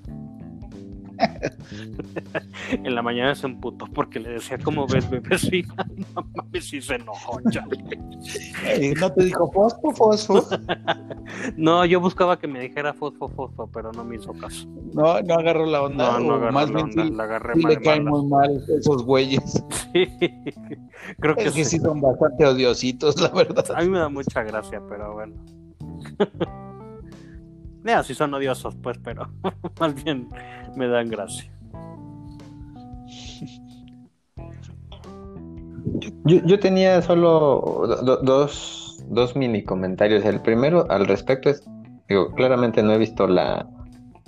en 2.72 2.94
la 2.96 3.02
mañana 3.02 3.34
se 3.36 3.48
emputó 3.48 3.88
porque 3.88 4.20
le 4.20 4.30
decía, 4.30 4.58
¿cómo 4.58 4.88
ves, 4.88 5.10
vecina? 5.10 5.74
No 6.16 6.28
mames, 6.36 6.70
si 6.70 6.82
se 6.82 6.96
enojó, 6.96 7.40
¿No 9.00 9.14
te 9.14 9.24
dijo 9.24 9.52
fosfo, 9.52 9.92
fosfo? 9.92 10.46
no, 11.58 11.86
yo 11.86 12.00
buscaba 12.00 12.38
que 12.40 12.48
me 12.48 12.60
dijera 12.60 12.94
fosfo, 12.94 13.30
fosfo, 13.30 13.68
pero 13.72 13.92
no 13.92 14.04
me 14.04 14.16
hizo 14.16 14.34
caso. 14.34 14.68
No, 14.94 15.22
no 15.22 15.34
agarró 15.36 15.66
la 15.66 15.84
onda. 15.84 16.20
No, 16.20 16.20
no 16.20 16.34
agarró 16.36 16.54
más 16.54 16.70
la 16.70 16.76
bien 16.76 16.86
onda, 16.86 17.04
sí, 17.04 17.12
la 17.12 17.24
agarré 17.24 17.54
sí 17.56 17.62
mal. 17.62 17.74
le 17.74 17.82
caen 17.82 18.06
muy 18.06 18.26
mal 18.28 18.64
esos 18.80 19.04
güeyes. 19.04 19.64
Sí, 19.94 20.08
creo 21.20 21.36
que, 21.36 21.44
Es 21.44 21.54
que 21.54 21.66
sí. 21.66 21.78
sí 21.78 21.80
son 21.80 22.02
bastante 22.02 22.46
odiositos, 22.46 23.20
la 23.22 23.30
verdad. 23.30 23.66
A 23.76 23.82
mí 23.82 23.90
me 23.90 24.00
da 24.00 24.10
mucha 24.10 24.44
gracia, 24.44 24.82
pero 24.88 25.14
bueno. 25.14 25.36
Si 28.04 28.14
son 28.14 28.34
odiosos, 28.34 28.76
pues, 28.76 28.98
pero 29.04 29.30
más 29.80 30.04
bien 30.04 30.30
me 30.76 30.88
dan 30.88 31.10
gracia. 31.10 31.52
Yo, 36.26 36.38
yo 36.46 36.60
tenía 36.60 37.02
solo 37.02 37.86
do- 38.04 38.18
dos, 38.18 39.04
dos 39.10 39.36
mini 39.36 39.64
comentarios. 39.64 40.26
El 40.26 40.42
primero 40.42 40.86
al 40.90 41.08
respecto 41.08 41.50
es, 41.50 41.64
digo, 42.10 42.34
claramente 42.36 42.84
no 42.84 42.92
he 42.94 42.98
visto 42.98 43.28
la, 43.28 43.68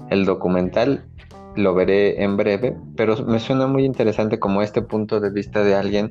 el 0.10 0.26
documental, 0.26 1.04
lo 1.56 1.74
veré 1.76 2.24
en 2.24 2.38
breve, 2.38 2.78
pero 2.96 3.18
me 3.26 3.40
suena 3.40 3.68
muy 3.68 3.84
interesante 3.84 4.40
como 4.40 4.62
este 4.62 4.82
punto 4.82 5.20
de 5.20 5.32
vista 5.32 5.64
de 5.64 5.76
alguien 5.76 6.10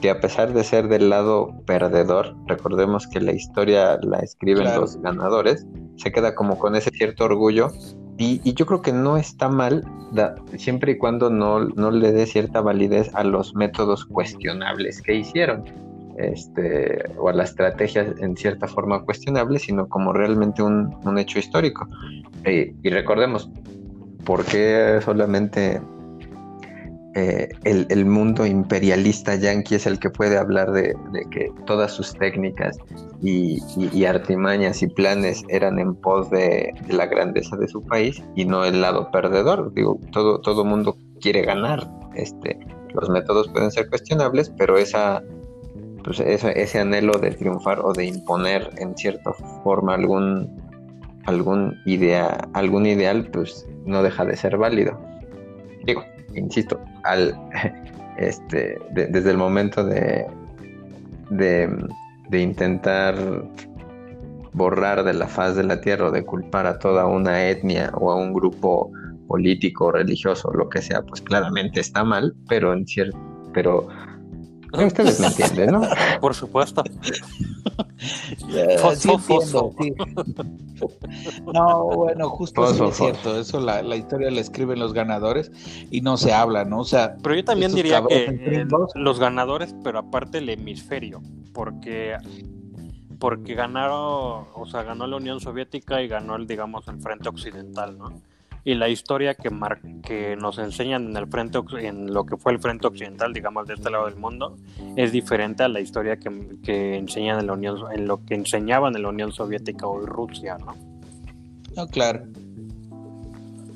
que 0.00 0.10
a 0.10 0.20
pesar 0.20 0.52
de 0.52 0.62
ser 0.64 0.88
del 0.88 1.08
lado 1.10 1.54
perdedor, 1.66 2.34
recordemos 2.46 3.06
que 3.06 3.20
la 3.20 3.32
historia 3.32 3.98
la 4.02 4.18
escriben 4.18 4.64
Claro. 4.64 4.82
los 4.82 5.00
ganadores, 5.00 5.66
se 5.96 6.12
queda 6.12 6.34
como 6.34 6.58
con 6.58 6.76
ese 6.76 6.90
cierto 6.90 7.24
orgullo 7.24 7.68
y, 8.18 8.40
y 8.44 8.54
yo 8.54 8.66
creo 8.66 8.82
que 8.82 8.92
no 8.92 9.16
está 9.16 9.48
mal, 9.48 9.84
da- 10.12 10.34
siempre 10.58 10.92
y 10.92 10.98
cuando 10.98 11.30
no, 11.30 11.60
no 11.60 11.90
le 11.90 12.12
dé 12.12 12.26
cierta 12.26 12.60
validez 12.60 13.10
a 13.14 13.24
los 13.24 13.54
métodos 13.54 14.04
cuestionables 14.04 15.00
que 15.02 15.14
hicieron, 15.14 15.64
este, 16.18 17.04
o 17.18 17.28
a 17.28 17.32
las 17.32 17.50
estrategias 17.50 18.08
en 18.20 18.36
cierta 18.36 18.66
forma 18.68 19.02
cuestionables, 19.04 19.62
sino 19.62 19.86
como 19.88 20.12
realmente 20.12 20.62
un, 20.62 20.94
un 21.04 21.18
hecho 21.18 21.38
histórico. 21.38 21.86
Eh, 22.44 22.74
y 22.82 22.90
recordemos, 22.90 23.50
¿por 24.24 24.44
qué 24.44 24.98
solamente 25.04 25.80
eh, 27.16 27.48
el, 27.64 27.86
el 27.88 28.04
mundo 28.04 28.44
imperialista 28.44 29.34
yanqui 29.34 29.74
es 29.76 29.86
el 29.86 29.98
que 29.98 30.10
puede 30.10 30.36
hablar 30.38 30.70
de, 30.70 30.94
de 31.12 31.24
que 31.30 31.50
todas 31.66 31.90
sus 31.92 32.12
técnicas 32.14 32.76
y, 33.22 33.58
y- 33.76 33.90
y 33.92 34.04
artimañas 34.04 34.82
y 34.82 34.86
planes 34.86 35.42
eran 35.48 35.78
en 35.78 35.94
pos 35.94 36.28
de, 36.30 36.72
de 36.86 36.92
la 36.92 37.06
grandeza 37.06 37.56
de 37.56 37.68
su 37.68 37.82
país 37.86 38.22
y 38.34 38.44
no 38.44 38.64
el 38.66 38.82
lado 38.82 39.10
perdedor. 39.10 39.72
Digo, 39.74 39.98
todo, 40.12 40.40
todo 40.42 40.64
mundo 40.64 40.96
quiere 41.20 41.42
ganar. 41.42 41.90
Este, 42.14 42.58
los 42.94 43.08
métodos 43.08 43.48
pueden 43.48 43.70
ser 43.70 43.88
cuestionables, 43.88 44.52
pero 44.58 44.76
esa, 44.76 45.22
pues 46.04 46.20
ese 46.20 46.78
anhelo 46.78 47.18
de 47.18 47.30
triunfar 47.30 47.80
o 47.80 47.92
de 47.94 48.04
imponer 48.06 48.70
en 48.78 48.94
cierta 48.96 49.32
forma 49.64 49.94
algún, 49.94 50.48
algún, 51.24 51.74
idea, 51.86 52.48
algún 52.52 52.84
ideal, 52.86 53.28
pues 53.32 53.66
no 53.86 54.02
deja 54.02 54.24
de 54.26 54.36
ser 54.36 54.56
válido. 54.58 54.98
Digo, 55.84 56.04
insisto, 56.36 56.80
al, 57.04 57.34
este, 58.18 58.78
de- 58.92 59.06
desde 59.06 59.30
el 59.30 59.36
momento 59.38 59.84
de, 59.84 60.26
de, 61.30 61.68
de 62.28 62.40
intentar 62.40 63.14
borrar 64.52 65.04
de 65.04 65.12
la 65.12 65.26
faz 65.28 65.54
de 65.56 65.64
la 65.64 65.80
tierra 65.80 66.06
o 66.06 66.10
de 66.10 66.24
culpar 66.24 66.66
a 66.66 66.78
toda 66.78 67.06
una 67.06 67.46
etnia 67.48 67.90
o 67.94 68.10
a 68.10 68.16
un 68.16 68.32
grupo 68.32 68.90
político, 69.28 69.90
religioso, 69.92 70.50
lo 70.52 70.68
que 70.68 70.80
sea, 70.80 71.02
pues 71.02 71.20
claramente 71.20 71.80
está 71.80 72.04
mal, 72.04 72.34
pero 72.48 72.72
en 72.72 72.86
cierto, 72.86 73.18
pero 73.52 73.88
ustedes 74.72 75.20
me 75.20 75.26
entienden, 75.28 75.70
¿no? 75.72 75.82
Por 76.20 76.34
supuesto. 76.34 76.82
Fos- 78.78 78.96
sí 78.96 79.08
fos- 79.08 79.20
entiendo, 79.20 79.74
sí. 79.78 79.92
No, 81.52 81.84
bueno, 81.84 82.28
justo 82.28 82.66
sí 82.74 82.84
es 82.84 82.96
cierto, 82.96 83.38
eso 83.40 83.60
la, 83.60 83.82
la 83.82 83.96
historia 83.96 84.30
la 84.30 84.40
escriben 84.40 84.78
los 84.78 84.92
ganadores 84.92 85.50
y 85.90 86.00
no 86.02 86.16
se 86.16 86.32
habla, 86.32 86.64
¿no? 86.64 86.80
O 86.80 86.84
sea, 86.84 87.16
Pero 87.22 87.34
yo 87.34 87.44
también 87.44 87.74
diría 87.74 88.02
que 88.06 88.24
eh, 88.26 88.66
los 88.94 89.18
ganadores, 89.18 89.74
pero 89.82 89.98
aparte 89.98 90.38
el 90.38 90.48
hemisferio, 90.48 91.20
porque 91.52 92.16
porque 93.18 93.54
ganaron, 93.54 94.44
o 94.54 94.66
sea, 94.70 94.82
ganó 94.82 95.06
la 95.06 95.16
Unión 95.16 95.40
Soviética 95.40 96.02
y 96.02 96.08
ganó 96.08 96.36
el, 96.36 96.46
digamos, 96.46 96.86
el 96.88 97.00
frente 97.00 97.30
occidental, 97.30 97.96
¿no? 97.96 98.20
Y 98.66 98.74
la 98.74 98.88
historia 98.88 99.34
que 99.34 99.48
mar 99.48 99.78
que 100.02 100.36
nos 100.36 100.58
enseñan 100.58 101.06
en 101.06 101.16
el 101.16 101.26
frente 101.28 101.60
en 101.80 102.12
lo 102.12 102.26
que 102.26 102.36
fue 102.36 102.50
el 102.52 102.58
frente 102.58 102.86
occidental, 102.88 103.32
digamos, 103.32 103.66
de 103.68 103.74
este 103.74 103.90
lado 103.90 104.06
del 104.06 104.16
mundo, 104.16 104.56
es 104.96 105.12
diferente 105.12 105.62
a 105.62 105.68
la 105.68 105.78
historia 105.80 106.16
que, 106.18 106.30
que 106.64 106.96
enseñan 106.96 107.38
en 107.38 107.46
la 107.46 107.52
Unión, 107.52 107.78
en 107.94 108.08
lo 108.08 108.24
que 108.24 108.34
enseñaban 108.34 108.94
en 108.96 109.02
la 109.02 109.08
Unión 109.10 109.30
Soviética 109.32 109.86
o 109.86 110.00
Rusia, 110.04 110.58
¿no? 110.58 110.74
no, 111.76 111.86
claro. 111.86 112.22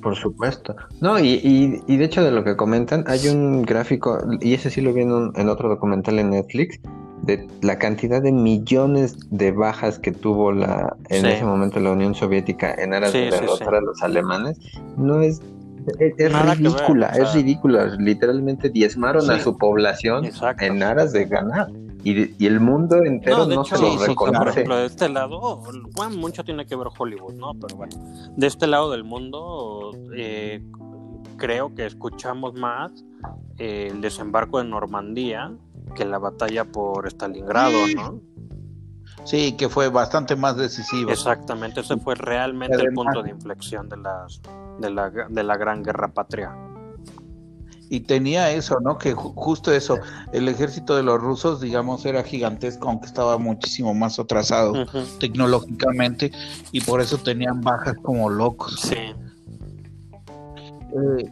Por 0.03 0.17
supuesto. 0.17 0.75
No, 1.01 1.19
y, 1.21 1.35
y, 1.35 1.83
y 1.87 1.97
de 1.99 2.05
hecho 2.07 2.25
de 2.25 2.31
lo 2.33 2.43
que 2.43 2.57
comentan, 2.57 3.05
hay 3.07 3.29
un 3.29 3.63
gráfico, 3.63 4.19
y 4.41 4.55
ese 4.55 4.71
sí 4.71 4.81
lo 4.81 4.93
vi 4.95 5.03
en, 5.03 5.13
un- 5.13 5.33
en 5.37 5.49
otro 5.51 5.69
documental 5.69 6.19
en 6.19 6.31
Netflix, 6.31 6.81
de 7.23 7.47
la 7.63 7.79
cantidad 7.79 8.23
de 8.23 8.33
millones 8.33 9.17
de 9.31 9.53
bajas 9.53 9.99
que 9.99 10.13
tuvo 10.13 10.53
la 10.53 10.97
en 11.11 11.23
Sí. 11.23 11.29
ese 11.29 11.45
momento 11.45 11.79
la 11.81 11.93
Unión 11.93 12.15
Soviética 12.15 12.75
en 12.75 12.95
aras 12.95 13.13
Sí, 13.13 13.19
de 13.19 13.31
derrotar 13.31 13.69
sí. 13.69 13.75
a 13.77 13.81
los 13.81 14.03
alemanes, 14.03 14.59
no 14.97 15.21
es... 15.21 15.41
Es, 15.99 16.13
es 16.19 16.33
ver, 16.33 16.59
ridícula, 16.59 17.09
o 17.11 17.15
sea- 17.15 17.25
es 17.25 17.35
ridícula. 17.35 17.87
Literalmente 17.99 18.69
diezmaron 18.69 19.31
a 19.31 19.41
su 19.41 19.57
población 19.57 20.27
Exacto. 20.27 20.65
en 20.65 20.83
aras 20.83 21.13
de 21.13 21.25
ganar. 21.25 21.69
Y, 22.05 22.35
y 22.43 22.47
el 22.47 22.61
mundo 22.61 22.97
entero 23.03 23.39
no, 23.39 23.47
de 23.47 23.55
hecho, 23.55 23.77
se 23.77 23.83
lo 23.83 23.91
sí, 23.93 23.97
por 24.15 24.29
reconoce. 24.31 24.51
ejemplo, 24.51 24.77
de 24.77 24.87
este 24.87 25.09
lado, 25.09 25.63
bueno, 25.97 26.17
mucho 26.19 26.45
tiene 26.45 26.65
que 26.67 26.77
ver 26.77 26.89
Hollywood, 26.99 27.35
¿no? 27.35 27.53
Pero 27.55 27.77
bueno, 27.77 27.95
de 28.37 28.47
este 28.47 28.67
lado 28.67 28.91
del 28.91 29.05
mundo, 29.05 29.91
eh, 30.15 30.63
creo 31.37 31.75
que 31.75 31.87
escuchamos 31.87 32.55
más 32.55 32.93
eh, 33.59 33.89
el 33.91 34.01
desembarco 34.03 34.59
de 34.59 34.65
Normandía 34.65 35.51
que 35.91 36.05
la 36.05 36.19
batalla 36.19 36.65
por 36.65 37.07
Stalingrado, 37.09 37.87
¿no? 37.95 38.21
Sí, 39.25 39.53
que 39.53 39.69
fue 39.69 39.89
bastante 39.89 40.35
más 40.35 40.57
decisivo. 40.57 41.11
Exactamente, 41.11 41.81
ese 41.81 41.97
fue 41.99 42.15
realmente 42.15 42.77
el 42.77 42.93
punto 42.95 43.23
de 43.23 43.31
inflexión 43.31 43.89
de, 43.89 43.99
las, 43.99 44.41
de, 44.79 44.91
la, 44.91 45.11
de 45.11 45.43
la 45.43 45.57
gran 45.57 45.83
guerra 45.83 46.09
patria. 46.09 46.55
Y 47.93 48.01
tenía 48.01 48.51
eso, 48.53 48.79
¿no? 48.81 48.99
Que 48.99 49.15
ju- 49.17 49.33
justo 49.35 49.73
eso, 49.73 49.99
el 50.33 50.49
ejército 50.49 50.95
de 50.97 51.03
los 51.03 51.21
rusos, 51.21 51.61
digamos, 51.61 52.07
era 52.07 52.23
gigantesco, 52.23 52.89
aunque 52.89 53.07
estaba 53.07 53.37
muchísimo 53.37 53.93
más 53.95 54.19
atrasado 54.19 54.73
tecnológicamente 55.19 56.31
y 56.71 56.81
por 56.83 57.01
eso 57.01 57.19
tenían 57.19 57.61
bajas 57.61 57.97
como 58.03 58.31
locos. 58.31 58.81
Sí. 58.81 58.95
Eh, 60.95 61.31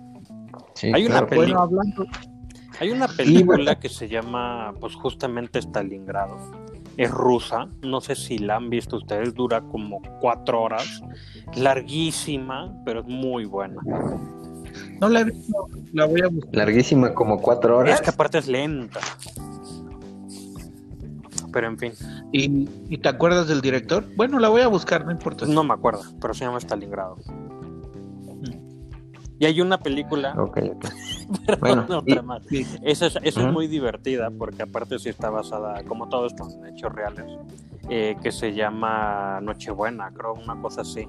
Sí, 0.74 0.92
Hay 0.94 1.06
una 1.06 1.26
peli- 1.26 1.52
bueno, 1.52 1.60
hablando, 1.60 2.04
Hay 2.80 2.90
una 2.90 3.08
película 3.08 3.78
que 3.78 3.88
se 3.88 4.08
llama, 4.08 4.74
pues 4.80 4.94
justamente 4.94 5.58
Stalingrado. 5.58 6.36
Es 6.96 7.10
rusa, 7.10 7.68
no 7.82 8.00
sé 8.00 8.14
si 8.16 8.38
la 8.38 8.56
han 8.56 8.70
visto 8.70 8.96
ustedes, 8.96 9.34
dura 9.34 9.60
como 9.60 10.02
cuatro 10.20 10.62
horas, 10.62 11.00
larguísima, 11.54 12.74
pero 12.84 13.00
es 13.00 13.06
muy 13.06 13.44
buena. 13.44 13.80
no 15.00 15.08
la 15.08 15.20
he 15.20 15.24
visto, 15.24 15.68
la 15.92 16.06
voy 16.06 16.22
a 16.22 16.28
buscar. 16.28 16.54
Larguísima, 16.54 17.14
como 17.14 17.40
cuatro 17.40 17.78
horas. 17.78 17.96
Es 17.96 18.00
que 18.00 18.10
aparte 18.10 18.38
es 18.38 18.48
lenta. 18.48 19.00
Pero 21.52 21.66
en 21.66 21.78
fin, 21.78 21.92
¿Y, 22.32 22.68
¿Y 22.88 22.98
te 22.98 23.08
acuerdas 23.08 23.48
del 23.48 23.60
director? 23.60 24.04
Bueno, 24.16 24.38
la 24.38 24.48
voy 24.48 24.60
a 24.60 24.68
buscar, 24.68 25.04
no 25.04 25.12
importa. 25.12 25.46
No 25.46 25.64
me 25.64 25.74
acuerdo, 25.74 26.02
pero 26.20 26.34
se 26.34 26.44
llama 26.44 26.58
Stalingrado. 26.58 27.16
Y 29.40 29.46
hay 29.46 29.60
una 29.60 29.78
película. 29.78 30.34
Ok, 30.36 30.58
ok. 30.74 30.84
Perdón, 31.46 31.60
Bueno, 31.86 31.98
otra 31.98 32.14
y- 32.14 32.22
más. 32.22 32.42
Esa, 32.82 33.06
es, 33.06 33.16
esa 33.22 33.40
es 33.46 33.52
muy 33.52 33.66
divertida 33.68 34.30
porque 34.36 34.62
aparte 34.62 34.98
sí 34.98 35.08
está 35.08 35.30
basada, 35.30 35.82
como 35.84 36.08
todo 36.08 36.26
esto, 36.26 36.48
en 36.50 36.66
hechos 36.74 36.92
reales, 36.92 37.26
eh, 37.88 38.16
que 38.22 38.32
se 38.32 38.52
llama 38.54 39.40
Nochebuena, 39.40 40.10
creo, 40.12 40.34
una 40.34 40.60
cosa 40.60 40.80
así. 40.82 41.06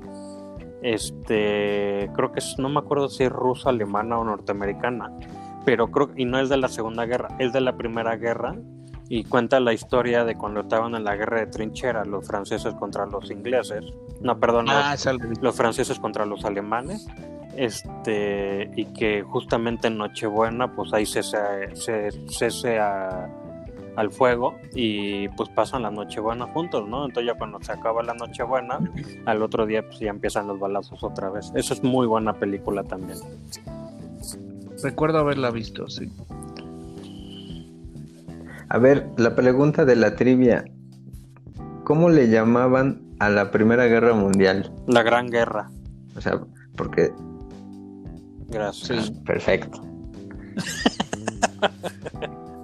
Este, 0.82 2.10
creo 2.16 2.32
que 2.32 2.40
es, 2.40 2.56
no 2.58 2.70
me 2.70 2.80
acuerdo 2.80 3.10
si 3.10 3.24
es 3.24 3.32
rusa, 3.32 3.70
alemana 3.70 4.18
o 4.18 4.24
norteamericana, 4.24 5.12
pero 5.66 5.90
creo, 5.92 6.12
y 6.16 6.26
no 6.26 6.40
es 6.40 6.50
de 6.50 6.58
la 6.58 6.68
Segunda 6.70 7.06
Guerra, 7.06 7.30
es 7.40 7.52
de 7.54 7.62
la 7.62 7.76
Primera 7.76 8.16
Guerra 8.16 8.56
y 9.10 9.24
cuenta 9.26 9.60
la 9.60 9.74
historia 9.74 10.24
de 10.24 10.36
cuando 10.36 10.62
estaban 10.62 10.96
en 10.96 11.04
la 11.04 11.16
guerra 11.16 11.40
de 11.40 11.48
trinchera 11.48 12.06
los 12.06 12.26
franceses 12.28 12.74
contra 12.76 13.06
los 13.06 13.30
ingleses, 13.32 13.84
no, 14.22 14.40
perdón, 14.40 14.68
Ah, 14.70 14.96
los 15.42 15.56
franceses 15.56 16.00
contra 16.00 16.26
los 16.26 16.46
alemanes 16.46 17.08
este 17.56 18.70
y 18.76 18.86
que 18.86 19.24
justamente 19.24 19.88
en 19.88 19.98
Nochebuena 19.98 20.72
pues 20.76 20.94
ahí 20.94 21.06
se 21.06 21.24
se, 21.24 22.12
cese 22.28 22.80
a- 22.80 23.30
al 23.96 24.12
fuego 24.12 24.56
y 24.74 25.28
pues 25.30 25.50
pasan 25.50 25.82
la 25.82 25.92
Nochebuena 25.92 26.46
juntos, 26.48 26.88
¿no? 26.88 27.06
Entonces 27.06 27.34
ya 27.34 27.38
cuando 27.38 27.60
se 27.62 27.72
acaba 27.74 28.02
la 28.04 28.14
Nochebuena, 28.14 28.80
al 29.26 29.42
otro 29.42 29.66
día 29.66 29.86
pues 29.86 30.00
ya 30.00 30.10
empiezan 30.10 30.48
los 30.48 30.58
balazos 30.60 31.04
otra 31.04 31.30
vez. 31.30 31.52
Eso 31.56 31.74
es 31.74 31.84
muy 31.84 32.08
buena 32.08 32.34
película 32.34 32.84
también. 32.84 33.18
recuerdo 34.82 35.18
haberla 35.20 35.52
visto, 35.52 35.88
sí. 35.90 36.10
A 38.70 38.78
ver, 38.78 39.10
la 39.18 39.36
pregunta 39.36 39.84
de 39.84 39.96
la 39.96 40.16
trivia. 40.16 40.64
¿Cómo 41.84 42.10
le 42.10 42.30
llamaban 42.30 43.02
a 43.20 43.30
la 43.30 43.50
Primera 43.52 43.88
Guerra 43.88 44.14
Mundial? 44.14 44.72
La 44.88 45.02
Gran 45.04 45.28
Guerra. 45.28 45.70
O 46.16 46.22
sea, 46.22 46.40
porque... 46.76 47.12
Gracias. 48.50 49.06
Sí. 49.08 49.12
Perfecto. 49.26 49.82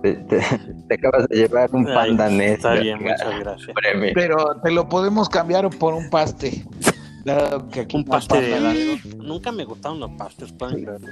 te, 0.02 0.14
te- 0.16 0.42
te 0.88 0.94
acabas 0.96 1.28
de 1.30 1.36
llevar 1.38 1.70
un 1.74 1.88
Ay, 1.88 1.94
panda. 1.94 2.28
Está 2.44 2.74
bien, 2.74 3.02
muchas 3.02 3.40
gracias. 3.40 3.70
Premio. 3.76 4.12
Pero 4.14 4.60
te 4.64 4.72
lo 4.72 4.88
podemos 4.88 5.30
cambiar 5.30 5.70
por 5.70 5.94
un 5.94 6.10
paste. 6.10 6.66
Dado 7.26 7.68
que 7.70 7.82
aquí 7.82 7.98
Un 7.98 8.06
paste 8.06 8.40
de 8.40 8.56
algo. 8.56 9.24
Nunca 9.24 9.52
me 9.52 9.66
gustaron 9.66 10.00
los 10.00 10.12
pastes, 10.12 10.52
pueden 10.54 10.84
creerlo. 10.84 11.08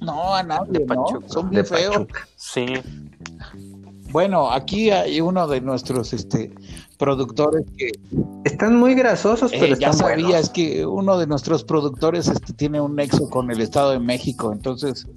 No, 0.00 0.34
a 0.34 0.42
nadie, 0.42 0.78
De 0.78 0.86
¿no? 0.86 1.04
Son 1.26 1.50
De 1.50 1.56
bien 1.62 1.66
feos. 1.66 2.06
Sí, 2.36 2.64
Bueno, 4.10 4.50
aquí 4.50 4.90
hay 4.90 5.20
uno 5.20 5.46
de 5.46 5.60
nuestros 5.60 6.14
este 6.14 6.54
productores 7.00 7.64
que 7.76 7.90
Están 8.44 8.76
muy 8.76 8.94
grasosos, 8.94 9.50
pero 9.50 9.74
eh, 9.74 9.78
ya 9.80 9.90
están 9.90 9.94
sabías 10.10 10.28
buenos. 10.30 10.50
que 10.50 10.86
uno 10.86 11.18
de 11.18 11.26
nuestros 11.26 11.64
productores 11.64 12.28
este, 12.28 12.52
tiene 12.52 12.80
un 12.80 12.94
nexo 12.94 13.28
con 13.30 13.50
el 13.50 13.60
Estado 13.60 13.90
de 13.92 13.98
México, 13.98 14.52
entonces 14.52 15.08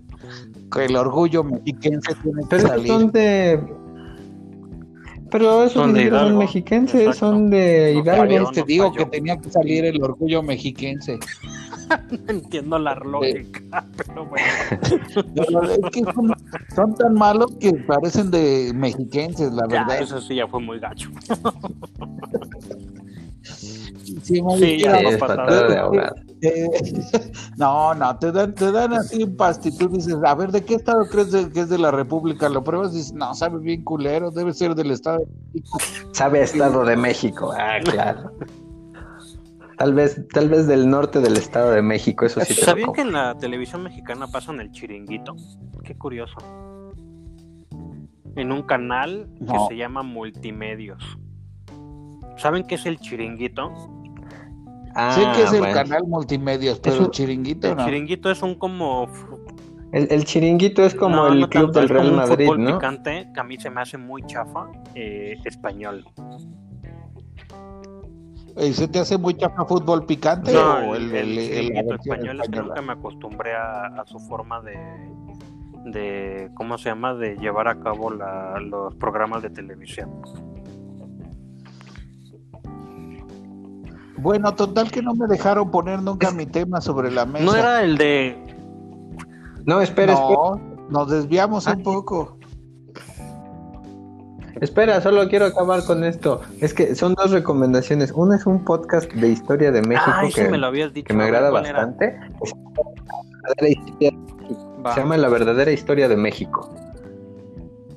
que 0.72 0.86
el 0.86 0.96
orgullo 0.96 1.44
mexiquense 1.44 2.16
tiene 2.24 2.42
que 2.44 2.48
Pero 2.50 2.58
esos 2.58 2.70
salir. 2.72 2.88
son 2.88 3.12
de... 3.12 3.64
Pero 5.30 5.64
esos 5.64 5.74
Son 5.74 5.88
ni 5.94 5.94
de 5.94 6.00
siquiera 6.06 6.18
son 6.20 6.26
Hidalgo. 6.28 6.40
mexiquenses, 6.40 7.02
Exacto. 7.02 7.20
son 7.20 7.50
de 7.50 7.92
No 7.96 8.00
Hidalgo. 8.02 8.22
sabía. 8.24 8.38
Te 8.52 8.60
nos 8.60 8.68
digo 8.68 8.84
falló. 8.92 8.98
que 8.98 9.06
tenía 9.18 9.38
que 9.38 9.50
salir 9.50 9.86
el 9.86 10.04
orgullo 10.04 10.44
mexiquense. 10.44 11.20
entiendo 12.28 12.80
la 12.80 12.96
lógica, 12.96 13.86
pero 13.98 14.26
bueno. 14.26 14.46
Es 15.36 15.92
que 15.92 16.04
son, 16.14 16.36
son 16.76 16.96
tan 16.96 17.14
malos 17.16 17.48
que 17.60 17.74
parecen 17.74 18.32
de 18.32 18.72
mexiquenses, 18.76 19.52
la 19.52 19.64
Ya, 19.70 19.86
verdad. 19.86 20.02
eso 20.02 20.22
sí 20.22 20.36
ya 20.36 20.48
fue 20.48 20.60
muy 20.60 20.80
gacho. 20.80 21.10
Sí, 24.24 24.42
ya 24.80 25.00
es 25.00 25.20
de 25.20 25.78
ahogado. 25.78 26.16
eh, 26.42 26.70
no, 27.58 27.94
no, 27.94 28.18
te 28.18 28.32
dan, 28.32 28.54
te 28.54 28.72
dan 28.72 28.94
así 28.94 29.24
un 29.24 29.36
tú 29.78 29.90
dices, 29.90 30.16
a 30.26 30.36
ver, 30.36 30.52
¿de 30.52 30.64
qué 30.64 30.76
estado 30.76 31.06
crees 31.10 31.32
de- 31.32 31.50
que 31.52 31.62
es 31.62 31.70
de 31.70 31.78
la 31.78 31.92
República? 31.92 32.48
Lo 32.50 32.64
pruebas 32.64 32.94
y 32.94 32.98
dices, 32.98 33.14
no, 33.14 33.34
sabe 33.34 33.60
bien 33.60 33.84
culero, 33.84 34.32
debe 34.32 34.54
ser 34.54 34.76
del 34.76 34.92
Estado 34.92 35.20
de 35.20 35.26
México. 35.54 35.80
Sabe 36.14 36.44
Estado 36.44 36.86
de 36.86 36.96
México. 36.96 37.54
Ah, 37.58 37.80
claro. 37.84 38.32
Tal 39.78 39.94
vez, 39.94 40.22
tal 40.34 40.50
vez 40.50 40.68
del 40.68 40.90
norte 40.90 41.20
del 41.20 41.36
Estado 41.38 41.72
de 41.72 41.82
México, 41.82 42.26
eso 42.26 42.40
sí 42.42 42.54
¿Sabían 42.54 42.94
que 42.94 43.02
en 43.02 43.12
la 43.12 43.36
televisión 43.38 43.84
mexicana 43.84 44.28
pasan 44.28 44.60
el 44.60 44.72
chiringuito? 44.72 45.36
Qué 45.84 45.96
curioso. 45.98 46.38
En 48.36 48.52
un 48.52 48.64
canal 48.64 49.30
que 49.40 49.46
No. 49.46 49.68
se 49.68 49.76
llama 49.78 50.02
Multimedios. 50.04 51.04
¿Saben 52.38 52.66
qué 52.66 52.76
es 52.76 52.86
el 52.86 52.98
chiringuito? 53.00 53.72
Ah, 54.96 55.12
sé 55.12 55.22
que 55.36 55.44
es 55.44 55.54
el 55.54 55.74
canal 55.74 56.04
multimedios, 56.08 56.80
pero 56.80 56.98
un- 57.00 57.06
el 57.06 57.10
chiringuito 57.12 57.68
El 57.68 57.78
no. 57.78 57.86
chiringuito 57.86 58.30
es 58.30 58.42
un 58.44 58.56
como... 58.56 59.08
El, 59.92 60.08
el 60.12 60.24
chiringuito 60.26 60.84
es 60.84 60.94
como 60.96 61.16
no, 61.16 61.28
el 61.28 61.40
no 61.42 61.50
club 61.50 61.66
tanto, 61.66 61.80
del 61.80 61.90
Real 61.90 62.10
un 62.10 62.16
Madrid, 62.16 62.46
fútbol 62.48 62.64
¿no? 62.64 62.78
picante 62.80 63.28
que 63.34 63.40
a 63.40 63.44
mí 63.44 63.58
se 63.60 63.70
me 63.70 63.82
hace 63.82 63.98
muy 63.98 64.24
chafa 64.24 64.68
eh, 64.96 65.38
español. 65.46 66.06
Eh, 68.56 68.72
¿Se 68.74 68.88
te 68.88 69.00
hace 69.00 69.18
muy 69.18 69.34
chafa 69.36 69.66
fútbol 69.66 70.06
picante 70.06 70.54
No, 70.54 70.90
o 70.90 70.96
el, 70.96 71.14
el, 71.16 71.38
el 71.40 71.78
el- 71.78 71.92
español 71.94 72.42
es 72.42 72.50
que 72.50 72.60
nunca 72.62 72.82
me 72.82 72.94
acostumbré 72.94 73.56
a, 73.56 73.88
a 73.88 74.06
su 74.06 74.20
forma 74.20 74.62
de, 74.62 74.78
de, 75.86 76.52
¿cómo 76.54 76.78
se 76.78 76.90
llama? 76.90 77.16
De 77.16 77.36
llevar 77.38 77.68
a 77.68 77.80
cabo 77.80 78.12
la- 78.12 78.60
los 78.60 78.94
programas 78.96 79.42
de 79.42 79.50
televisión. 79.50 80.12
Bueno, 84.18 84.54
total 84.56 84.90
que 84.92 85.02
no 85.02 85.14
me 85.16 85.28
dejaron 85.28 85.70
poner 85.70 86.02
nunca 86.02 86.32
mi 86.32 86.46
tema 86.46 86.80
sobre 86.80 87.12
la 87.12 87.26
mesa. 87.26 87.44
No 87.46 87.56
era 87.56 87.84
el 87.84 87.98
de... 87.98 88.38
No, 89.66 89.82
espera, 89.82 90.14
espera, 90.14 90.38
No, 90.38 90.62
nos 90.90 91.10
desviamos 91.10 91.68
Ah. 91.68 91.74
un 91.76 91.84
poco. 91.84 92.38
Espera, 94.64 95.02
solo 95.02 95.28
quiero 95.28 95.46
acabar 95.46 95.84
con 95.84 96.04
esto. 96.04 96.42
Es 96.62 96.74
que 96.74 96.96
son 96.96 97.14
dos 97.16 97.32
recomendaciones. 97.32 98.12
Una 98.12 98.38
es 98.38 98.46
un 98.46 98.64
podcast 98.64 99.12
de 99.14 99.30
historia 99.30 99.72
de 99.72 99.82
México 99.82 100.12
que, 100.34 100.50
me 100.50 100.58
lo 100.58 100.68
habías 100.68 100.94
dicho. 100.94 101.08
que 101.08 101.14
me 101.14 101.26
agrada 101.26 101.52
bastante. 101.52 102.18
Va. 104.86 104.94
Se 104.94 105.00
llama 105.02 105.18
La 105.18 105.30
verdadera 105.30 105.72
historia 105.72 106.08
de 106.08 106.18
México. 106.18 106.74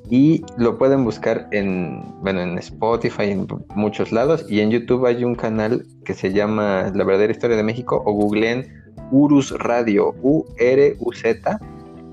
Y 0.09 0.43
lo 0.57 0.77
pueden 0.77 1.03
buscar 1.03 1.47
en, 1.51 2.01
bueno, 2.21 2.39
en 2.41 2.57
Spotify, 2.57 3.31
en 3.31 3.47
muchos 3.75 4.11
lados. 4.11 4.45
Y 4.49 4.61
en 4.61 4.71
YouTube 4.71 5.05
hay 5.05 5.23
un 5.23 5.35
canal 5.35 5.85
que 6.05 6.13
se 6.13 6.31
llama 6.31 6.91
La 6.93 7.03
verdadera 7.03 7.31
historia 7.31 7.57
de 7.57 7.63
México 7.63 8.01
o 8.05 8.13
googleen 8.13 8.67
Urus 9.11 9.51
Radio, 9.59 10.15
U-R-U-Z. 10.21 11.59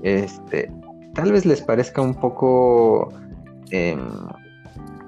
Este, 0.03 0.71
tal 1.13 1.31
vez 1.31 1.45
les 1.45 1.61
parezca 1.61 2.01
un 2.01 2.15
poco... 2.15 3.13
em, 3.71 3.99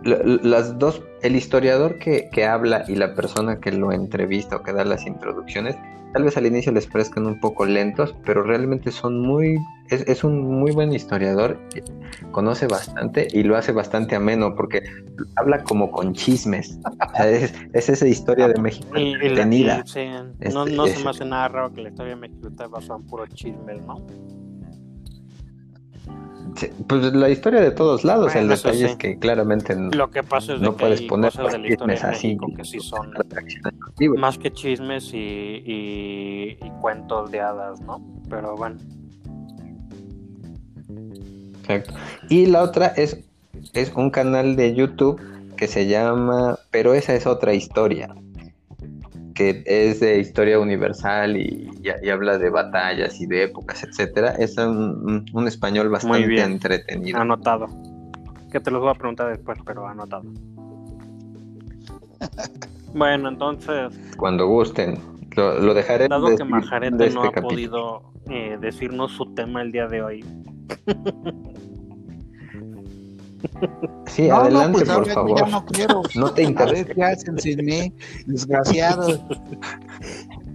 las 0.03 0.77
dos, 0.79 1.01
el 1.21 1.35
historiador 1.35 1.97
que, 1.99 2.29
que 2.31 2.45
habla 2.45 2.83
y 2.87 2.95
la 2.95 3.13
persona 3.13 3.59
que 3.59 3.71
lo 3.71 3.91
entrevista 3.91 4.57
o 4.57 4.63
que 4.63 4.73
da 4.73 4.85
las 4.85 5.05
introducciones, 5.05 5.75
tal 6.13 6.23
vez 6.23 6.37
al 6.37 6.45
inicio 6.45 6.71
les 6.71 6.87
parezcan 6.87 7.25
un 7.25 7.39
poco 7.39 7.65
lentos, 7.65 8.15
pero 8.25 8.43
realmente 8.43 8.91
son 8.91 9.19
muy, 9.19 9.57
es, 9.89 10.07
es 10.07 10.23
un 10.23 10.41
muy 10.59 10.71
buen 10.71 10.93
historiador, 10.93 11.59
conoce 12.31 12.67
bastante 12.67 13.27
y 13.31 13.43
lo 13.43 13.57
hace 13.57 13.71
bastante 13.71 14.15
ameno 14.15 14.55
porque 14.55 14.81
habla 15.35 15.63
como 15.63 15.91
con 15.91 16.13
chismes. 16.13 16.79
O 16.85 17.15
sea, 17.15 17.29
es, 17.29 17.53
es 17.73 17.89
esa 17.89 18.07
historia 18.07 18.47
de 18.47 18.59
México 18.61 18.87
Y, 18.95 19.01
y 19.01 19.03
la- 19.11 19.13
entretenida. 19.25 19.83
y, 19.85 19.89
sí, 19.89 19.99
Este, 20.39 20.53
no, 20.53 20.65
no 20.65 20.87
se 20.87 21.03
me 21.03 21.09
hace 21.09 21.25
nada 21.25 21.47
raro 21.49 21.73
que 21.73 21.81
la 21.81 21.89
historia 21.89 22.15
de 22.15 22.21
México 22.21 22.47
esté 22.47 22.67
basada 22.67 22.99
en 22.99 23.05
puros 23.07 23.29
chismes, 23.33 23.81
¿no? 23.85 24.05
Sí, 26.57 26.69
Pues 26.87 27.13
la 27.13 27.29
historia 27.29 27.61
de 27.61 27.71
todos 27.71 28.03
lados, 28.03 28.33
Bueno, 28.33 28.41
el 28.41 28.47
detalle 28.57 28.77
sí. 28.79 28.83
es 28.85 28.95
que 28.95 29.17
claramente 29.19 29.75
Lo 29.95 30.09
que 30.09 30.23
pasa 30.23 30.55
es 30.55 30.59
de 30.59 30.65
no 30.65 30.75
que 30.75 30.79
puedes 30.79 31.01
poner 31.03 31.31
cosas 31.31 31.51
de 31.53 31.59
la 31.59 31.67
historia 31.69 31.93
de 31.95 31.99
chismes 32.01 32.15
así. 32.17 32.27
México 32.27 32.47
que 32.57 32.65
sí 32.65 32.79
son 32.79 33.11
Digo, 33.99 34.15
más 34.15 34.37
que 34.37 34.51
chismes 34.51 35.13
y, 35.13 35.17
y- 35.17 36.57
y 36.61 36.69
cuentos 36.81 37.29
de 37.31 37.39
hadas, 37.41 37.79
¿no? 37.81 38.01
Pero 38.29 38.55
bueno, 38.55 38.77
Exacto. 41.61 41.93
Y 42.29 42.45
la 42.45 42.63
otra 42.63 42.87
es, 42.87 43.19
es 43.73 43.91
un 43.95 44.09
canal 44.09 44.55
de 44.55 44.73
YouTube 44.73 45.19
que 45.57 45.67
se 45.67 45.87
llama, 45.87 46.57
pero 46.71 46.93
esa 46.93 47.13
es 47.15 47.25
otra 47.27 47.53
historia, 47.53 48.15
que 49.37 49.61
es 49.67 49.99
de 49.99 50.19
historia 50.19 50.57
universal 50.59 51.37
y, 51.37 51.69
y- 51.83 52.05
y 52.07 52.09
habla 52.09 52.39
de 52.39 52.49
batallas 52.49 53.21
y 53.21 53.27
de 53.27 53.43
épocas, 53.43 53.83
etcétera. 53.83 54.31
Es 54.31 54.57
un, 54.57 55.25
un 55.31 55.47
español 55.47 55.89
bastante 55.89 56.25
bien. 56.27 56.53
entretenido. 56.53 57.19
anotado. 57.21 57.67
Que 58.51 58.59
te 58.59 58.71
los 58.71 58.81
voy 58.81 58.89
a 58.89 58.95
preguntar 58.95 59.29
después, 59.29 59.59
pero 59.65 59.87
anotado. 59.87 60.23
Bueno, 62.93 63.29
entonces, 63.29 63.93
Cuando 64.17 64.47
gusten, 64.47 64.97
lo, 65.35 65.59
lo 65.59 65.73
dejaré. 65.75 66.07
dado 66.07 66.35
que 66.35 66.43
Majarete 66.43 66.95
de 66.95 67.09
no 67.11 67.25
este 67.25 67.27
ha 67.27 67.31
capítulo. 67.31 67.49
podido 67.49 68.01
eh, 68.29 68.57
decirnos 68.59 69.11
su 69.11 69.35
tema 69.35 69.61
el 69.61 69.71
día 69.71 69.87
de 69.87 70.01
hoy, 70.01 70.25
Sí, 74.07 74.29
adelante, 74.29 74.71
pues 74.79 74.83
por 74.85 74.93
ahora 74.97 75.13
favor. 75.13 75.39
Ya 75.39 75.47
no 75.47 75.65
quiero. 75.65 76.01
No 76.15 76.31
te 76.31 76.41
A 76.45 76.49
interesa. 76.49 76.73
ver 76.85 76.95
qué 76.95 77.03
hacen 77.03 77.39
sin 77.39 77.65
mí, 77.65 77.93
desgraciados. 78.25 79.19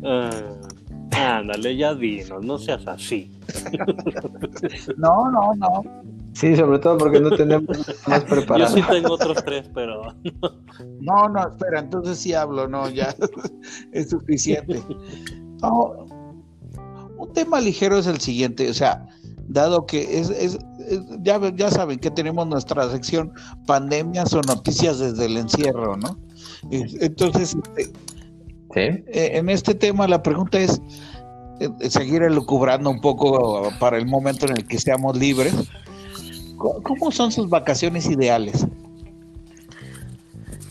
Ah, 0.04 0.30
ándale, 1.38 1.76
ya 1.76 1.94
dinos, 1.94 2.44
no 2.44 2.58
seas 2.58 2.86
así. 2.86 3.30
No, 4.96 5.30
no, 5.30 5.54
no. 5.54 5.84
Sí, 6.34 6.56
sobre 6.56 6.78
todo 6.78 6.96
porque 6.96 7.20
no 7.20 7.30
tenemos 7.36 7.76
más 8.08 8.20
Yo 8.22 8.26
preparado. 8.26 8.74
sí 8.74 8.82
tengo 8.90 9.12
otros 9.14 9.44
tres, 9.44 9.68
pero 9.74 10.02
No, 11.00 11.28
no, 11.28 11.48
espera, 11.48 11.80
entonces 11.80 12.18
sí 12.18 12.32
hablo, 12.32 12.66
no, 12.66 12.88
ya 12.88 13.14
es 13.92 14.08
suficiente. 14.10 14.82
No, 15.60 16.06
un 17.18 17.32
tema 17.34 17.60
ligero 17.60 17.98
es 17.98 18.06
el 18.06 18.18
siguiente, 18.20 18.68
o 18.70 18.74
sea, 18.74 19.06
dado 19.46 19.84
que 19.86 20.18
es- 20.18 20.58
ya, 21.22 21.40
ya 21.54 21.70
saben 21.70 21.98
que 21.98 22.10
tenemos 22.10 22.46
nuestra 22.46 22.90
sección 22.90 23.32
pandemias 23.66 24.32
o 24.34 24.40
noticias 24.42 24.98
desde 24.98 25.26
el 25.26 25.36
encierro, 25.36 25.96
¿no? 25.96 26.16
Es- 26.70 26.94
Entonces, 27.00 27.56
este, 27.76 27.92
Sí. 28.74 29.04
eh, 29.08 29.30
en 29.34 29.48
este 29.50 29.74
tema 29.74 30.08
la 30.08 30.22
pregunta 30.22 30.58
es 30.58 30.80
eh, 31.60 31.68
seguir 31.90 32.22
elucubrando 32.22 32.88
un 32.90 33.00
poco 33.00 33.70
para 33.78 33.98
el 33.98 34.06
momento 34.06 34.46
en 34.46 34.56
el 34.56 34.66
que 34.66 34.78
seamos 34.78 35.16
libres. 35.16 35.54
¿Cómo- 36.56 36.82
¿Cómo 36.82 37.10
son 37.12 37.30
sus 37.32 37.48
vacaciones 37.48 38.06
ideales? 38.08 38.66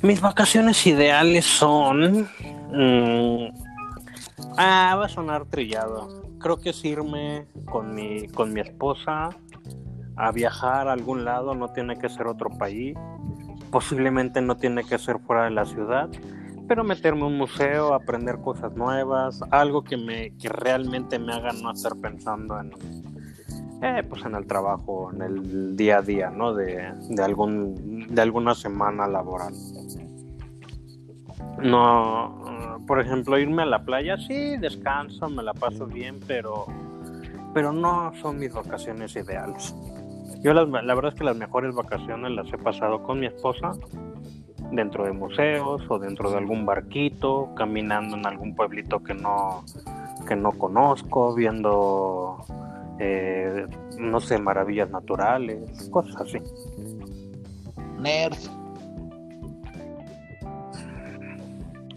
mis 0.02 0.20
vacaciones 0.20 0.86
ideales 0.88 1.46
son. 1.46 2.28
mm, 2.74 3.50
ah, 4.58 4.96
va 4.98 5.06
a 5.06 5.10
sonar 5.10 5.46
trillado. 5.46 6.24
Creo 6.40 6.58
que 6.58 6.72
es 6.72 6.84
irme 6.86 7.46
con 7.66 7.94
mi, 7.94 8.28
con 8.30 8.52
mi 8.52 8.62
esposa 8.62 9.30
a 10.16 10.32
viajar 10.32 10.88
a 10.88 10.94
algún 10.94 11.26
lado, 11.26 11.56
no 11.56 11.70
tiene 11.70 11.98
que 11.98 12.10
ser 12.10 12.28
otro 12.28 12.50
país, 12.50 12.96
posiblemente 13.72 14.42
no 14.42 14.58
tiene 14.58 14.84
que 14.84 14.98
ser 14.98 15.20
fuera 15.20 15.46
de 15.46 15.52
la 15.52 15.66
ciudad, 15.66 16.10
pero 16.68 16.84
meterme 16.84 17.24
a 17.24 17.26
un 17.26 17.38
museo, 17.38 17.94
aprender 17.94 18.40
cosas 18.40 18.74
nuevas, 18.76 19.42
algo 19.52 19.84
que 19.84 19.98
me 19.98 20.36
que 20.38 20.50
realmente 20.50 21.20
me 21.20 21.34
haga 21.34 21.52
no 21.54 21.72
estar 21.72 21.96
pensando 21.96 22.60
en 22.60 22.72
eh, 23.84 24.04
pues 24.08 24.24
en 24.26 24.36
el 24.36 24.46
trabajo, 24.46 25.12
en 25.12 25.22
el 25.24 25.76
día 25.76 25.98
a 25.98 26.02
día, 26.02 26.30
¿no? 26.30 26.54
De, 26.54 26.94
de 27.10 27.24
algún 27.24 28.08
de 28.08 28.22
alguna 28.22 28.54
semana 28.54 29.08
laboral. 29.08 29.54
No, 31.62 32.80
por 32.88 33.00
ejemplo, 33.00 33.38
irme 33.40 33.64
a 33.64 33.66
la 33.66 33.84
playa, 33.84 34.18
sí, 34.18 34.58
descanso, 34.58 35.30
me 35.30 35.44
la 35.44 35.54
paso 35.54 35.88
bien, 35.88 36.20
pero 36.28 36.66
pero 37.54 37.74
no 37.74 38.14
son 38.22 38.40
mis 38.40 38.54
vacaciones 38.54 39.16
ideales. 39.16 39.76
Yo 40.44 40.54
las- 40.54 40.68
la 40.70 40.96
verdad 40.96 41.14
es 41.14 41.18
que 41.20 41.24
las 41.24 41.36
mejores 41.38 41.74
vacaciones 41.76 42.32
las 42.32 42.52
he 42.52 42.58
pasado 42.58 43.04
con 43.04 43.20
mi 43.20 43.28
esposa, 43.28 43.74
dentro 44.72 45.04
de 45.04 45.12
museos 45.12 45.82
o 45.90 46.00
dentro 46.00 46.32
de 46.32 46.38
algún 46.38 46.66
barquito, 46.66 47.50
caminando 47.56 48.16
en 48.16 48.26
algún 48.26 48.56
pueblito 48.56 49.04
que 49.04 49.14
no, 49.14 49.64
que 50.28 50.36
no 50.36 50.52
conozco, 50.54 51.36
viendo, 51.36 52.38
eh, 53.00 53.68
no 54.00 54.20
sé, 54.22 54.40
maravillas 54.40 54.90
naturales, 54.90 55.90
cosas 55.92 56.16
así. 56.22 56.38
Nerd. 58.00 58.38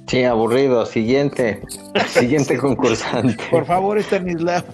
Sí, 0.06 0.22
aburrido. 0.24 0.84
Siguiente. 0.86 1.62
Siguiente 2.08 2.58
concursante. 2.58 3.42
Por 3.50 3.64
favor, 3.64 3.98
Stanislav. 3.98 4.64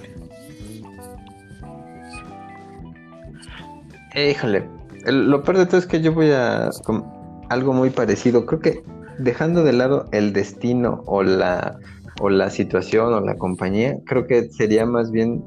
Híjole, 4.14 4.68
el- 5.06 5.30
lo 5.30 5.42
peor 5.42 5.58
de 5.58 5.66
todo 5.66 5.78
es 5.78 5.86
que 5.86 6.00
yo 6.00 6.12
voy 6.12 6.30
a 6.32 6.70
com- 6.84 7.04
algo 7.48 7.72
muy 7.72 7.90
parecido. 7.90 8.46
Creo 8.46 8.60
que 8.60 8.82
dejando 9.18 9.62
de 9.64 9.72
lado 9.72 10.06
el 10.12 10.32
destino 10.32 11.02
o 11.06 11.22
la 11.22 11.76
o 12.22 12.28
la 12.28 12.50
situación 12.50 13.14
o 13.14 13.20
la 13.20 13.36
compañía, 13.36 13.96
creo 14.04 14.26
que 14.26 14.50
sería 14.50 14.84
más 14.84 15.10
bien 15.10 15.42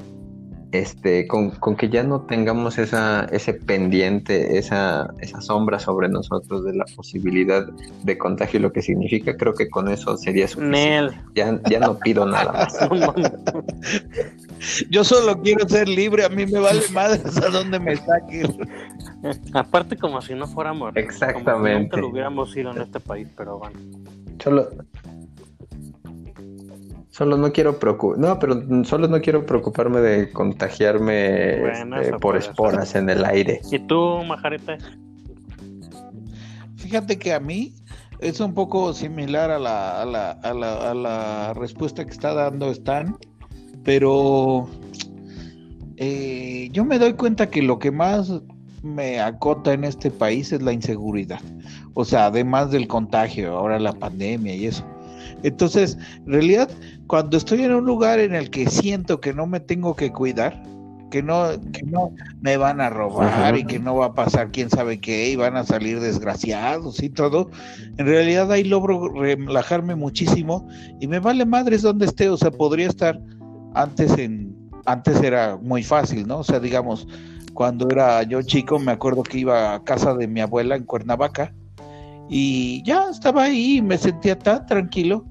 este 0.73 1.27
con, 1.27 1.51
con 1.51 1.75
que 1.75 1.87
ya 1.89 2.03
no 2.03 2.21
tengamos 2.21 2.77
esa 2.77 3.25
ese 3.31 3.53
pendiente, 3.53 4.57
esa 4.57 5.13
esa 5.21 5.39
sombra 5.41 5.79
sobre 5.79 6.09
nosotros 6.09 6.65
de 6.65 6.73
la 6.75 6.85
posibilidad 6.95 7.65
de 8.03 8.17
contagio 8.17 8.59
y 8.59 8.63
lo 8.63 8.71
que 8.73 8.81
significa, 8.81 9.37
creo 9.37 9.53
que 9.53 9.69
con 9.69 9.87
eso 9.87 10.17
sería 10.17 10.47
suficiente. 10.47 10.79
Nel, 10.79 11.11
Ya, 11.35 11.59
ya 11.69 11.79
no 11.79 11.97
pido 11.99 12.25
nada 12.25 12.51
más. 12.53 12.77
Yo 14.89 15.03
solo 15.03 15.41
quiero 15.41 15.67
ser 15.67 15.87
libre, 15.87 16.25
a 16.25 16.29
mí 16.29 16.45
me 16.45 16.59
vale 16.59 16.81
madres 16.91 17.37
a 17.37 17.49
dónde 17.49 17.79
me 17.79 17.95
saquen. 17.97 18.57
Aparte 19.53 19.97
como 19.97 20.21
si 20.21 20.33
no 20.33 20.47
fuéramos 20.47 20.89
Como 20.89 20.99
si 20.99 21.05
Exactamente. 21.05 21.79
nunca 21.81 21.97
lo 21.97 22.07
hubiéramos 22.09 22.55
ido 22.55 22.71
en 22.71 22.81
este 22.81 22.99
país, 22.99 23.27
pero 23.37 23.59
bueno. 23.59 23.79
Solo. 24.43 24.69
Solo 27.13 27.37
no 27.37 27.51
quiero 27.53 27.77
preocup 27.77 28.17
no, 28.17 28.39
pero 28.39 28.59
solo 28.85 29.07
no 29.07 29.21
quiero 29.21 29.45
preocuparme 29.45 29.99
de 30.01 30.31
contagiarme 30.31 31.59
Bueno, 31.59 32.01
este, 32.01 32.17
por 32.17 32.41
ser. 32.41 32.49
esporas 32.49 32.95
en 32.95 33.07
el 33.07 33.23
aire. 33.23 33.61
¿Y 33.71 33.77
tú, 33.77 34.23
Majarete? 34.27 34.79
Fíjate 36.77 37.19
que 37.19 37.31
a 37.33 37.39
mí 37.39 37.71
es 38.19 38.39
un 38.39 38.55
poco 38.55 38.93
similar 38.93 39.51
a 39.51 39.59
la, 39.59 40.01
a 40.01 40.05
la, 40.05 40.31
a 40.31 40.53
la, 40.55 40.89
a 40.89 40.93
la 40.95 41.53
respuesta 41.53 42.03
que 42.03 42.09
está 42.11 42.33
dando 42.33 42.71
Stan, 42.71 43.15
pero 43.83 44.67
eh, 45.97 46.69
yo 46.71 46.83
me 46.83 46.97
doy 46.97 47.13
cuenta 47.13 47.47
que 47.47 47.61
lo 47.61 47.77
que 47.77 47.91
más 47.91 48.31
me 48.81 49.19
acota 49.19 49.71
en 49.73 49.83
este 49.83 50.09
país 50.09 50.51
es 50.51 50.63
la 50.63 50.73
inseguridad. 50.73 51.41
O 51.93 52.05
sea, 52.05 52.25
además 52.25 52.71
del 52.71 52.87
contagio, 52.87 53.55
ahora 53.55 53.79
la 53.79 53.93
pandemia 53.93 54.55
y 54.55 54.65
eso. 54.65 54.83
Entonces, 55.43 55.97
en 56.25 56.33
realidad, 56.33 56.69
cuando 57.07 57.37
estoy 57.37 57.63
en 57.63 57.73
un 57.73 57.85
lugar 57.85 58.19
en 58.19 58.33
el 58.33 58.49
que 58.49 58.69
siento 58.69 59.19
que 59.21 59.33
no 59.33 59.45
me 59.45 59.59
tengo 59.59 59.95
que 59.95 60.11
cuidar, 60.11 60.61
que 61.13 61.21
no, 61.21 61.49
que 61.71 61.83
no 61.83 62.11
me 62.41 62.57
van 62.57 62.81
a 62.81 62.89
robar 62.89 63.27
Ajá. 63.27 63.57
y 63.57 63.65
que 63.65 63.77
no 63.77 63.97
va 63.97 64.07
a 64.07 64.13
pasar 64.15 64.49
quién 64.51 64.71
sabe 64.71 64.99
qué 64.99 65.29
y 65.29 65.35
van 65.35 65.55
a 65.55 65.63
salir 65.63 65.99
desgraciados 65.99 67.03
y 67.03 67.09
todo, 67.09 67.51
en 67.97 68.07
realidad 68.07 68.51
ahí 68.51 68.63
logro 68.63 69.09
relajarme 69.09 69.93
muchísimo 69.93 70.67
y 70.99 71.05
me 71.05 71.19
vale 71.19 71.45
madres 71.45 71.83
donde 71.83 72.07
esté, 72.07 72.29
o 72.29 72.37
sea, 72.37 72.49
podría 72.49 72.87
estar 72.87 73.19
antes 73.75 74.17
en, 74.17 74.55
antes 74.85 75.21
era 75.21 75.55
muy 75.61 75.83
fácil, 75.83 76.27
¿no? 76.27 76.39
O 76.39 76.43
sea, 76.43 76.59
digamos, 76.59 77.07
cuando 77.53 77.87
era 77.91 78.23
yo 78.23 78.41
chico, 78.41 78.79
me 78.79 78.91
acuerdo 78.91 79.21
que 79.21 79.37
iba 79.37 79.75
a 79.75 79.83
casa 79.83 80.15
de 80.15 80.27
mi 80.27 80.41
abuela 80.41 80.75
en 80.75 80.83
Cuernavaca 80.83 81.53
y 82.27 82.81
ya 82.87 83.09
estaba 83.11 83.43
ahí 83.43 83.77
y 83.77 83.81
me 83.83 83.99
sentía 83.99 84.39
tan 84.39 84.65
tranquilo 84.65 85.25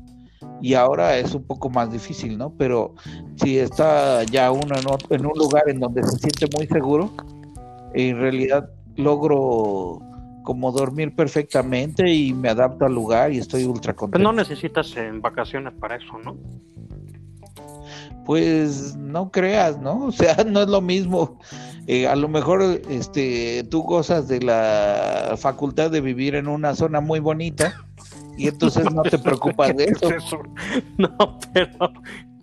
y 0.60 0.74
ahora 0.74 1.16
es 1.18 1.34
un 1.34 1.42
poco 1.44 1.70
más 1.70 1.90
difícil, 1.92 2.36
¿no? 2.38 2.52
Pero 2.56 2.94
si 3.36 3.58
está 3.58 4.22
ya 4.24 4.50
uno 4.52 4.76
en, 4.76 4.84
ot- 4.84 5.06
en 5.10 5.26
un 5.26 5.32
lugar 5.36 5.64
en 5.68 5.80
donde 5.80 6.02
se 6.04 6.18
siente 6.18 6.46
muy 6.56 6.66
seguro, 6.66 7.10
en 7.94 8.18
realidad 8.18 8.68
logro 8.96 9.98
como 10.44 10.72
dormir 10.72 11.14
perfectamente 11.14 12.10
y 12.12 12.32
me 12.32 12.48
adapto 12.48 12.84
al 12.86 12.94
lugar 12.94 13.32
y 13.32 13.38
estoy 13.38 13.64
ultra 13.64 13.92
Pues 13.92 14.00
contento. 14.00 14.24
no 14.24 14.32
necesitas 14.32 14.96
en 14.96 15.20
vacaciones 15.20 15.72
para 15.78 15.96
eso, 15.96 16.18
¿no? 16.24 16.36
Pues 18.24 18.96
no 18.96 19.30
creas, 19.30 19.78
¿no? 19.80 20.06
O 20.06 20.12
sea, 20.12 20.36
no 20.46 20.62
es 20.62 20.68
lo 20.68 20.80
mismo. 20.80 21.38
Eh, 21.86 22.06
a 22.06 22.14
lo 22.14 22.28
mejor 22.28 22.62
este, 22.88 23.64
tú 23.64 23.82
gozas 23.82 24.28
de 24.28 24.40
la 24.40 25.34
facultad 25.36 25.90
de 25.90 26.00
vivir 26.00 26.36
en 26.36 26.46
una 26.46 26.74
zona 26.76 27.00
muy 27.00 27.18
bonita 27.18 27.74
y 28.36 28.48
entonces 28.48 28.92
no 28.92 29.02
te 29.02 29.18
preocupas 29.18 29.76
de 29.76 29.84
eso. 29.84 30.08
¿Qué 30.08 30.16
es 30.16 30.24
eso? 30.24 30.38
No, 30.98 31.38
pero... 31.52 31.92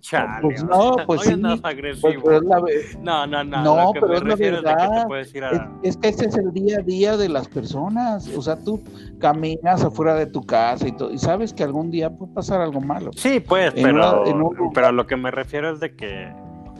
Chale, 0.02 0.40
Pues 0.40 0.64
no, 0.64 0.96
pues 1.06 1.20
hoy 1.28 1.34
sí. 1.34 1.40
Pues, 1.42 1.60
agresivo. 1.62 2.22
pero 2.24 2.36
es 2.38 2.42
la 2.44 2.60
ve- 2.60 2.84
No, 3.02 3.26
no, 3.26 3.44
no. 3.44 3.62
No, 3.62 3.84
lo 3.84 3.92
que 3.92 4.00
pero 4.00 4.12
me 4.12 4.16
es 4.16 4.22
la 4.24 4.32
es 4.32 4.38
que 4.40 4.50
verdad. 4.50 5.06
ir 5.34 5.44
a... 5.44 5.70
Es, 5.82 5.90
es 5.90 5.96
que 5.98 6.08
ese 6.08 6.24
es 6.28 6.36
el 6.38 6.52
día 6.54 6.78
a 6.78 6.82
día 6.82 7.16
de 7.18 7.28
las 7.28 7.48
personas. 7.48 8.26
O 8.34 8.40
sea, 8.40 8.56
tú 8.64 8.82
caminas 9.18 9.84
afuera 9.84 10.14
de 10.14 10.24
tu 10.26 10.42
casa 10.46 10.88
y, 10.88 10.92
todo, 10.92 11.10
y 11.12 11.18
sabes 11.18 11.52
que 11.52 11.64
algún 11.64 11.90
día 11.90 12.08
puede 12.08 12.32
pasar 12.32 12.62
algo 12.62 12.80
malo. 12.80 13.10
Sí, 13.14 13.40
pues, 13.40 13.74
en 13.76 13.82
pero, 13.82 14.22
una- 14.22 14.42
un 14.62 14.72
pero 14.72 14.86
a 14.86 14.92
lo 14.92 15.06
que 15.06 15.16
me 15.16 15.30
refiero 15.30 15.70
es 15.70 15.80
de 15.80 15.94
que, 15.94 16.32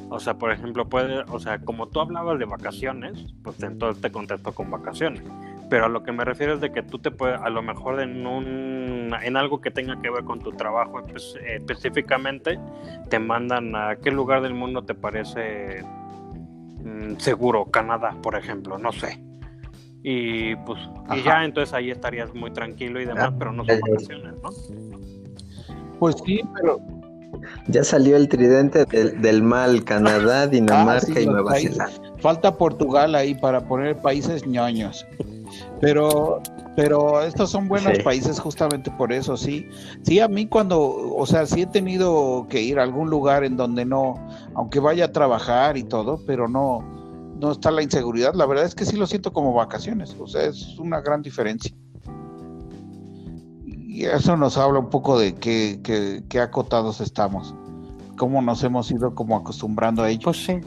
o 0.08 0.18
sea, 0.18 0.38
por 0.38 0.50
ejemplo, 0.50 0.88
puede, 0.88 1.22
o 1.30 1.38
sea, 1.38 1.58
como 1.61 1.88
tú 1.88 2.00
hablabas 2.00 2.38
de 2.38 2.46
vacaciones, 2.46 3.34
pues 3.44 3.62
entonces 3.62 4.00
te 4.00 4.11
contesto 4.11 4.52
con 4.52 4.70
vacaciones. 4.70 5.22
Pero 5.70 5.86
a 5.86 5.88
lo 5.88 6.02
que 6.02 6.10
me 6.12 6.24
refiero 6.24 6.54
es 6.54 6.60
de 6.60 6.72
que 6.72 6.82
tú 6.82 6.98
te 6.98 7.10
puedes, 7.12 7.40
a 7.40 7.48
lo 7.48 7.62
mejor 7.62 8.00
en 8.00 8.26
un, 8.26 9.14
en 9.22 9.36
algo 9.36 9.60
que 9.60 9.70
tenga 9.70 10.00
que 10.02 10.10
ver 10.10 10.24
con 10.24 10.40
tu 10.40 10.50
trabajo 10.52 11.02
pues, 11.08 11.36
eh, 11.42 11.56
específicamente, 11.56 12.58
te 13.08 13.18
mandan 13.20 13.74
a 13.76 13.94
qué 13.96 14.10
lugar 14.10 14.42
del 14.42 14.52
mundo 14.54 14.82
te 14.82 14.94
parece 14.94 15.82
mm, 16.82 17.16
seguro, 17.18 17.66
Canadá, 17.66 18.16
por 18.22 18.34
ejemplo, 18.34 18.78
no 18.78 18.90
sé. 18.92 19.22
Y 20.02 20.56
pues, 20.56 20.80
y 21.14 21.22
ya 21.22 21.44
entonces 21.44 21.72
ahí 21.72 21.90
estarías 21.90 22.34
muy 22.34 22.50
tranquilo 22.50 23.00
y 23.00 23.04
demás, 23.04 23.28
Ah, 23.32 23.34
pero 23.38 23.52
no 23.52 23.64
son 23.64 23.76
ya. 23.76 23.80
vacaciones, 23.88 24.34
¿no? 24.42 24.50
Pues 26.00 26.16
sí, 26.24 26.40
pero 26.56 26.80
Ya 27.68 27.84
salió 27.84 28.16
el 28.16 28.28
tridente 28.28 28.84
del, 28.86 29.20
del 29.22 29.42
mal, 29.42 29.84
Canadá, 29.84 30.46
Dinamarca 30.48 31.06
Ah, 31.10 31.14
sí, 31.14 31.20
y 31.22 31.26
Nueva. 31.26 31.54
Zelanda. 31.54 31.90
falta 32.18 32.56
Portugal 32.56 33.14
ahí 33.14 33.34
para 33.34 33.60
poner 33.60 33.96
países 33.98 34.46
ñoños. 34.46 35.06
Pero, 35.80 36.40
pero 36.76 37.22
estos 37.22 37.51
son 37.51 37.68
buenos 37.68 37.98
países 38.01 38.38
justamente 38.38 38.90
por 38.90 39.12
eso, 39.12 39.36
sí. 39.36 39.68
Sí, 40.03 40.20
a 40.20 40.28
mí 40.28 40.46
cuando, 40.46 40.80
o 40.80 41.26
sea, 41.26 41.46
sí 41.46 41.62
he 41.62 41.66
tenido 41.66 42.46
que 42.48 42.62
ir 42.62 42.78
a 42.78 42.82
algún 42.82 43.11
lugar 43.11 43.44
en 43.44 43.57
donde 43.57 43.84
no, 43.84 44.14
aunque 44.55 44.80
vaya 44.80 45.07
a 45.07 45.12
trabajar 45.12 45.76
y 45.76 45.84
todo, 45.84 46.20
pero 46.26 46.48
no, 46.48 46.80
no 47.40 47.53
está 47.53 47.70
la 47.70 47.82
inseguridad. 47.82 48.34
La 48.34 48.46
verdad 48.46 48.64
es 48.64 48.74
que 48.74 48.84
sí 48.84 48.96
lo 48.96 49.07
siento 49.07 49.32
como 49.32 49.53
vacaciones, 49.53 50.16
o 50.18 50.26
sea, 50.26 50.44
es 50.44 50.78
una 50.78 51.01
gran 51.01 51.22
diferencia. 51.22 51.74
Y 53.64 54.05
eso 54.05 54.36
nos 54.36 54.57
habla 54.57 54.78
un 54.78 54.88
poco 54.88 55.18
de 55.18 55.34
qué, 55.34 55.80
qué 56.28 56.40
acotados 56.40 57.01
estamos, 57.01 57.55
cómo 58.16 58.40
nos 58.40 58.62
hemos 58.62 58.90
ido 58.90 59.14
como 59.14 59.36
acostumbrando 59.36 60.03
a 60.03 60.11
ello. 60.11 60.24
Pues 60.24 60.44
sí. 60.44 60.61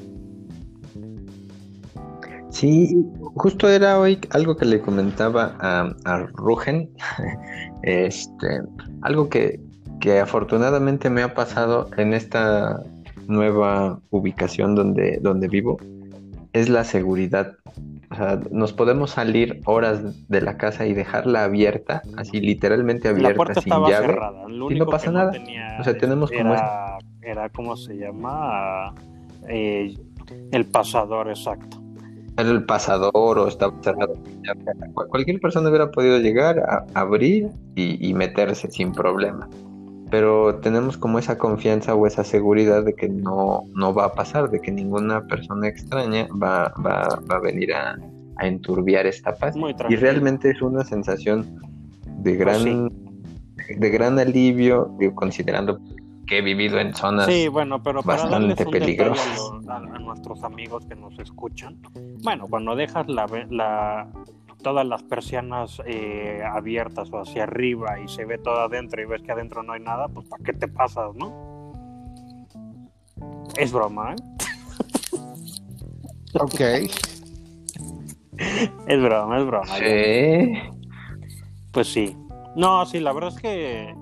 Sí, 2.53 2.95
justo 3.33 3.67
era 3.67 3.99
hoy 3.99 4.19
algo 4.29 4.55
que 4.55 4.65
le 4.65 4.79
comentaba 4.79 5.55
a, 5.59 5.91
a 6.05 6.19
Rugen, 6.33 6.87
este, 7.81 8.61
algo 9.01 9.27
que, 9.27 9.59
que 9.99 10.19
afortunadamente 10.19 11.09
me 11.09 11.23
ha 11.23 11.33
pasado 11.33 11.89
en 11.97 12.13
esta 12.13 12.79
nueva 13.27 13.99
ubicación 14.11 14.75
donde, 14.75 15.17
donde 15.19 15.47
vivo, 15.47 15.79
es 16.53 16.69
la 16.69 16.83
seguridad. 16.83 17.55
O 18.11 18.15
sea, 18.15 18.39
nos 18.51 18.71
podemos 18.71 19.09
salir 19.09 19.59
horas 19.65 20.29
de 20.29 20.41
la 20.41 20.55
casa 20.55 20.85
y 20.85 20.93
dejarla 20.93 21.45
abierta, 21.45 22.03
así 22.17 22.39
literalmente 22.39 23.07
abierta, 23.07 23.55
sin 23.55 23.73
llave, 23.73 24.15
y 24.69 24.75
no 24.75 24.85
pasa 24.85 25.11
nada. 25.11 25.31
o 25.79 25.83
sea, 25.83 25.97
tenemos 25.97 26.29
como... 26.29 26.53
Era, 26.53 26.99
era 27.23 27.49
como 27.49 27.75
se 27.75 27.95
llama, 27.95 28.93
eh, 29.49 29.97
el 30.51 30.65
pasador 30.67 31.29
exacto 31.29 31.82
el 32.37 32.65
pasador 32.65 33.39
o 33.39 33.47
estaba 33.47 33.73
cerrado. 33.81 34.15
Cualquier 35.09 35.39
persona 35.39 35.69
hubiera 35.69 35.91
podido 35.91 36.19
llegar 36.19 36.59
a 36.59 36.85
abrir 36.93 37.49
y, 37.75 38.13
meterse 38.13 38.69
sin 38.71 38.91
problema. 38.91 39.49
Pero 40.09 40.55
tenemos 40.55 40.97
como 40.97 41.17
esa 41.17 41.37
confianza 41.37 41.95
o 41.95 42.05
esa 42.05 42.23
seguridad 42.23 42.83
de 42.83 42.93
que 42.93 43.09
no, 43.09 43.63
no 43.73 43.93
va 43.93 44.05
a 44.05 44.13
pasar, 44.13 44.49
de 44.51 44.59
que 44.59 44.71
ninguna 44.71 45.25
persona 45.25 45.67
extraña 45.67 46.27
va, 46.31 46.71
va, 46.85 47.19
va 47.29 47.35
a 47.37 47.39
venir 47.39 47.73
a, 47.73 47.97
a, 48.37 48.47
enturbiar 48.47 49.07
esta 49.07 49.35
paz. 49.35 49.55
Y 49.89 49.95
realmente 49.95 50.51
es 50.51 50.61
una 50.61 50.83
sensación 50.83 51.59
de 52.19 52.35
pues 52.35 52.37
gran, 52.37 52.91
de 53.79 53.89
gran 53.89 54.19
alivio, 54.19 54.95
considerando 55.15 55.79
que 56.33 56.39
he 56.39 56.41
vivido 56.41 56.79
en 56.79 56.95
zonas 56.95 57.27
sí, 57.27 57.47
bueno, 57.47 57.83
pero 57.83 58.01
para 58.01 58.23
bastante 58.23 58.65
peligrosas. 58.65 59.51
A, 59.67 59.79
nuestros 59.99 60.43
amigos 60.43 60.83
que 60.87 60.95
nos 60.95 61.19
escuchan, 61.19 61.79
bueno, 62.23 62.47
cuando 62.47 62.75
dejas 62.75 63.07
la, 63.07 63.27
la 63.49 64.07
todas 64.63 64.87
las 64.87 65.03
persianas 65.03 65.79
eh, 65.85 66.41
abiertas 66.43 67.11
o 67.11 67.19
hacia 67.19 67.43
arriba 67.43 67.99
y 67.99 68.07
se 68.07 68.25
ve 68.25 68.39
todo 68.39 68.61
adentro 68.61 68.99
y 69.01 69.05
ves 69.05 69.21
que 69.21 69.31
adentro 69.31 69.61
no 69.61 69.73
hay 69.73 69.81
nada, 69.81 70.07
pues 70.07 70.27
¿para 70.27 70.43
qué 70.43 70.53
te 70.53 70.67
pasas, 70.67 71.13
no? 71.15 71.71
Es 73.55 73.71
broma, 73.71 74.13
¿eh? 74.13 74.15
Ok. 76.39 76.59
es 78.87 79.03
broma, 79.03 79.37
es 79.37 79.45
broma. 79.45 79.77
Sí. 79.77 80.53
Pues 81.71 81.93
sí. 81.93 82.17
No, 82.55 82.87
sí, 82.87 82.99
la 82.99 83.13
verdad 83.13 83.33
es 83.35 83.39
que 83.39 83.93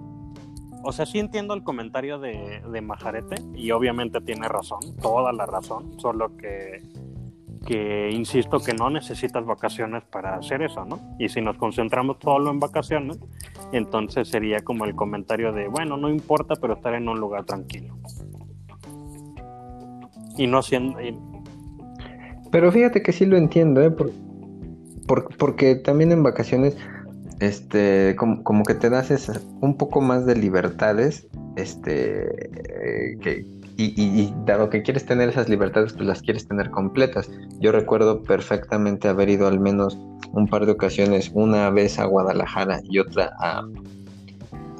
o 0.84 0.92
sea, 0.92 1.06
sí 1.06 1.20
entiendo 1.20 1.54
el 1.54 1.64
comentario 1.64 2.20
de, 2.20 2.62
de 2.72 2.82
Majarete 2.82 3.36
y 3.56 3.72
obviamente 3.72 4.22
tiene 4.22 4.48
razón, 4.48 4.80
toda 5.02 5.32
la 5.32 5.46
razón, 5.46 6.00
solo 6.00 6.36
que, 6.38 6.82
que 7.66 8.10
insisto 8.12 8.60
que 8.60 8.74
no 8.74 8.90
necesitas 8.90 9.46
vacaciones 9.46 10.04
para 10.06 10.36
hacer 10.36 10.64
eso, 10.64 10.84
¿no? 10.86 11.00
Y 11.20 11.30
si 11.30 11.42
nos 11.42 11.58
concentramos 11.58 12.18
solo 12.22 12.50
en 12.50 12.60
vacaciones, 12.60 13.20
entonces 13.72 14.28
sería 14.28 14.62
como 14.62 14.86
el 14.86 14.96
comentario 14.96 15.52
de, 15.52 15.68
bueno, 15.68 15.98
no 15.98 16.10
importa, 16.10 16.56
pero 16.60 16.74
estar 16.74 16.94
en 16.96 17.08
un 17.08 17.20
lugar 17.20 17.46
tranquilo. 17.46 17.96
Y 20.38 20.48
no 20.48 20.62
siendo... 20.62 20.98
Pero 22.52 22.72
fíjate 22.72 23.04
que 23.04 23.12
sí 23.12 23.26
lo 23.26 23.38
entiendo, 23.38 23.82
¿eh? 23.82 23.94
porque 25.38 25.76
también 25.76 26.12
en 26.12 26.24
vacaciones 26.24 26.78
este, 27.42 28.16
como, 28.16 28.64
que 28.64 28.76
te 28.76 28.90
das 28.90 29.12
un 29.62 29.76
poco 29.76 30.00
más 30.00 30.26
de 30.28 30.36
libertades, 30.36 31.28
este, 31.56 32.46
eh, 32.46 33.18
que, 33.20 33.46
y, 33.78 34.32
dado 34.46 34.70
que 34.70 34.84
quieres 34.84 35.08
tener 35.08 35.30
esas 35.30 35.50
libertades, 35.50 35.94
pues 35.94 36.06
las 36.06 36.22
quieres 36.22 36.48
tener 36.48 36.70
completas. 36.70 37.32
Yo 37.60 37.72
recuerdo 37.72 38.22
perfectamente 38.22 39.08
haber 39.08 39.30
ido 39.30 39.48
al 39.48 39.60
menos 39.60 39.98
un 40.34 40.48
par 40.48 40.68
de 40.68 40.74
ocasiones, 40.74 41.32
una 41.34 41.72
vez 41.72 41.98
a 41.98 42.06
Guadalajara 42.06 42.80
y 42.84 43.00
otra 43.00 43.34
a, 43.40 43.64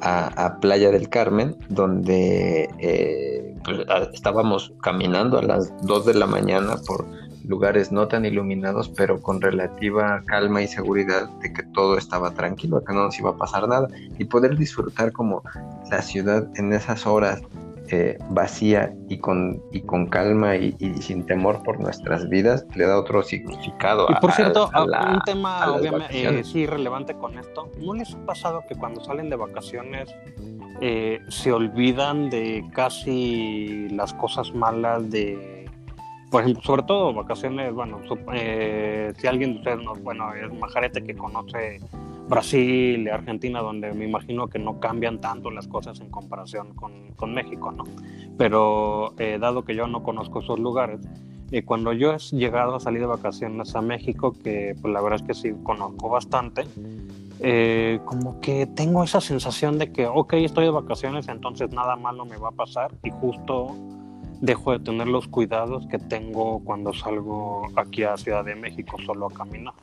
a, 0.00 0.60
Playa 0.60 0.92
del 0.92 1.08
Carmen, 1.08 1.56
donde 1.68 2.70
eh, 2.78 3.56
pues, 3.64 3.80
estábamos 4.12 4.72
caminando 4.82 5.36
a 5.36 5.42
las 5.42 5.72
2 5.84 6.06
de 6.06 6.14
la 6.14 6.26
mañana 6.28 6.76
por 6.86 7.06
lugares 7.46 7.92
no 7.92 8.08
tan 8.08 8.24
iluminados, 8.24 8.88
pero 8.88 9.20
con 9.20 9.40
relativa 9.40 10.22
calma 10.26 10.62
y 10.62 10.68
seguridad 10.68 11.28
de 11.40 11.52
que 11.52 11.62
todo 11.62 11.98
estaba 11.98 12.32
tranquilo, 12.32 12.82
que 12.84 12.92
no 12.92 13.04
nos 13.04 13.18
iba 13.18 13.30
a 13.30 13.36
pasar 13.36 13.68
nada, 13.68 13.88
y 14.18 14.24
poder 14.24 14.56
disfrutar 14.56 15.12
como 15.12 15.42
la 15.90 16.02
ciudad 16.02 16.48
en 16.56 16.72
esas 16.72 17.06
horas 17.06 17.42
eh, 17.88 18.16
vacía 18.30 18.94
y 19.08 19.18
con, 19.18 19.60
y 19.70 19.82
con 19.82 20.06
calma 20.06 20.56
y, 20.56 20.72
sin 21.02 21.26
temor 21.26 21.62
por 21.62 21.78
nuestras 21.78 22.28
vidas, 22.28 22.64
le 22.74 22.86
da 22.86 22.98
otro 22.98 23.22
significado. 23.22 24.06
Y 24.08 24.14
por 24.14 24.32
cierto, 24.32 24.70
un 24.74 25.20
tema 25.26 25.70
obviamente 25.72 26.38
eh, 26.38 26.44
sí 26.44 26.64
relevante 26.64 27.14
con 27.14 27.38
esto, 27.38 27.70
¿no 27.78 27.92
les 27.92 28.14
ha 28.14 28.24
pasado 28.24 28.64
que 28.66 28.76
cuando 28.76 29.04
salen 29.04 29.28
de 29.28 29.36
vacaciones 29.36 30.08
eh, 30.80 31.20
se 31.28 31.52
olvidan 31.52 32.30
de 32.30 32.64
casi 32.72 33.88
las 33.90 34.14
cosas 34.14 34.54
malas 34.54 35.10
de 35.10 35.61
por 36.32 36.40
ejemplo, 36.40 36.62
sobre 36.62 36.82
todo 36.84 37.12
vacaciones, 37.12 37.74
bueno, 37.74 38.00
eh, 38.32 39.12
si 39.18 39.26
alguien 39.26 39.52
de 39.52 39.58
ustedes, 39.58 39.84
no, 39.84 39.94
bueno, 39.96 40.32
es 40.32 40.50
majarete 40.58 41.04
que 41.04 41.14
conoce 41.14 41.78
Brasil, 42.26 43.06
Argentina, 43.10 43.60
donde 43.60 43.92
me 43.92 44.06
imagino 44.06 44.48
que 44.48 44.58
no 44.58 44.80
cambian 44.80 45.20
tanto 45.20 45.50
las 45.50 45.68
cosas 45.68 46.00
en 46.00 46.08
comparación 46.08 46.74
con, 46.74 47.34
México, 47.34 47.70
¿no? 47.70 47.84
Pero 48.38 49.12
eh, 49.18 49.38
dado 49.38 49.64
que 49.64 49.76
yo 49.76 49.86
no 49.86 50.02
conozco 50.02 50.40
esos 50.40 50.58
lugares, 50.58 51.00
eh, 51.50 51.64
cuando 51.64 51.92
yo 51.92 52.14
he 52.14 52.18
llegado 52.34 52.76
a 52.76 52.80
salir 52.80 53.00
de 53.00 53.06
vacaciones 53.06 53.76
a 53.76 53.82
México, 53.82 54.32
que 54.42 54.74
pues 54.80 54.92
la 54.92 55.02
verdad 55.02 55.20
es 55.20 55.26
que 55.26 55.34
sí 55.34 55.54
conozco 55.62 56.08
bastante, 56.08 56.64
como 58.06 58.40
que 58.40 58.66
tengo 58.66 59.04
esa 59.04 59.20
sensación 59.20 59.78
de 59.78 59.92
que, 59.92 60.06
ok, 60.06 60.32
estoy 60.34 60.64
de 60.64 60.70
vacaciones, 60.70 61.28
entonces 61.28 61.70
nada 61.72 61.94
malo 61.96 62.24
me 62.24 62.38
va 62.38 62.48
a 62.48 62.52
pasar 62.52 62.90
y 63.02 63.10
justo 63.10 63.76
dejo 64.42 64.72
de 64.72 64.80
tener 64.80 65.06
los 65.06 65.26
cuidados 65.28 65.86
que 65.86 65.98
tengo 65.98 66.60
cuando 66.64 66.92
salgo 66.92 67.68
aquí 67.76 68.02
a 68.02 68.16
Ciudad 68.16 68.44
de 68.44 68.56
México 68.56 68.96
solo 69.06 69.28
a 69.28 69.30
caminar. 69.32 69.74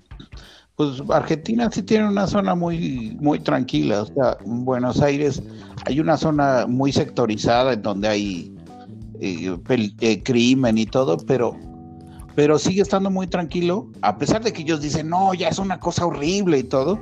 Pues 0.75 1.03
Argentina 1.07 1.69
sí 1.71 1.83
tiene 1.83 2.07
una 2.07 2.25
zona 2.25 2.55
muy, 2.55 3.15
muy 3.21 3.39
tranquila. 3.39 4.07
Buenos 4.43 5.03
Aires 5.03 5.43
hay 5.85 5.99
una 5.99 6.17
zona 6.17 6.65
muy 6.67 6.91
sectorizada 6.91 7.73
en 7.73 7.83
donde 7.83 8.07
hay 8.07 8.55
eh, 9.19 9.55
eh, 9.99 10.23
crimen 10.23 10.79
y 10.79 10.87
todo, 10.87 11.17
pero, 11.17 11.55
pero 12.35 12.57
sigue 12.57 12.81
estando 12.81 13.11
muy 13.11 13.27
tranquilo. 13.27 13.87
A 14.01 14.17
pesar 14.17 14.43
de 14.43 14.51
que 14.51 14.63
ellos 14.63 14.81
dicen, 14.81 15.09
no, 15.09 15.35
ya 15.35 15.49
es 15.49 15.59
una 15.59 15.79
cosa 15.79 16.07
horrible 16.07 16.57
y 16.57 16.63
todo, 16.63 16.97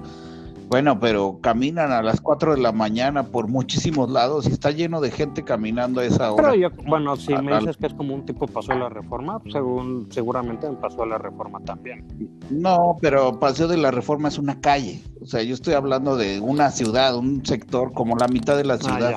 bueno, 0.72 1.02
pero 1.02 1.38
caminan 1.42 1.92
a 1.92 2.02
las 2.02 2.22
4 2.22 2.56
de 2.56 2.62
la 2.62 2.72
mañana 2.72 3.24
por 3.24 3.50
muchísimos 3.50 4.10
lados 4.10 4.48
y 4.48 4.54
está 4.54 4.72
lleno 4.72 5.02
de 5.02 5.12
gente 5.12 5.44
caminando 5.44 6.00
a 6.00 6.06
esa 6.06 6.32
hora. 6.32 6.52
Pero 6.52 6.56
yo, 6.56 6.70
bueno, 6.88 7.18
si 7.18 7.36
me 7.36 7.60
dices 7.60 7.76
que 7.76 7.88
es 7.88 7.94
como 7.94 8.16
un 8.16 8.26
tipo 8.26 8.48
pasó 8.48 8.72
a 8.72 8.76
la 8.76 8.88
reforma, 8.88 9.42
según 9.52 10.08
seguramente 10.12 10.70
me 10.70 10.78
pasó 10.78 11.04
a 11.04 11.08
la 11.08 11.18
reforma 11.18 11.60
también. 11.66 12.08
No, 12.50 12.96
pero 13.02 13.38
Paseo 13.38 13.68
de 13.68 13.76
la 13.76 13.92
Reforma 13.92 14.30
es 14.30 14.38
una 14.38 14.62
calle. 14.62 15.02
O 15.22 15.26
sea, 15.26 15.44
yo 15.44 15.56
estoy 15.56 15.74
hablando 15.74 16.16
de 16.16 16.40
una 16.40 16.72
ciudad, 16.72 17.18
un 17.18 17.46
sector 17.46 17.92
como 17.92 18.16
la 18.16 18.30
mitad 18.30 18.56
de 18.56 18.64
la 18.64 18.76
ah, 18.76 18.78
ciudad, 18.78 19.16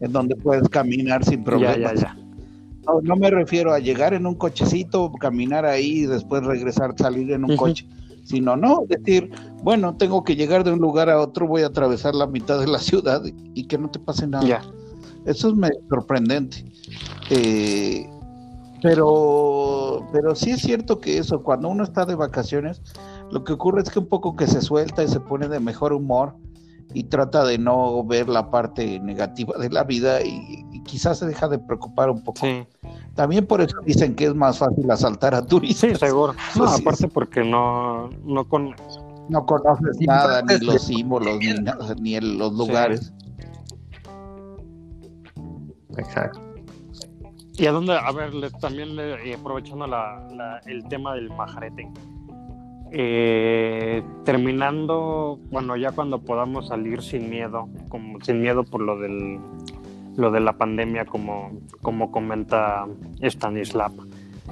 en 0.00 0.10
donde 0.10 0.36
puedes 0.36 0.70
caminar 0.70 1.22
sin 1.22 1.44
problemas. 1.44 1.76
Ya, 1.76 1.94
ya, 1.94 2.00
ya. 2.00 2.16
No, 2.86 3.02
no, 3.02 3.16
me 3.16 3.30
refiero 3.30 3.74
a 3.74 3.78
llegar 3.78 4.14
en 4.14 4.24
un 4.24 4.36
cochecito, 4.36 5.12
caminar 5.12 5.66
ahí 5.66 6.04
y 6.04 6.06
después 6.06 6.42
regresar, 6.44 6.94
salir 6.96 7.30
en 7.32 7.44
un 7.44 7.58
coche 7.58 7.86
sino 8.28 8.56
no, 8.56 8.84
decir, 8.86 9.30
bueno, 9.62 9.96
tengo 9.96 10.22
que 10.22 10.36
llegar 10.36 10.62
de 10.62 10.72
un 10.72 10.80
lugar 10.80 11.08
a 11.08 11.18
otro, 11.18 11.46
voy 11.46 11.62
a 11.62 11.68
atravesar 11.68 12.14
la 12.14 12.26
mitad 12.26 12.60
de 12.60 12.66
la 12.66 12.78
ciudad 12.78 13.22
y, 13.24 13.64
que 13.64 13.78
no 13.78 13.90
te 13.90 13.98
pase 13.98 14.26
nada. 14.26 14.62
Eso 15.24 15.48
es 15.48 15.70
sorprendente. 15.88 16.64
Eh, 17.30 18.06
pero, 18.82 20.06
pero 20.12 20.34
sí 20.34 20.50
es 20.50 20.60
cierto 20.60 21.00
que 21.00 21.16
eso, 21.16 21.42
cuando 21.42 21.68
uno 21.68 21.84
está 21.84 22.04
de 22.04 22.14
vacaciones, 22.14 22.82
lo 23.32 23.44
que 23.44 23.54
ocurre 23.54 23.80
es 23.80 23.90
que 23.90 23.98
un 23.98 24.08
poco 24.08 24.36
que 24.36 24.46
se 24.46 24.60
suelta 24.60 25.02
y 25.02 25.08
se 25.08 25.20
pone 25.20 25.48
de 25.48 25.58
mejor 25.58 25.94
humor 25.94 26.34
y 26.92 27.04
trata 27.04 27.44
de 27.44 27.58
no 27.58 28.04
ver 28.04 28.28
la 28.28 28.50
parte 28.50 29.00
negativa 29.00 29.58
de 29.58 29.70
la 29.70 29.84
vida 29.84 30.22
y, 30.22 30.64
quizás 30.84 31.18
se 31.18 31.26
deja 31.26 31.48
de 31.48 31.58
preocupar 31.58 32.08
un 32.08 32.22
poco 32.22 32.46
También 33.18 33.44
por 33.46 33.60
eso 33.60 33.76
dicen 33.84 34.14
que 34.14 34.26
es 34.26 34.34
más 34.36 34.60
fácil 34.60 34.88
asaltar 34.88 35.34
a 35.34 35.44
turistas. 35.44 35.90
Sí, 35.90 35.96
seguro. 35.96 36.34
No, 36.56 36.68
Sí, 36.68 36.82
aparte 36.82 36.98
sí. 36.98 37.06
porque 37.12 37.42
no, 37.42 38.10
no 38.24 38.48
con... 38.48 38.76
No 39.28 39.44
conoces 39.44 39.98
nada, 40.06 40.40
ni 40.42 40.64
los 40.64 40.82
símbolos, 40.84 41.36
ni, 41.40 41.52
nada, 41.54 41.96
ni 42.00 42.14
el- 42.14 42.38
los 42.38 42.52
lugares. 42.54 43.12
Exacto. 45.96 46.40
¿Y 47.54 47.66
a 47.66 47.72
dónde? 47.72 47.94
A 47.98 48.12
ver, 48.12 48.30
también 48.60 48.94
le- 48.94 49.28
y 49.28 49.32
aprovechando 49.32 49.88
la, 49.88 50.24
la- 50.36 50.60
el 50.66 50.86
tema 50.86 51.14
del 51.16 51.28
majarete. 51.30 51.90
Eh, 52.92 54.00
terminando, 54.24 55.40
bueno, 55.50 55.76
ya 55.76 55.90
cuando 55.90 56.20
podamos 56.20 56.68
salir 56.68 57.02
sin 57.02 57.28
miedo, 57.28 57.68
como 57.88 58.20
sin 58.20 58.40
miedo 58.40 58.62
por 58.62 58.80
lo 58.80 58.96
del 59.00 59.40
lo 60.18 60.32
de 60.32 60.40
la 60.40 60.58
pandemia, 60.58 61.06
como, 61.06 61.52
como 61.80 62.10
comenta 62.10 62.86
Stanislav, 63.22 63.92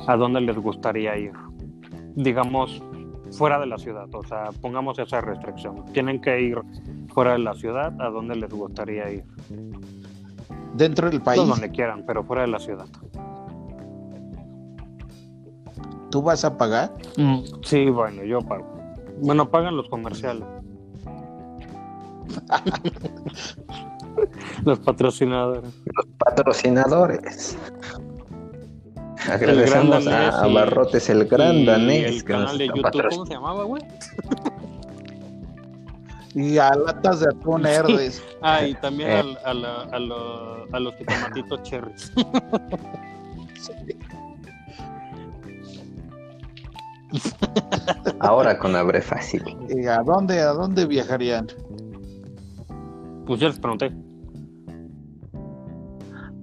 ¿a 0.07 0.17
dónde 0.17 0.41
les 0.41 0.57
gustaría 0.57 1.19
ir? 1.19 1.33
Digamos, 2.15 2.81
fuera 3.33 3.59
de 3.59 3.67
la 3.67 3.77
ciudad, 3.77 4.07
o 4.15 4.23
sea, 4.23 4.51
pongamos 4.63 4.97
esa 5.01 5.21
restricción. 5.21 5.85
Tienen 5.93 6.21
que 6.21 6.41
ir 6.41 6.63
fuera 7.13 7.33
de 7.33 7.41
la 7.41 7.55
ciudad, 7.55 8.01
¿a 8.01 8.11
dónde 8.11 8.37
les 8.37 8.49
gustaría 8.49 9.11
ir? 9.11 9.25
Dentro 10.75 11.11
del 11.11 11.21
país, 11.21 11.43
No 11.43 11.49
donde 11.49 11.69
quieran, 11.73 12.05
pero 12.07 12.23
fuera 12.23 12.43
de 12.43 12.49
la 12.49 12.61
ciudad. 12.61 12.87
¿tú 16.11 16.23
vas 16.23 16.45
a 16.45 16.57
pagar? 16.57 16.95
Sí, 17.65 17.91
bueno, 17.91 18.23
yo 18.23 18.41
pago. 18.41 18.65
Bueno, 19.21 19.51
pagan 19.51 19.77
los 19.77 19.89
comerciales. 19.89 20.45
los 24.65 24.79
patrocinadores. 24.81 25.71
Patrocinadores. 26.19 27.57
Gran 29.27 29.33
Agradecemos 29.33 30.07
a, 30.07 30.43
a 30.43 30.49
y- 30.49 30.55
Barrotes 30.55 31.09
el 31.11 31.25
Gran 31.27 31.57
Y 31.57 31.65
Danés. 31.67 32.07
El 32.17 32.25
canal 32.25 32.59
de 32.59 32.67
YouTube. 32.69 33.09
¿cómo 33.11 33.27
se 33.27 33.35
llamaba, 33.35 33.65
güey? 33.65 33.83
Y 36.35 36.59
a 36.59 36.71
latas 36.75 37.21
de 37.21 37.29
atún. 37.31 37.65
Ah, 38.43 38.67
y 38.67 38.75
también 38.75 39.11
Eh. 39.11 39.21
al- 39.21 39.39
a, 39.45 39.55
la- 39.55 39.83
a 39.91 39.99
lo- 39.99 40.67
a 40.73 40.81
los 40.81 40.95
jitomatitos 40.97 41.63
cherries. 41.63 42.13
Ahora 48.21 48.59
con 48.59 48.75
Abre 48.77 49.01
Fácil. 49.01 49.43
¿Y 49.69 49.87
¿A 49.87 50.03
dónde, 50.03 50.41
a 50.41 50.53
dónde 50.53 50.87
viajarían? 50.87 51.47
Pues 53.27 53.41
ya 53.41 53.49
les 53.49 53.59
pregunté. 53.59 53.93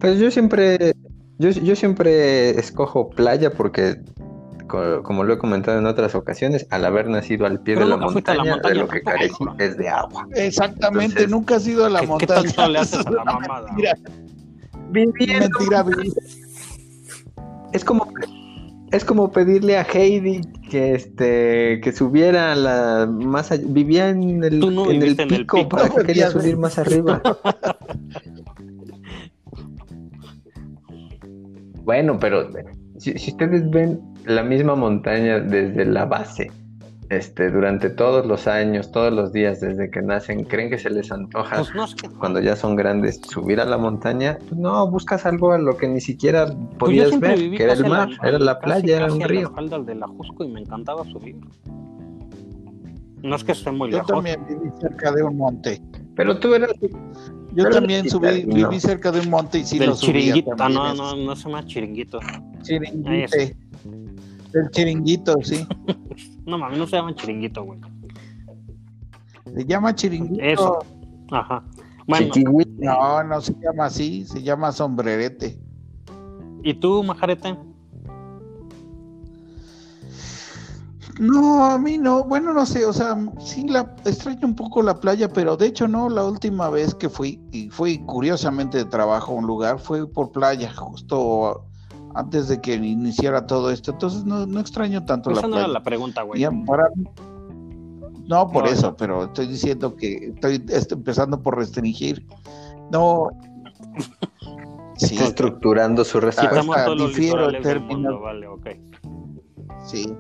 Pues 0.04 0.20
yo 0.20 0.30
siempre, 0.32 0.92
yo, 1.40 1.50
yo 1.52 1.78
siempre 1.78 2.50
escojo 2.60 3.10
playa 3.10 3.52
porque, 3.52 4.02
co- 4.68 5.02
como 5.02 5.24
lo 5.24 5.34
he 5.36 5.38
comentado 5.38 5.80
en 5.80 5.86
otras 5.86 6.14
ocasiones, 6.14 6.68
al 6.72 6.84
haber 6.84 7.08
nacido 7.08 7.46
al 7.46 7.62
pie 7.62 7.76
Pero 7.76 7.86
de 7.86 7.90
la 7.92 7.96
nunca 7.96 8.12
fuiste 8.12 8.32
a 8.32 8.36
la 8.36 8.44
montaña, 8.44 8.74
de 8.74 8.80
lo 8.82 8.88
que 8.90 9.00
tampoco. 9.00 9.46
carecí 9.46 9.64
es 9.64 9.78
de 9.78 9.88
agua. 9.88 10.28
Exactamente, 10.36 11.06
Entonces, 11.24 11.30
nunca 11.32 11.56
has 11.56 11.66
ido 11.66 11.86
a 11.86 11.90
la 11.90 12.02
¿qué- 12.02 12.06
qué 12.06 12.12
montaña. 12.12 12.42
tanto 12.44 12.68
le 12.68 12.80
haces 12.80 13.06
a 13.06 13.12
la 13.12 13.24
mamada? 13.24 13.72
mentira. 13.72 13.98
Mentira. 14.92 15.86
Es 17.72 17.86
como, 17.86 18.06
es 18.92 19.06
como 19.06 19.32
pedirle 19.32 19.78
a 19.78 19.84
Heidi 19.84 20.42
que 20.70 20.96
este 20.96 21.80
que 21.82 21.94
subiera 21.94 22.52
a 22.52 22.56
la 22.56 23.08
más 23.10 23.54
allá- 23.54 23.64
vivía 23.68 24.10
en 24.10 24.44
el, 24.44 24.60
Tú 24.60 24.70
no 24.70 24.84
en 24.92 24.98
el 24.98 25.00
viviste 25.00 25.24
en 25.24 25.32
el 25.34 25.40
pico, 25.40 25.58
pico. 25.60 25.70
para 25.70 25.88
que 25.88 26.04
quería 26.04 26.30
subir 26.30 26.58
más 26.58 26.78
arriba. 26.78 27.22
bueno, 31.84 32.18
pero 32.20 32.50
si, 32.98 33.18
si 33.18 33.32
ustedes 33.32 33.70
ven 33.70 34.02
la 34.26 34.44
misma 34.44 34.76
montaña 34.76 35.40
desde 35.40 35.86
la 35.86 36.06
base, 36.06 36.52
este, 37.10 37.52
durante 37.52 37.90
todos 37.90 38.26
los 38.26 38.48
años, 38.48 38.92
todos 38.92 39.14
los 39.14 39.34
días 39.34 39.60
desde 39.62 39.92
que 39.92 40.02
nacen, 40.02 40.46
creen 40.46 40.70
que 40.70 40.80
se 40.80 40.90
les 40.90 41.12
antoja 41.12 41.58
Pues 41.58 41.76
no 41.76 41.86
cuando 42.18 42.40
ya 42.40 42.56
son 42.56 42.76
grandes 42.76 43.22
subir 43.30 43.60
a 43.60 43.66
la 43.66 43.78
montaña, 43.78 44.38
pues 44.40 44.60
no, 44.60 44.90
buscas 44.90 45.26
algo 45.26 45.52
a 45.52 45.58
lo 45.58 45.78
que 45.78 45.88
ni 45.88 46.02
siquiera 46.02 46.48
Pues 46.80 46.96
yo 46.96 47.04
podías 47.04 47.20
ver, 47.20 47.52
que 47.52 47.64
era 47.64 47.74
el 47.74 47.86
mar, 47.86 48.10
era 48.24 48.40
la 48.40 48.60
casi, 48.60 48.82
playa, 48.82 48.98
era 48.98 49.14
un 49.14 49.22
río. 49.22 49.42
las 49.42 49.52
faldas 49.52 49.86
de 49.86 49.96
la 49.96 50.08
Jusco 50.08 50.44
y 50.44 50.50
me 50.50 50.62
encantaba 50.62 51.04
subir. 51.06 51.36
No 53.22 53.36
es 53.36 53.44
que 53.44 53.54
esté 53.54 53.72
muy 53.72 53.90
Yo 53.90 53.98
lejos. 53.98 54.12
también 54.12 54.46
viví 54.48 54.70
cerca 54.82 55.12
de 55.12 55.24
un 55.24 55.38
monte. 55.38 55.82
Pero 56.16 56.40
tú 56.40 56.54
eras 56.54 56.72
Yo 56.82 56.90
Pero 57.56 57.70
también 57.72 58.10
subí, 58.10 58.44
no. 58.46 58.56
viví 58.56 58.80
cerca 58.80 59.12
de 59.12 59.22
un 59.22 59.30
monte 59.30 59.60
y 59.60 59.64
sí 59.66 59.80
Del 59.80 59.90
lo 59.90 59.96
subía 59.96 60.14
chiringuito. 60.14 60.52
Ah, 60.54 60.56
también, 60.56 60.82
no, 60.84 60.94
eso. 60.94 61.16
no, 61.16 61.24
no 61.24 61.36
se 61.36 61.44
llama 61.50 61.66
chiringuito. 61.66 62.20
Chiringuite. 62.64 63.58
Del 64.52 64.70
chiringuito, 64.72 65.36
sí. 65.44 65.66
No 66.46 66.58
mames, 66.58 66.78
no 66.78 66.86
se 66.86 66.98
llama 66.98 67.16
chiringuito, 67.16 67.64
güey. 67.64 67.80
Se 69.56 69.66
llama 69.66 69.96
chiringuito. 69.96 70.44
Eso. 70.44 70.80
Ajá. 71.32 71.64
Bueno, 72.06 72.28
chiquihuite. 72.34 72.72
No, 72.86 73.24
no 73.24 73.40
se 73.40 73.54
llama 73.62 73.86
así, 73.86 74.26
se 74.26 74.44
llama 74.44 74.72
sombrerete. 74.74 75.58
¿y 76.64 76.74
tú, 76.74 77.04
Majarete? 77.04 77.56
No, 81.20 81.64
a 81.66 81.78
mí 81.78 81.98
no, 82.00 82.24
bueno, 82.24 82.54
no 82.54 82.66
sé, 82.66 82.86
o 82.86 82.94
sea, 82.94 83.16
sí 83.40 83.68
la 83.68 83.82
extraño 84.04 84.48
un 84.48 84.56
poco 84.56 84.82
la 84.82 85.00
playa, 85.00 85.30
pero 85.30 85.56
de 85.56 85.68
hecho 85.68 85.88
no, 85.88 86.10
la 86.10 86.24
última 86.26 86.70
vez 86.70 86.96
que 86.96 87.08
fui, 87.08 87.40
y 87.52 87.70
fui 87.70 88.00
curiosamente 88.00 88.80
de 88.80 88.86
trabajo 88.86 89.34
a 89.34 89.36
un 89.36 89.46
lugar, 89.46 89.78
fue 89.80 90.08
por 90.08 90.32
playa, 90.32 90.74
justo 90.74 91.66
antes 92.16 92.48
de 92.48 92.60
que 92.62 92.76
iniciara 92.76 93.46
todo 93.46 93.70
esto, 93.70 93.92
entonces 93.92 94.26
no, 94.26 94.46
no 94.48 94.60
extraño 94.60 95.06
tanto 95.06 95.30
Esa 95.32 95.42
la 95.42 95.48
no 95.48 95.52
playa. 95.54 95.66
era 95.66 95.74
la 95.74 95.84
pregunta, 95.84 96.22
güey. 96.24 96.42
Ya, 96.42 96.52
para- 96.66 96.90
No, 98.26 98.48
por 98.50 98.64
No, 98.64 98.70
eso, 98.70 98.88
no. 98.88 98.96
pero 98.98 99.24
estoy 99.26 99.48
diciendo 99.48 99.96
que 99.96 100.30
estoy, 100.34 100.64
estoy 100.70 100.98
empezando 100.98 101.42
por 101.42 101.58
restringir. 101.58 102.26
No. 102.92 103.28
Sí, 104.96 105.16
Está 105.16 105.26
estructurando 105.26 106.04
su 106.06 106.20
respuesta. 106.20 106.64
Pues, 106.66 106.98
difiero 107.08 107.50
en 107.50 107.62
términos- 107.62 108.22
vale, 108.22 108.48
sí. 109.86 110.16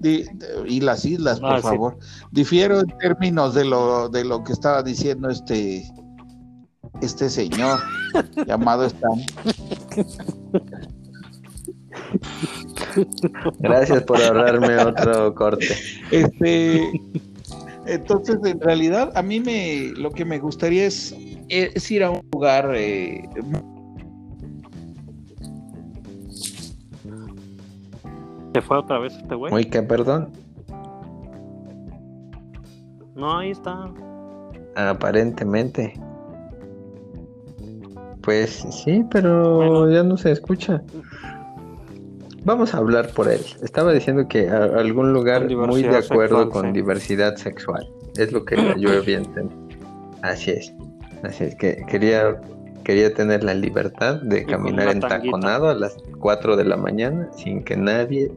Di- 0.00 0.24
y 0.66 0.80
las 0.80 1.04
islas, 1.04 1.40
por 1.40 1.52
Ah, 1.54 1.56
sí. 1.56 1.62
favor. 1.62 1.98
Difiero 2.30 2.80
en 2.80 2.86
términos 2.98 3.54
de 3.54 3.64
lo, 3.64 4.08
de 4.08 4.24
lo 4.24 4.44
que 4.44 4.52
estaba 4.52 4.82
diciendo 4.82 5.28
este, 5.28 5.84
este 7.02 7.28
señor 7.28 7.80
llamado 8.46 8.84
Stan. 8.84 9.20
Gracias 13.58 14.02
por 14.04 14.22
ahorrarme 14.22 14.76
otro 14.78 15.34
corte. 15.34 15.66
Este, 16.10 16.90
entonces, 17.86 18.38
en 18.44 18.60
realidad, 18.60 19.10
a 19.14 19.22
mí 19.22 19.40
me, 19.40 19.92
lo 19.96 20.10
que 20.10 20.24
me 20.24 20.38
gustaría 20.38 20.86
es, 20.86 21.14
es 21.48 21.90
ir 21.90 22.04
a 22.04 22.10
un 22.10 22.22
lugar 22.32 22.72
eh, 22.74 23.28
¿Se 28.54 28.62
fue 28.62 28.78
otra 28.78 28.98
vez 28.98 29.14
este 29.16 29.34
güey? 29.34 29.52
Muy 29.52 29.64
que 29.66 29.82
perdón. 29.82 30.28
No, 33.14 33.38
ahí 33.38 33.50
está. 33.50 33.90
Aparentemente. 34.76 35.92
Pues 38.22 38.64
sí, 38.70 39.04
pero 39.10 39.56
Bueno. 39.56 39.90
ya 39.90 40.02
no 40.02 40.16
se 40.16 40.30
escucha. 40.32 40.82
Vamos 42.44 42.74
a 42.74 42.78
hablar 42.78 43.10
por 43.14 43.28
él. 43.28 43.40
Estaba 43.62 43.92
diciendo 43.92 44.26
que 44.28 44.48
a 44.48 44.64
algún 44.64 45.12
lugar 45.12 45.48
muy 45.50 45.82
de 45.82 45.96
acuerdo 45.96 46.44
sexual, 46.44 46.48
con 46.50 46.66
sí. 46.66 46.72
diversidad 46.72 47.36
sexual. 47.36 47.88
Es 48.16 48.32
lo 48.32 48.44
que 48.44 48.56
yo 48.78 48.90
había 48.90 49.18
entendido. 49.24 49.68
Así 50.22 50.52
es. 50.52 50.72
Así 51.22 51.44
es 51.44 51.54
que 51.56 51.84
quería 51.88 52.40
quería 52.84 53.12
tener 53.12 53.44
la 53.44 53.54
libertad 53.54 54.20
de 54.22 54.44
caminar 54.44 54.88
entaconado 54.88 55.68
a 55.68 55.74
las 55.74 55.96
4 56.20 56.56
de 56.56 56.64
la 56.64 56.76
mañana 56.76 57.28
sin 57.36 57.62
que 57.62 57.76
nadie 57.76 58.30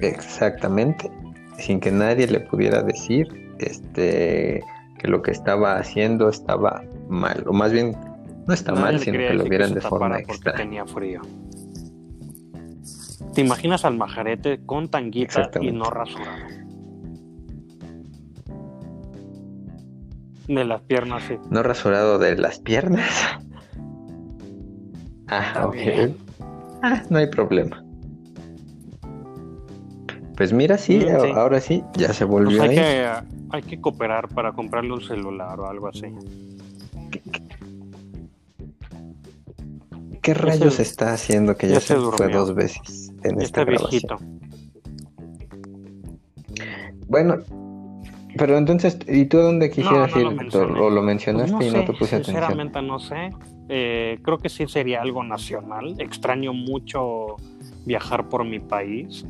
exactamente 0.00 1.10
sin 1.58 1.80
que 1.80 1.90
nadie 1.90 2.26
le 2.26 2.40
pudiera 2.40 2.82
decir 2.82 3.28
este 3.58 4.62
que 4.98 5.08
lo 5.08 5.22
que 5.22 5.30
estaba 5.30 5.76
haciendo 5.76 6.28
estaba 6.28 6.82
mal 7.08 7.44
o 7.46 7.52
más 7.52 7.72
bien 7.72 7.96
no 8.46 8.54
está 8.54 8.72
Nadie 8.72 8.84
mal 8.84 8.98
sino 9.00 9.18
que 9.18 9.34
lo 9.34 9.44
vieran 9.44 9.74
de 9.74 9.80
forma 9.80 10.18
extra 10.18 10.54
tenía 10.54 10.86
frío. 10.86 11.20
¿Te 13.34 13.42
imaginas 13.42 13.84
al 13.84 13.96
majarete 13.96 14.60
con 14.66 14.88
tanguita 14.88 15.50
y 15.60 15.70
no 15.70 15.84
rasurado? 15.84 16.60
De 20.54 20.64
las 20.64 20.80
piernas, 20.82 21.22
sí. 21.28 21.36
no 21.50 21.62
rasurado 21.62 22.18
de 22.18 22.36
las 22.36 22.58
piernas 22.58 23.08
ah 25.28 25.66
ok 25.66 26.12
ah, 26.82 27.02
no 27.08 27.18
hay 27.18 27.26
problema 27.28 27.84
pues 30.36 30.52
mira 30.52 30.76
sí, 30.78 31.00
sí. 31.00 31.06
ahora 31.34 31.60
sí 31.60 31.84
ya 31.96 32.12
se 32.12 32.26
Pues 32.26 32.26
volvió 32.26 32.62
hay 32.62 32.70
ahí 32.70 32.76
que, 32.76 33.10
hay 33.50 33.62
que 33.62 33.80
cooperar 33.80 34.28
para 34.28 34.52
comprarle 34.52 34.92
un 34.92 35.02
celular 35.02 35.58
o 35.60 35.68
algo 35.68 35.88
así. 35.88 36.06
¿Qué 37.10 37.22
¿Qué 40.22 40.34
rayos 40.34 40.80
está 40.80 41.12
haciendo 41.12 41.56
que 41.56 41.68
ya, 41.68 41.74
ya 41.74 41.80
se 41.80 41.94
se 41.94 42.00
fue 42.00 42.28
dos 42.28 42.54
veces 42.54 43.10
en 43.22 43.40
esta 43.40 43.62
Está 43.62 43.64
grabación? 43.64 43.90
viejito. 43.90 44.18
Bueno, 47.06 47.38
pero 48.40 48.56
entonces, 48.56 48.98
¿y 49.06 49.26
tú 49.26 49.38
a 49.38 49.42
dónde 49.42 49.68
quisieras 49.68 50.16
no 50.16 50.32
ir? 50.32 50.56
¿O 50.56 50.88
lo 50.88 51.02
mencionaste 51.02 51.54
Pues 51.58 51.68
y 51.68 51.76
no 51.76 51.84
te 51.84 51.92
puse 51.92 52.16
atención? 52.16 52.36
sinceramente 52.36 52.80
no 52.80 52.98
sé. 52.98 53.32
Eh, 53.68 54.18
creo 54.22 54.38
que 54.38 54.48
sí 54.48 54.66
sería 54.66 55.02
algo 55.02 55.22
nacional. 55.22 55.94
Extraño 55.98 56.54
mucho 56.54 57.36
viajar 57.84 58.30
por 58.30 58.46
mi 58.46 58.58
país. 58.58 59.26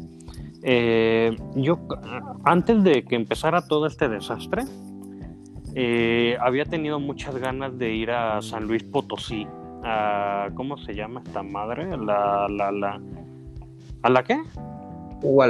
Eh, 0.62 1.36
yo, 1.56 1.80
antes 2.44 2.84
de 2.84 3.02
que 3.02 3.16
empezara 3.16 3.66
todo 3.66 3.88
este 3.88 4.08
desastre, 4.08 4.62
eh, 5.74 6.36
había 6.40 6.64
tenido 6.64 7.00
muchas 7.00 7.34
ganas 7.34 7.76
de 7.78 7.92
ir 7.92 8.12
a 8.12 8.40
San 8.42 8.68
Luis 8.68 8.84
Potosí. 8.84 9.44
A, 9.82 10.50
¿Cómo 10.54 10.78
se 10.78 10.94
llama 10.94 11.20
esta 11.26 11.42
madre? 11.42 11.96
La, 11.96 12.46
la, 12.48 12.70
la, 12.70 13.00
¿A 14.02 14.08
la 14.08 14.22
qué? 14.22 14.40
¿O 15.24 15.42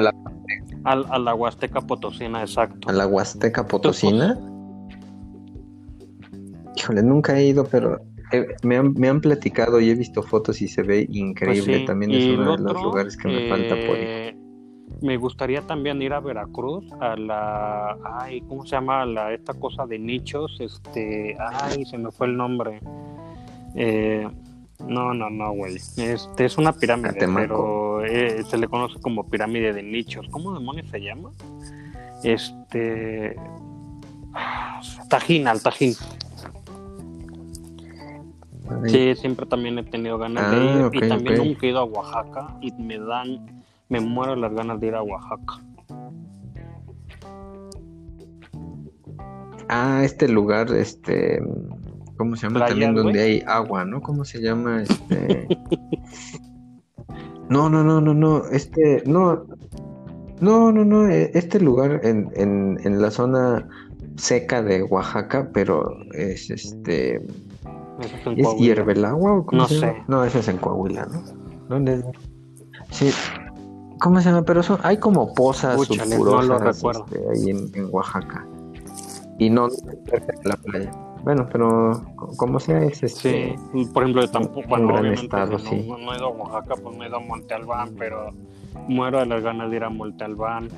a 0.84 0.96
la, 0.96 1.08
A, 1.08 1.18
la 1.18 1.34
Huasteca 1.34 1.80
Potosina, 1.80 2.40
exacto. 2.42 2.88
a 2.88 2.92
la 2.92 3.06
Huasteca 3.06 3.66
Potosina? 3.66 4.38
Híjole, 6.76 7.02
nunca 7.02 7.38
he 7.38 7.46
ido, 7.46 7.64
pero 7.64 7.98
eh, 8.32 8.46
me, 8.62 8.76
han, 8.76 8.94
me 8.94 9.08
han 9.08 9.20
platicado 9.20 9.80
y 9.80 9.90
he 9.90 9.94
visto 9.94 10.22
fotos 10.22 10.62
y 10.62 10.68
se 10.68 10.82
ve 10.82 11.06
increíble. 11.10 11.64
Pues 11.66 11.80
sí, 11.80 11.84
También 11.86 12.12
es 12.12 12.38
uno 12.38 12.56
de 12.56 12.62
los 12.62 12.82
lugares 12.82 13.16
que 13.16 13.28
me 13.28 13.48
falta 13.48 13.74
por 13.74 13.96
ir. 13.96 14.04
eh, 14.04 14.36
Me 15.02 15.16
gustaría 15.16 15.62
también 15.62 16.00
ir 16.00 16.12
a 16.12 16.20
Veracruz, 16.20 16.84
a 17.00 17.16
la, 17.16 17.96
ay, 18.20 18.40
¿cómo 18.42 18.64
se 18.64 18.70
llama? 18.76 19.04
La, 19.04 19.32
esta 19.34 19.52
cosa 19.54 19.84
de 19.86 19.98
nichos, 19.98 20.56
este, 20.60 21.36
ay, 21.38 21.84
se 21.84 21.98
me 21.98 22.10
fue 22.12 22.28
el 22.28 22.36
nombre. 22.36 22.80
Eh, 23.74 24.26
no, 24.86 25.12
no, 25.12 25.28
no, 25.28 25.52
güey. 25.52 25.76
Este 25.76 26.44
es 26.46 26.56
una 26.56 26.72
pirámide, 26.72 27.10
Catemaco. 27.10 27.89
Pero 28.00 28.12
eh, 28.12 28.42
se 28.44 28.56
le 28.58 28.68
conoce 28.68 29.00
como 29.00 29.28
pirámide 29.28 29.72
de 29.72 29.82
nichos. 29.82 30.26
¿Cómo 30.30 30.54
demonios 30.54 30.88
se 30.88 31.00
llama? 31.00 31.32
Este, 32.22 33.36
Tajín, 35.08 35.48
al 35.48 35.62
Tajín. 35.62 35.94
Sí, 38.86 39.14
siempre 39.16 39.46
también 39.46 39.78
he 39.78 39.82
tenido 39.82 40.16
ganas 40.16 40.44
Ah, 40.46 40.50
de 40.50 40.64
ir 40.64 40.84
ok, 40.84 40.94
y 40.94 41.08
también 41.08 41.38
nunca 41.38 41.66
he 41.66 41.70
ido 41.70 41.80
a 41.80 41.84
Oaxaca 41.84 42.56
y 42.60 42.70
me 42.72 42.98
dan, 42.98 43.62
me 43.88 44.00
muero 44.00 44.36
las 44.36 44.54
ganas 44.54 44.80
de 44.80 44.86
ir 44.86 44.94
a 44.94 45.02
Oaxaca. 45.02 45.60
Ah, 49.68 50.02
este 50.04 50.28
lugar, 50.28 50.72
este, 50.72 51.42
¿cómo 52.16 52.36
se 52.36 52.42
llama? 52.42 52.60
Playa, 52.60 52.70
También 52.70 52.94
donde 52.94 53.20
hay 53.20 53.42
agua, 53.46 53.84
¿no? 53.84 54.00
¿Cómo 54.00 54.24
se 54.24 54.40
llama? 54.40 54.82
Este. 54.82 55.48
No, 57.50 57.68
no, 57.68 57.84
no, 57.84 58.00
no, 58.00 58.14
no, 58.14 58.46
este, 58.46 59.02
no, 59.06 59.44
no, 60.40 60.72
no, 60.72 60.84
no, 60.84 61.08
eh, 61.08 61.30
este 61.34 61.60
lugar 61.60 62.00
en, 62.04 62.30
en, 62.34 62.78
en 62.84 63.02
la 63.02 63.10
zona 63.10 63.68
seca 64.16 64.62
de 64.62 64.82
Oaxaca, 64.84 65.50
pero 65.52 65.90
es 66.14 66.48
este, 66.50 67.16
Eso 67.16 68.16
es 68.16 68.26
en 68.26 68.38
¿es 68.38 68.44
Coahuila. 68.44 68.54
hierve 68.64 68.92
el 68.92 69.04
agua 69.04 69.32
o 69.38 69.46
cómo 69.46 69.62
No 69.62 69.68
se 69.68 69.74
llama? 69.80 69.92
sé. 69.92 70.02
No, 70.08 70.24
ese 70.24 70.38
es 70.38 70.48
en 70.48 70.58
Coahuila, 70.58 71.06
¿no? 71.06 71.22
Sí, 72.90 73.10
¿cómo 74.00 74.20
se 74.20 74.28
llama? 74.30 74.42
Pero 74.44 74.62
son, 74.62 74.78
hay 74.82 74.98
como 74.98 75.34
pozas 75.34 75.78
Úchale, 75.78 76.18
no 76.18 76.24
sulfurosas 76.24 76.46
lo 76.48 76.58
recuerdo. 76.58 77.04
este, 77.10 77.20
ahí 77.32 77.50
en, 77.50 77.70
en 77.74 77.88
Oaxaca. 77.92 78.46
Y 79.38 79.50
no 79.50 79.68
cerca 79.70 80.26
de 80.42 80.48
la 80.48 80.56
playa. 80.56 80.92
Bueno, 81.22 81.46
pero 81.52 82.02
co- 82.16 82.36
como 82.36 82.58
sea 82.60 82.82
es 82.82 83.02
este. 83.02 83.56
Sí, 83.72 83.84
por 83.92 84.02
ejemplo, 84.04 84.22
yo 84.22 84.30
tampoco, 84.30 84.74
obviamente 84.74 85.20
estado, 85.22 85.58
sí. 85.58 85.84
no, 85.88 85.98
no 85.98 86.12
he 86.12 86.16
ido 86.16 86.26
a 86.26 86.30
Oaxaca, 86.30 86.74
pues 86.82 86.96
no 86.96 87.04
he 87.04 87.08
ido 87.08 87.16
a 87.16 87.20
Monte 87.20 87.54
Albán, 87.54 87.90
pero 87.98 88.30
muero 88.88 89.18
de 89.20 89.26
las 89.26 89.42
ganas 89.42 89.70
de 89.70 89.76
ir 89.76 89.84
a 89.84 89.90
Monte 89.90 90.24
Albán. 90.24 90.68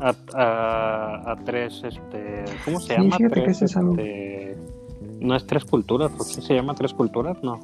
A, 0.00 0.14
a, 0.34 1.32
a 1.32 1.36
tres, 1.44 1.82
este, 1.84 2.44
¿cómo 2.64 2.80
se 2.80 2.96
Sí, 2.96 3.02
llama? 3.02 3.18
que 3.18 3.28
Tres, 3.28 3.62
es 3.62 3.76
este, 3.76 4.56
no 5.20 5.36
es 5.36 5.46
tres 5.46 5.64
culturas, 5.64 6.10
¿por 6.10 6.26
qué 6.26 6.40
se 6.42 6.54
llama 6.54 6.74
tres 6.74 6.92
culturas? 6.92 7.36
No. 7.42 7.60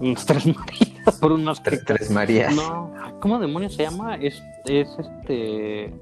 Unas 0.00 0.24
tres 0.24 0.46
Marías, 0.46 1.18
por 1.20 1.32
unas 1.32 1.60
Tres, 1.64 1.84
tres 1.84 2.10
Marías. 2.12 2.54
no, 2.54 2.92
¿cómo 3.20 3.40
demonios 3.40 3.74
se 3.74 3.82
llama? 3.84 4.14
Es, 4.16 4.40
es 4.66 4.88
este. 5.00 5.92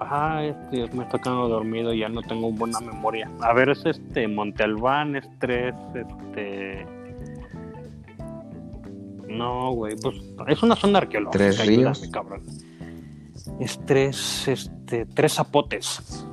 Ah, 0.00 0.42
este, 0.42 0.88
me 0.96 1.04
está 1.04 1.18
quedando 1.18 1.48
dormido 1.48 1.92
y 1.94 2.00
ya 2.00 2.08
no 2.08 2.20
tengo 2.22 2.50
buena 2.50 2.80
memoria. 2.80 3.30
A 3.40 3.52
ver, 3.52 3.70
es 3.70 3.84
este 3.86 4.26
Monte 4.28 4.64
Albán, 4.64 5.16
es 5.16 5.28
tres, 5.38 5.74
este. 5.94 6.86
No, 9.28 9.72
güey, 9.72 9.96
pues 10.00 10.16
es 10.48 10.62
una 10.62 10.76
zona 10.76 10.98
arqueológica. 10.98 11.38
Tres 11.38 11.60
ayúdame, 11.60 11.76
ríos. 11.94 12.08
cabrón. 12.12 12.42
Es 13.60 13.78
tres, 13.84 14.48
este, 14.48 15.06
tres 15.06 15.34
zapotes. 15.34 16.26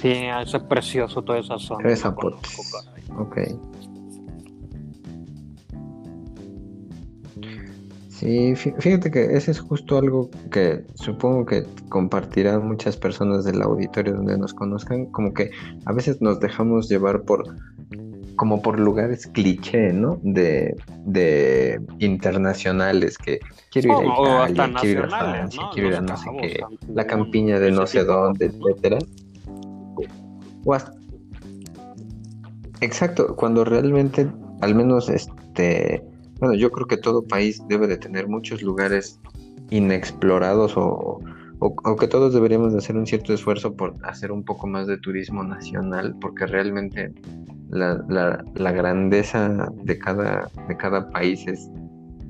Sí, 0.00 0.12
es 0.12 0.52
precioso 0.68 1.22
toda 1.22 1.38
esa 1.38 1.58
zona. 1.58 1.82
Tres 1.82 2.00
zapotes. 2.00 2.56
conozco. 2.56 3.22
Ok. 3.22 3.38
Sí, 8.24 8.54
fí- 8.54 8.74
fíjate 8.78 9.10
que 9.10 9.36
ese 9.36 9.50
es 9.50 9.60
justo 9.60 9.98
algo 9.98 10.30
que 10.50 10.82
supongo 10.94 11.44
que 11.44 11.64
compartirán 11.90 12.66
muchas 12.66 12.96
personas 12.96 13.44
del 13.44 13.60
auditorio 13.60 14.14
donde 14.14 14.38
nos 14.38 14.54
conozcan, 14.54 15.04
como 15.12 15.34
que 15.34 15.50
a 15.84 15.92
veces 15.92 16.22
nos 16.22 16.40
dejamos 16.40 16.88
llevar 16.88 17.20
por 17.24 17.44
como 18.36 18.62
por 18.62 18.80
lugares 18.80 19.26
cliché, 19.26 19.92
¿no? 19.92 20.18
De, 20.22 20.74
de 21.04 21.78
internacionales 21.98 23.18
que 23.18 23.40
quiero 23.70 23.88
ir 23.90 23.94
a 23.94 24.06
Italia, 24.48 24.74
quiero 24.80 25.00
ir 25.00 25.04
a 25.04 25.08
Francia, 25.18 25.62
¿no? 25.66 25.70
quiero 25.74 25.88
ir 25.88 25.94
a 25.94 26.00
no 26.00 26.16
sé 26.16 26.30
qué, 26.40 26.64
la 26.94 27.06
campiña 27.06 27.60
de 27.60 27.70
no 27.72 27.86
sé 27.86 28.04
dónde, 28.04 28.46
etcétera. 28.46 28.98
O 30.64 30.72
hasta- 30.72 30.94
Exacto, 32.80 33.36
cuando 33.36 33.64
realmente, 33.66 34.26
al 34.62 34.74
menos 34.74 35.10
este, 35.10 36.02
bueno, 36.44 36.58
yo 36.58 36.70
creo 36.70 36.86
que 36.86 36.98
todo 36.98 37.26
país 37.26 37.62
debe 37.68 37.86
de 37.86 37.96
tener 37.96 38.28
muchos 38.28 38.60
lugares 38.62 39.18
inexplorados 39.70 40.76
o, 40.76 41.22
o- 41.58 41.74
o 41.84 41.96
que 41.96 42.06
todos 42.08 42.34
deberíamos 42.34 42.72
de 42.72 42.78
hacer 42.78 42.96
un 42.96 43.06
cierto 43.06 43.32
esfuerzo 43.32 43.74
por 43.74 43.96
hacer 44.02 44.30
un 44.30 44.44
poco 44.44 44.66
más 44.66 44.86
de 44.86 44.98
turismo 44.98 45.42
nacional, 45.42 46.14
porque 46.20 46.46
realmente 46.46 47.12
la, 47.70 48.04
la- 48.08 48.44
la 48.54 48.72
grandeza 48.72 49.68
de 49.84 49.98
cada, 49.98 50.50
de 50.68 50.76
cada 50.76 51.10
país 51.10 51.46
es, 51.48 51.70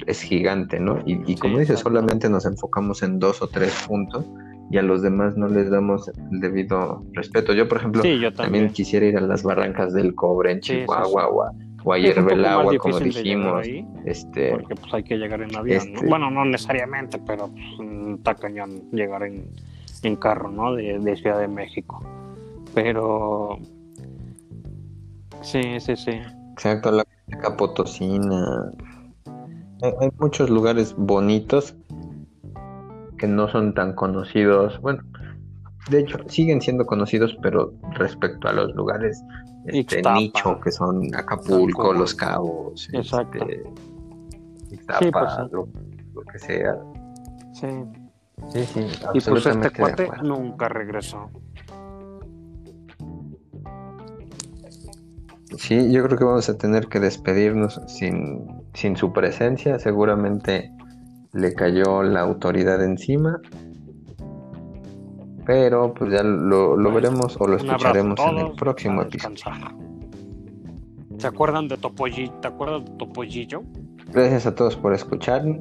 es 0.07 0.23
gigante, 0.23 0.79
¿no? 0.79 0.99
Y, 1.07 1.21
y 1.31 1.37
como 1.37 1.57
Sí, 1.57 1.63
dices, 1.63 1.81
solamente 1.81 2.29
nos 2.29 2.47
enfocamos 2.47 3.03
en 3.03 3.19
dos 3.19 3.43
o 3.43 3.49
tres 3.49 3.75
puntos 3.89 4.25
y 4.71 4.79
a 4.79 4.83
los 4.83 5.03
demás 5.03 5.37
no 5.37 5.49
les 5.49 5.71
damos 5.71 6.09
el 6.31 6.41
debido 6.41 7.05
respeto. 7.15 7.53
Yo, 7.53 7.69
por 7.69 7.79
ejemplo, 7.79 8.03
Sí, 8.03 8.19
yo 8.21 8.33
también 8.33 8.67
también. 8.67 8.73
quisiera 8.73 9.07
ir 9.07 9.17
a 9.19 9.21
las 9.21 9.43
barrancas 9.43 9.93
del 9.93 10.15
cobre 10.15 10.53
en 10.53 10.61
Sí, 10.63 10.79
Chihuahua. 10.81 11.51
O 11.85 11.93
a, 11.93 11.97
o 11.97 11.97
a 11.97 11.99
Es 11.99 12.05
un 12.05 12.15
Hierve 12.15 12.33
el 12.33 12.45
Agua, 12.45 12.77
como 12.79 12.99
dijimos. 13.01 13.63
ahí, 13.63 13.87
Este, 14.05 14.51
porque 14.53 14.75
pues 14.75 14.95
hay 14.95 15.03
que 15.05 15.17
llegar 15.17 15.41
en 15.43 15.55
avión. 15.55 15.93
¿no? 15.93 15.95
este- 15.97 16.09
Bueno, 16.09 16.31
no 16.31 16.45
necesariamente, 16.45 17.19
pero 17.19 17.49
pues, 17.49 18.19
está 18.19 18.35
cañón 18.35 18.91
llegar 18.91 19.23
en, 19.23 19.47
en 20.03 20.17
carro, 20.17 20.51
¿no? 20.51 20.75
De, 20.75 20.99
de 20.99 21.17
Ciudad 21.17 21.39
de 21.39 21.49
México. 21.49 22.03
Pero 22.75 23.59
sí, 25.43 25.79
sí, 25.81 25.95
sí. 25.97 26.13
Exacto, 26.53 26.91
la. 26.91 27.05
Hay, 29.83 29.93
hay 30.01 30.09
muchos 30.19 30.51
lugares 30.51 30.95
bonitos 30.97 31.75
que 33.19 33.27
no 33.27 33.49
son 33.49 33.75
tan 33.75 33.95
conocidos. 33.95 34.81
Bueno, 34.81 35.03
de 35.91 36.01
hecho, 36.01 36.19
siguen 36.29 36.61
siendo 36.61 36.87
conocidos, 36.87 37.37
pero 37.43 37.73
respecto 37.93 38.49
a 38.49 38.53
los 38.53 38.75
lugares 38.75 39.23
este, 39.67 39.79
Ixtapa. 39.97 40.15
nicho, 40.17 40.61
que 40.61 40.71
son 40.73 41.15
Acapulco. 41.15 41.93
Los 41.93 42.15
Cabos, 42.15 42.89
Exacto. 42.93 43.39
este, 43.49 43.63
Ixtapa, 44.73 44.99
Sí, 45.05 45.11
pues 45.11 45.33
sí. 45.33 45.43
lo, 45.53 45.69
lo 46.15 46.23
que 46.23 46.39
sea. 46.39 46.77
sí. 47.55 47.67
Sí, 48.53 48.65
sí, 48.67 48.81
Y 49.15 49.21
pues 49.21 49.47
este 49.47 49.71
cuate 49.71 50.09
nunca 50.23 50.69
regresó. 50.69 51.31
Sí, 55.57 55.93
yo 55.93 56.05
creo 56.05 56.19
que 56.19 56.25
vamos 56.25 56.49
a 56.49 56.59
tener 56.59 56.89
que 56.89 56.99
despedirnos 56.99 57.81
sin, 57.87 58.45
sin 58.75 58.97
su 58.97 59.13
presencia. 59.13 59.79
Seguramente 59.79 60.73
le 61.33 61.55
cayó 61.55 62.03
la 62.03 62.21
autoridad 62.21 62.83
encima. 62.83 63.41
Pero 65.47 65.93
pues 65.93 66.11
ya 66.13 66.23
lo, 66.23 66.77
lo 66.77 66.91
Bueno, 66.91 66.95
veremos 66.95 67.37
o 67.41 67.47
lo 67.47 67.57
escucharemos 67.57 68.19
en 68.21 68.39
el 68.39 68.53
próximo 68.53 69.03
episodio. 69.03 69.37
¿Se 71.19 71.27
acuerdan 71.27 71.69
de 71.69 71.77
Topollillo? 71.77 72.33
¿Te 72.41 72.49
acuerdas 72.49 72.85
de 72.85 72.91
Topollillo? 72.93 73.63
Gracias 74.13 74.47
a 74.47 74.55
todos 74.55 74.77
por 74.77 74.95
escucharnos. 74.95 75.59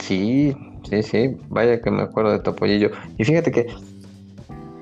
Sí, 0.00 0.56
sí, 0.88 1.02
sí. 1.02 1.36
Vaya 1.48 1.80
que 1.80 1.90
me 1.90 2.02
acuerdo 2.02 2.32
de 2.32 2.38
Topollillo. 2.40 2.90
Y 3.18 3.24
fíjate 3.24 3.50
que 3.50 3.66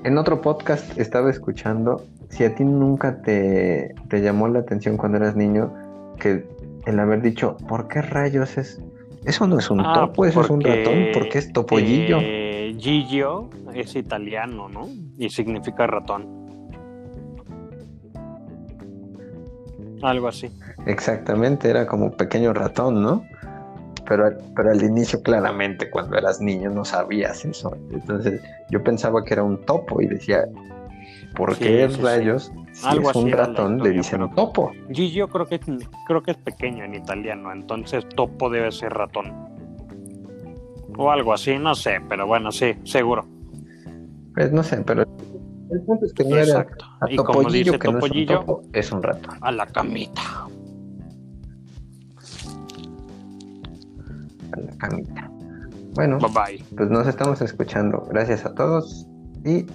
en 0.03 0.17
otro 0.17 0.41
podcast 0.41 0.97
estaba 0.97 1.29
escuchando 1.29 2.03
si 2.29 2.43
a 2.43 2.55
ti 2.55 2.63
nunca 2.63 3.21
te, 3.21 3.93
te 4.09 4.21
llamó 4.21 4.47
la 4.47 4.59
atención 4.59 4.97
cuando 4.97 5.17
eras 5.17 5.35
niño 5.35 5.73
que 6.19 6.45
el 6.85 6.99
haber 6.99 7.21
dicho, 7.21 7.57
¿por 7.67 7.87
qué 7.87 8.01
rayos 8.01 8.57
es? 8.57 8.81
Eso 9.25 9.45
no 9.47 9.59
es 9.59 9.69
un 9.69 9.81
Ah, 9.81 9.93
topo, 9.93 10.25
eso 10.25 10.41
es 10.41 10.49
un 10.49 10.59
porque, 10.59 10.77
ratón, 10.77 11.05
¿por 11.13 11.29
qué 11.29 11.39
es 11.39 11.51
topollillo? 11.51 12.19
Eh, 12.57 12.75
Gigio 12.79 13.49
es 13.73 13.95
italiano, 13.95 14.67
¿no? 14.69 14.87
Y 15.17 15.29
significa 15.29 15.85
ratón. 15.87 16.35
Algo 20.01 20.27
así. 20.27 20.49
Exactamente, 20.85 21.69
era 21.69 21.85
como 21.87 22.11
pequeño 22.11 22.53
ratón, 22.53 23.01
¿no? 23.01 23.23
Pero, 24.07 24.29
pero 24.55 24.71
al 24.71 24.81
inicio, 24.83 25.21
claramente, 25.21 25.89
cuando 25.89 26.17
eras 26.17 26.39
niño, 26.39 26.69
no 26.69 26.85
sabías 26.85 27.43
eso. 27.45 27.75
Entonces, 27.91 28.41
yo 28.69 28.83
pensaba 28.83 29.23
que 29.23 29.33
era 29.33 29.43
un 29.43 29.59
topo 29.65 30.01
y 30.01 30.07
decía, 30.07 30.45
¿por 31.35 31.55
Sí, 31.55 31.63
qué 31.65 31.89
sí, 31.89 31.95
sí. 31.95 32.01
rayos, 32.01 32.51
si 32.71 32.87
Algo 32.87 33.09
es 33.09 33.15
un 33.17 33.23
así 33.25 33.31
ratón, 33.33 33.83
le 33.83 33.89
dicen 33.89 34.19
pero- 34.21 34.33
topo? 34.35 34.71
Gigio 34.91 35.27
creo 35.27 35.45
que, 35.45 35.59
creo 36.07 36.23
que 36.23 36.31
es 36.31 36.37
pequeño 36.37 36.85
en 36.85 36.95
italiano, 36.95 37.51
entonces 37.51 38.07
topo 38.15 38.49
debe 38.49 38.71
ser 38.71 38.93
ratón. 38.93 39.56
O 40.97 41.11
algo 41.11 41.33
así, 41.33 41.57
no 41.57 41.75
sé, 41.75 42.01
pero 42.09 42.25
bueno, 42.27 42.51
sí, 42.51 42.75
seguro. 42.83 43.25
Pues 44.33 44.51
no 44.51 44.63
sé, 44.63 44.81
pero 44.85 45.03
el 45.71 45.81
punto 45.81 46.05
es 46.05 46.13
que 46.13 46.23
no 46.23 46.35
era 46.35 46.43
Exacto. 46.43 46.85
a 47.01 47.11
Y 47.11 47.15
como 47.17 47.43
dice 47.49 47.77
que 47.77 47.87
no 47.91 47.97
es 47.99 48.03
un 48.03 48.09
Topollillo, 48.09 48.39
topo, 48.39 48.61
es 48.73 48.91
un 48.91 49.03
ratón. 49.03 49.37
a 49.41 49.51
la 49.51 49.65
camita. 49.67 50.21
a 54.53 54.59
la 54.59 54.71
camita. 54.77 55.29
Bueno, 55.93 56.19
Bye 56.19 56.29
bye. 56.57 56.63
pues 56.75 56.89
nos 56.89 57.07
estamos 57.07 57.41
escuchando. 57.41 58.05
Gracias 58.09 58.45
a 58.45 58.53
todos 58.53 59.07
y 59.43 59.65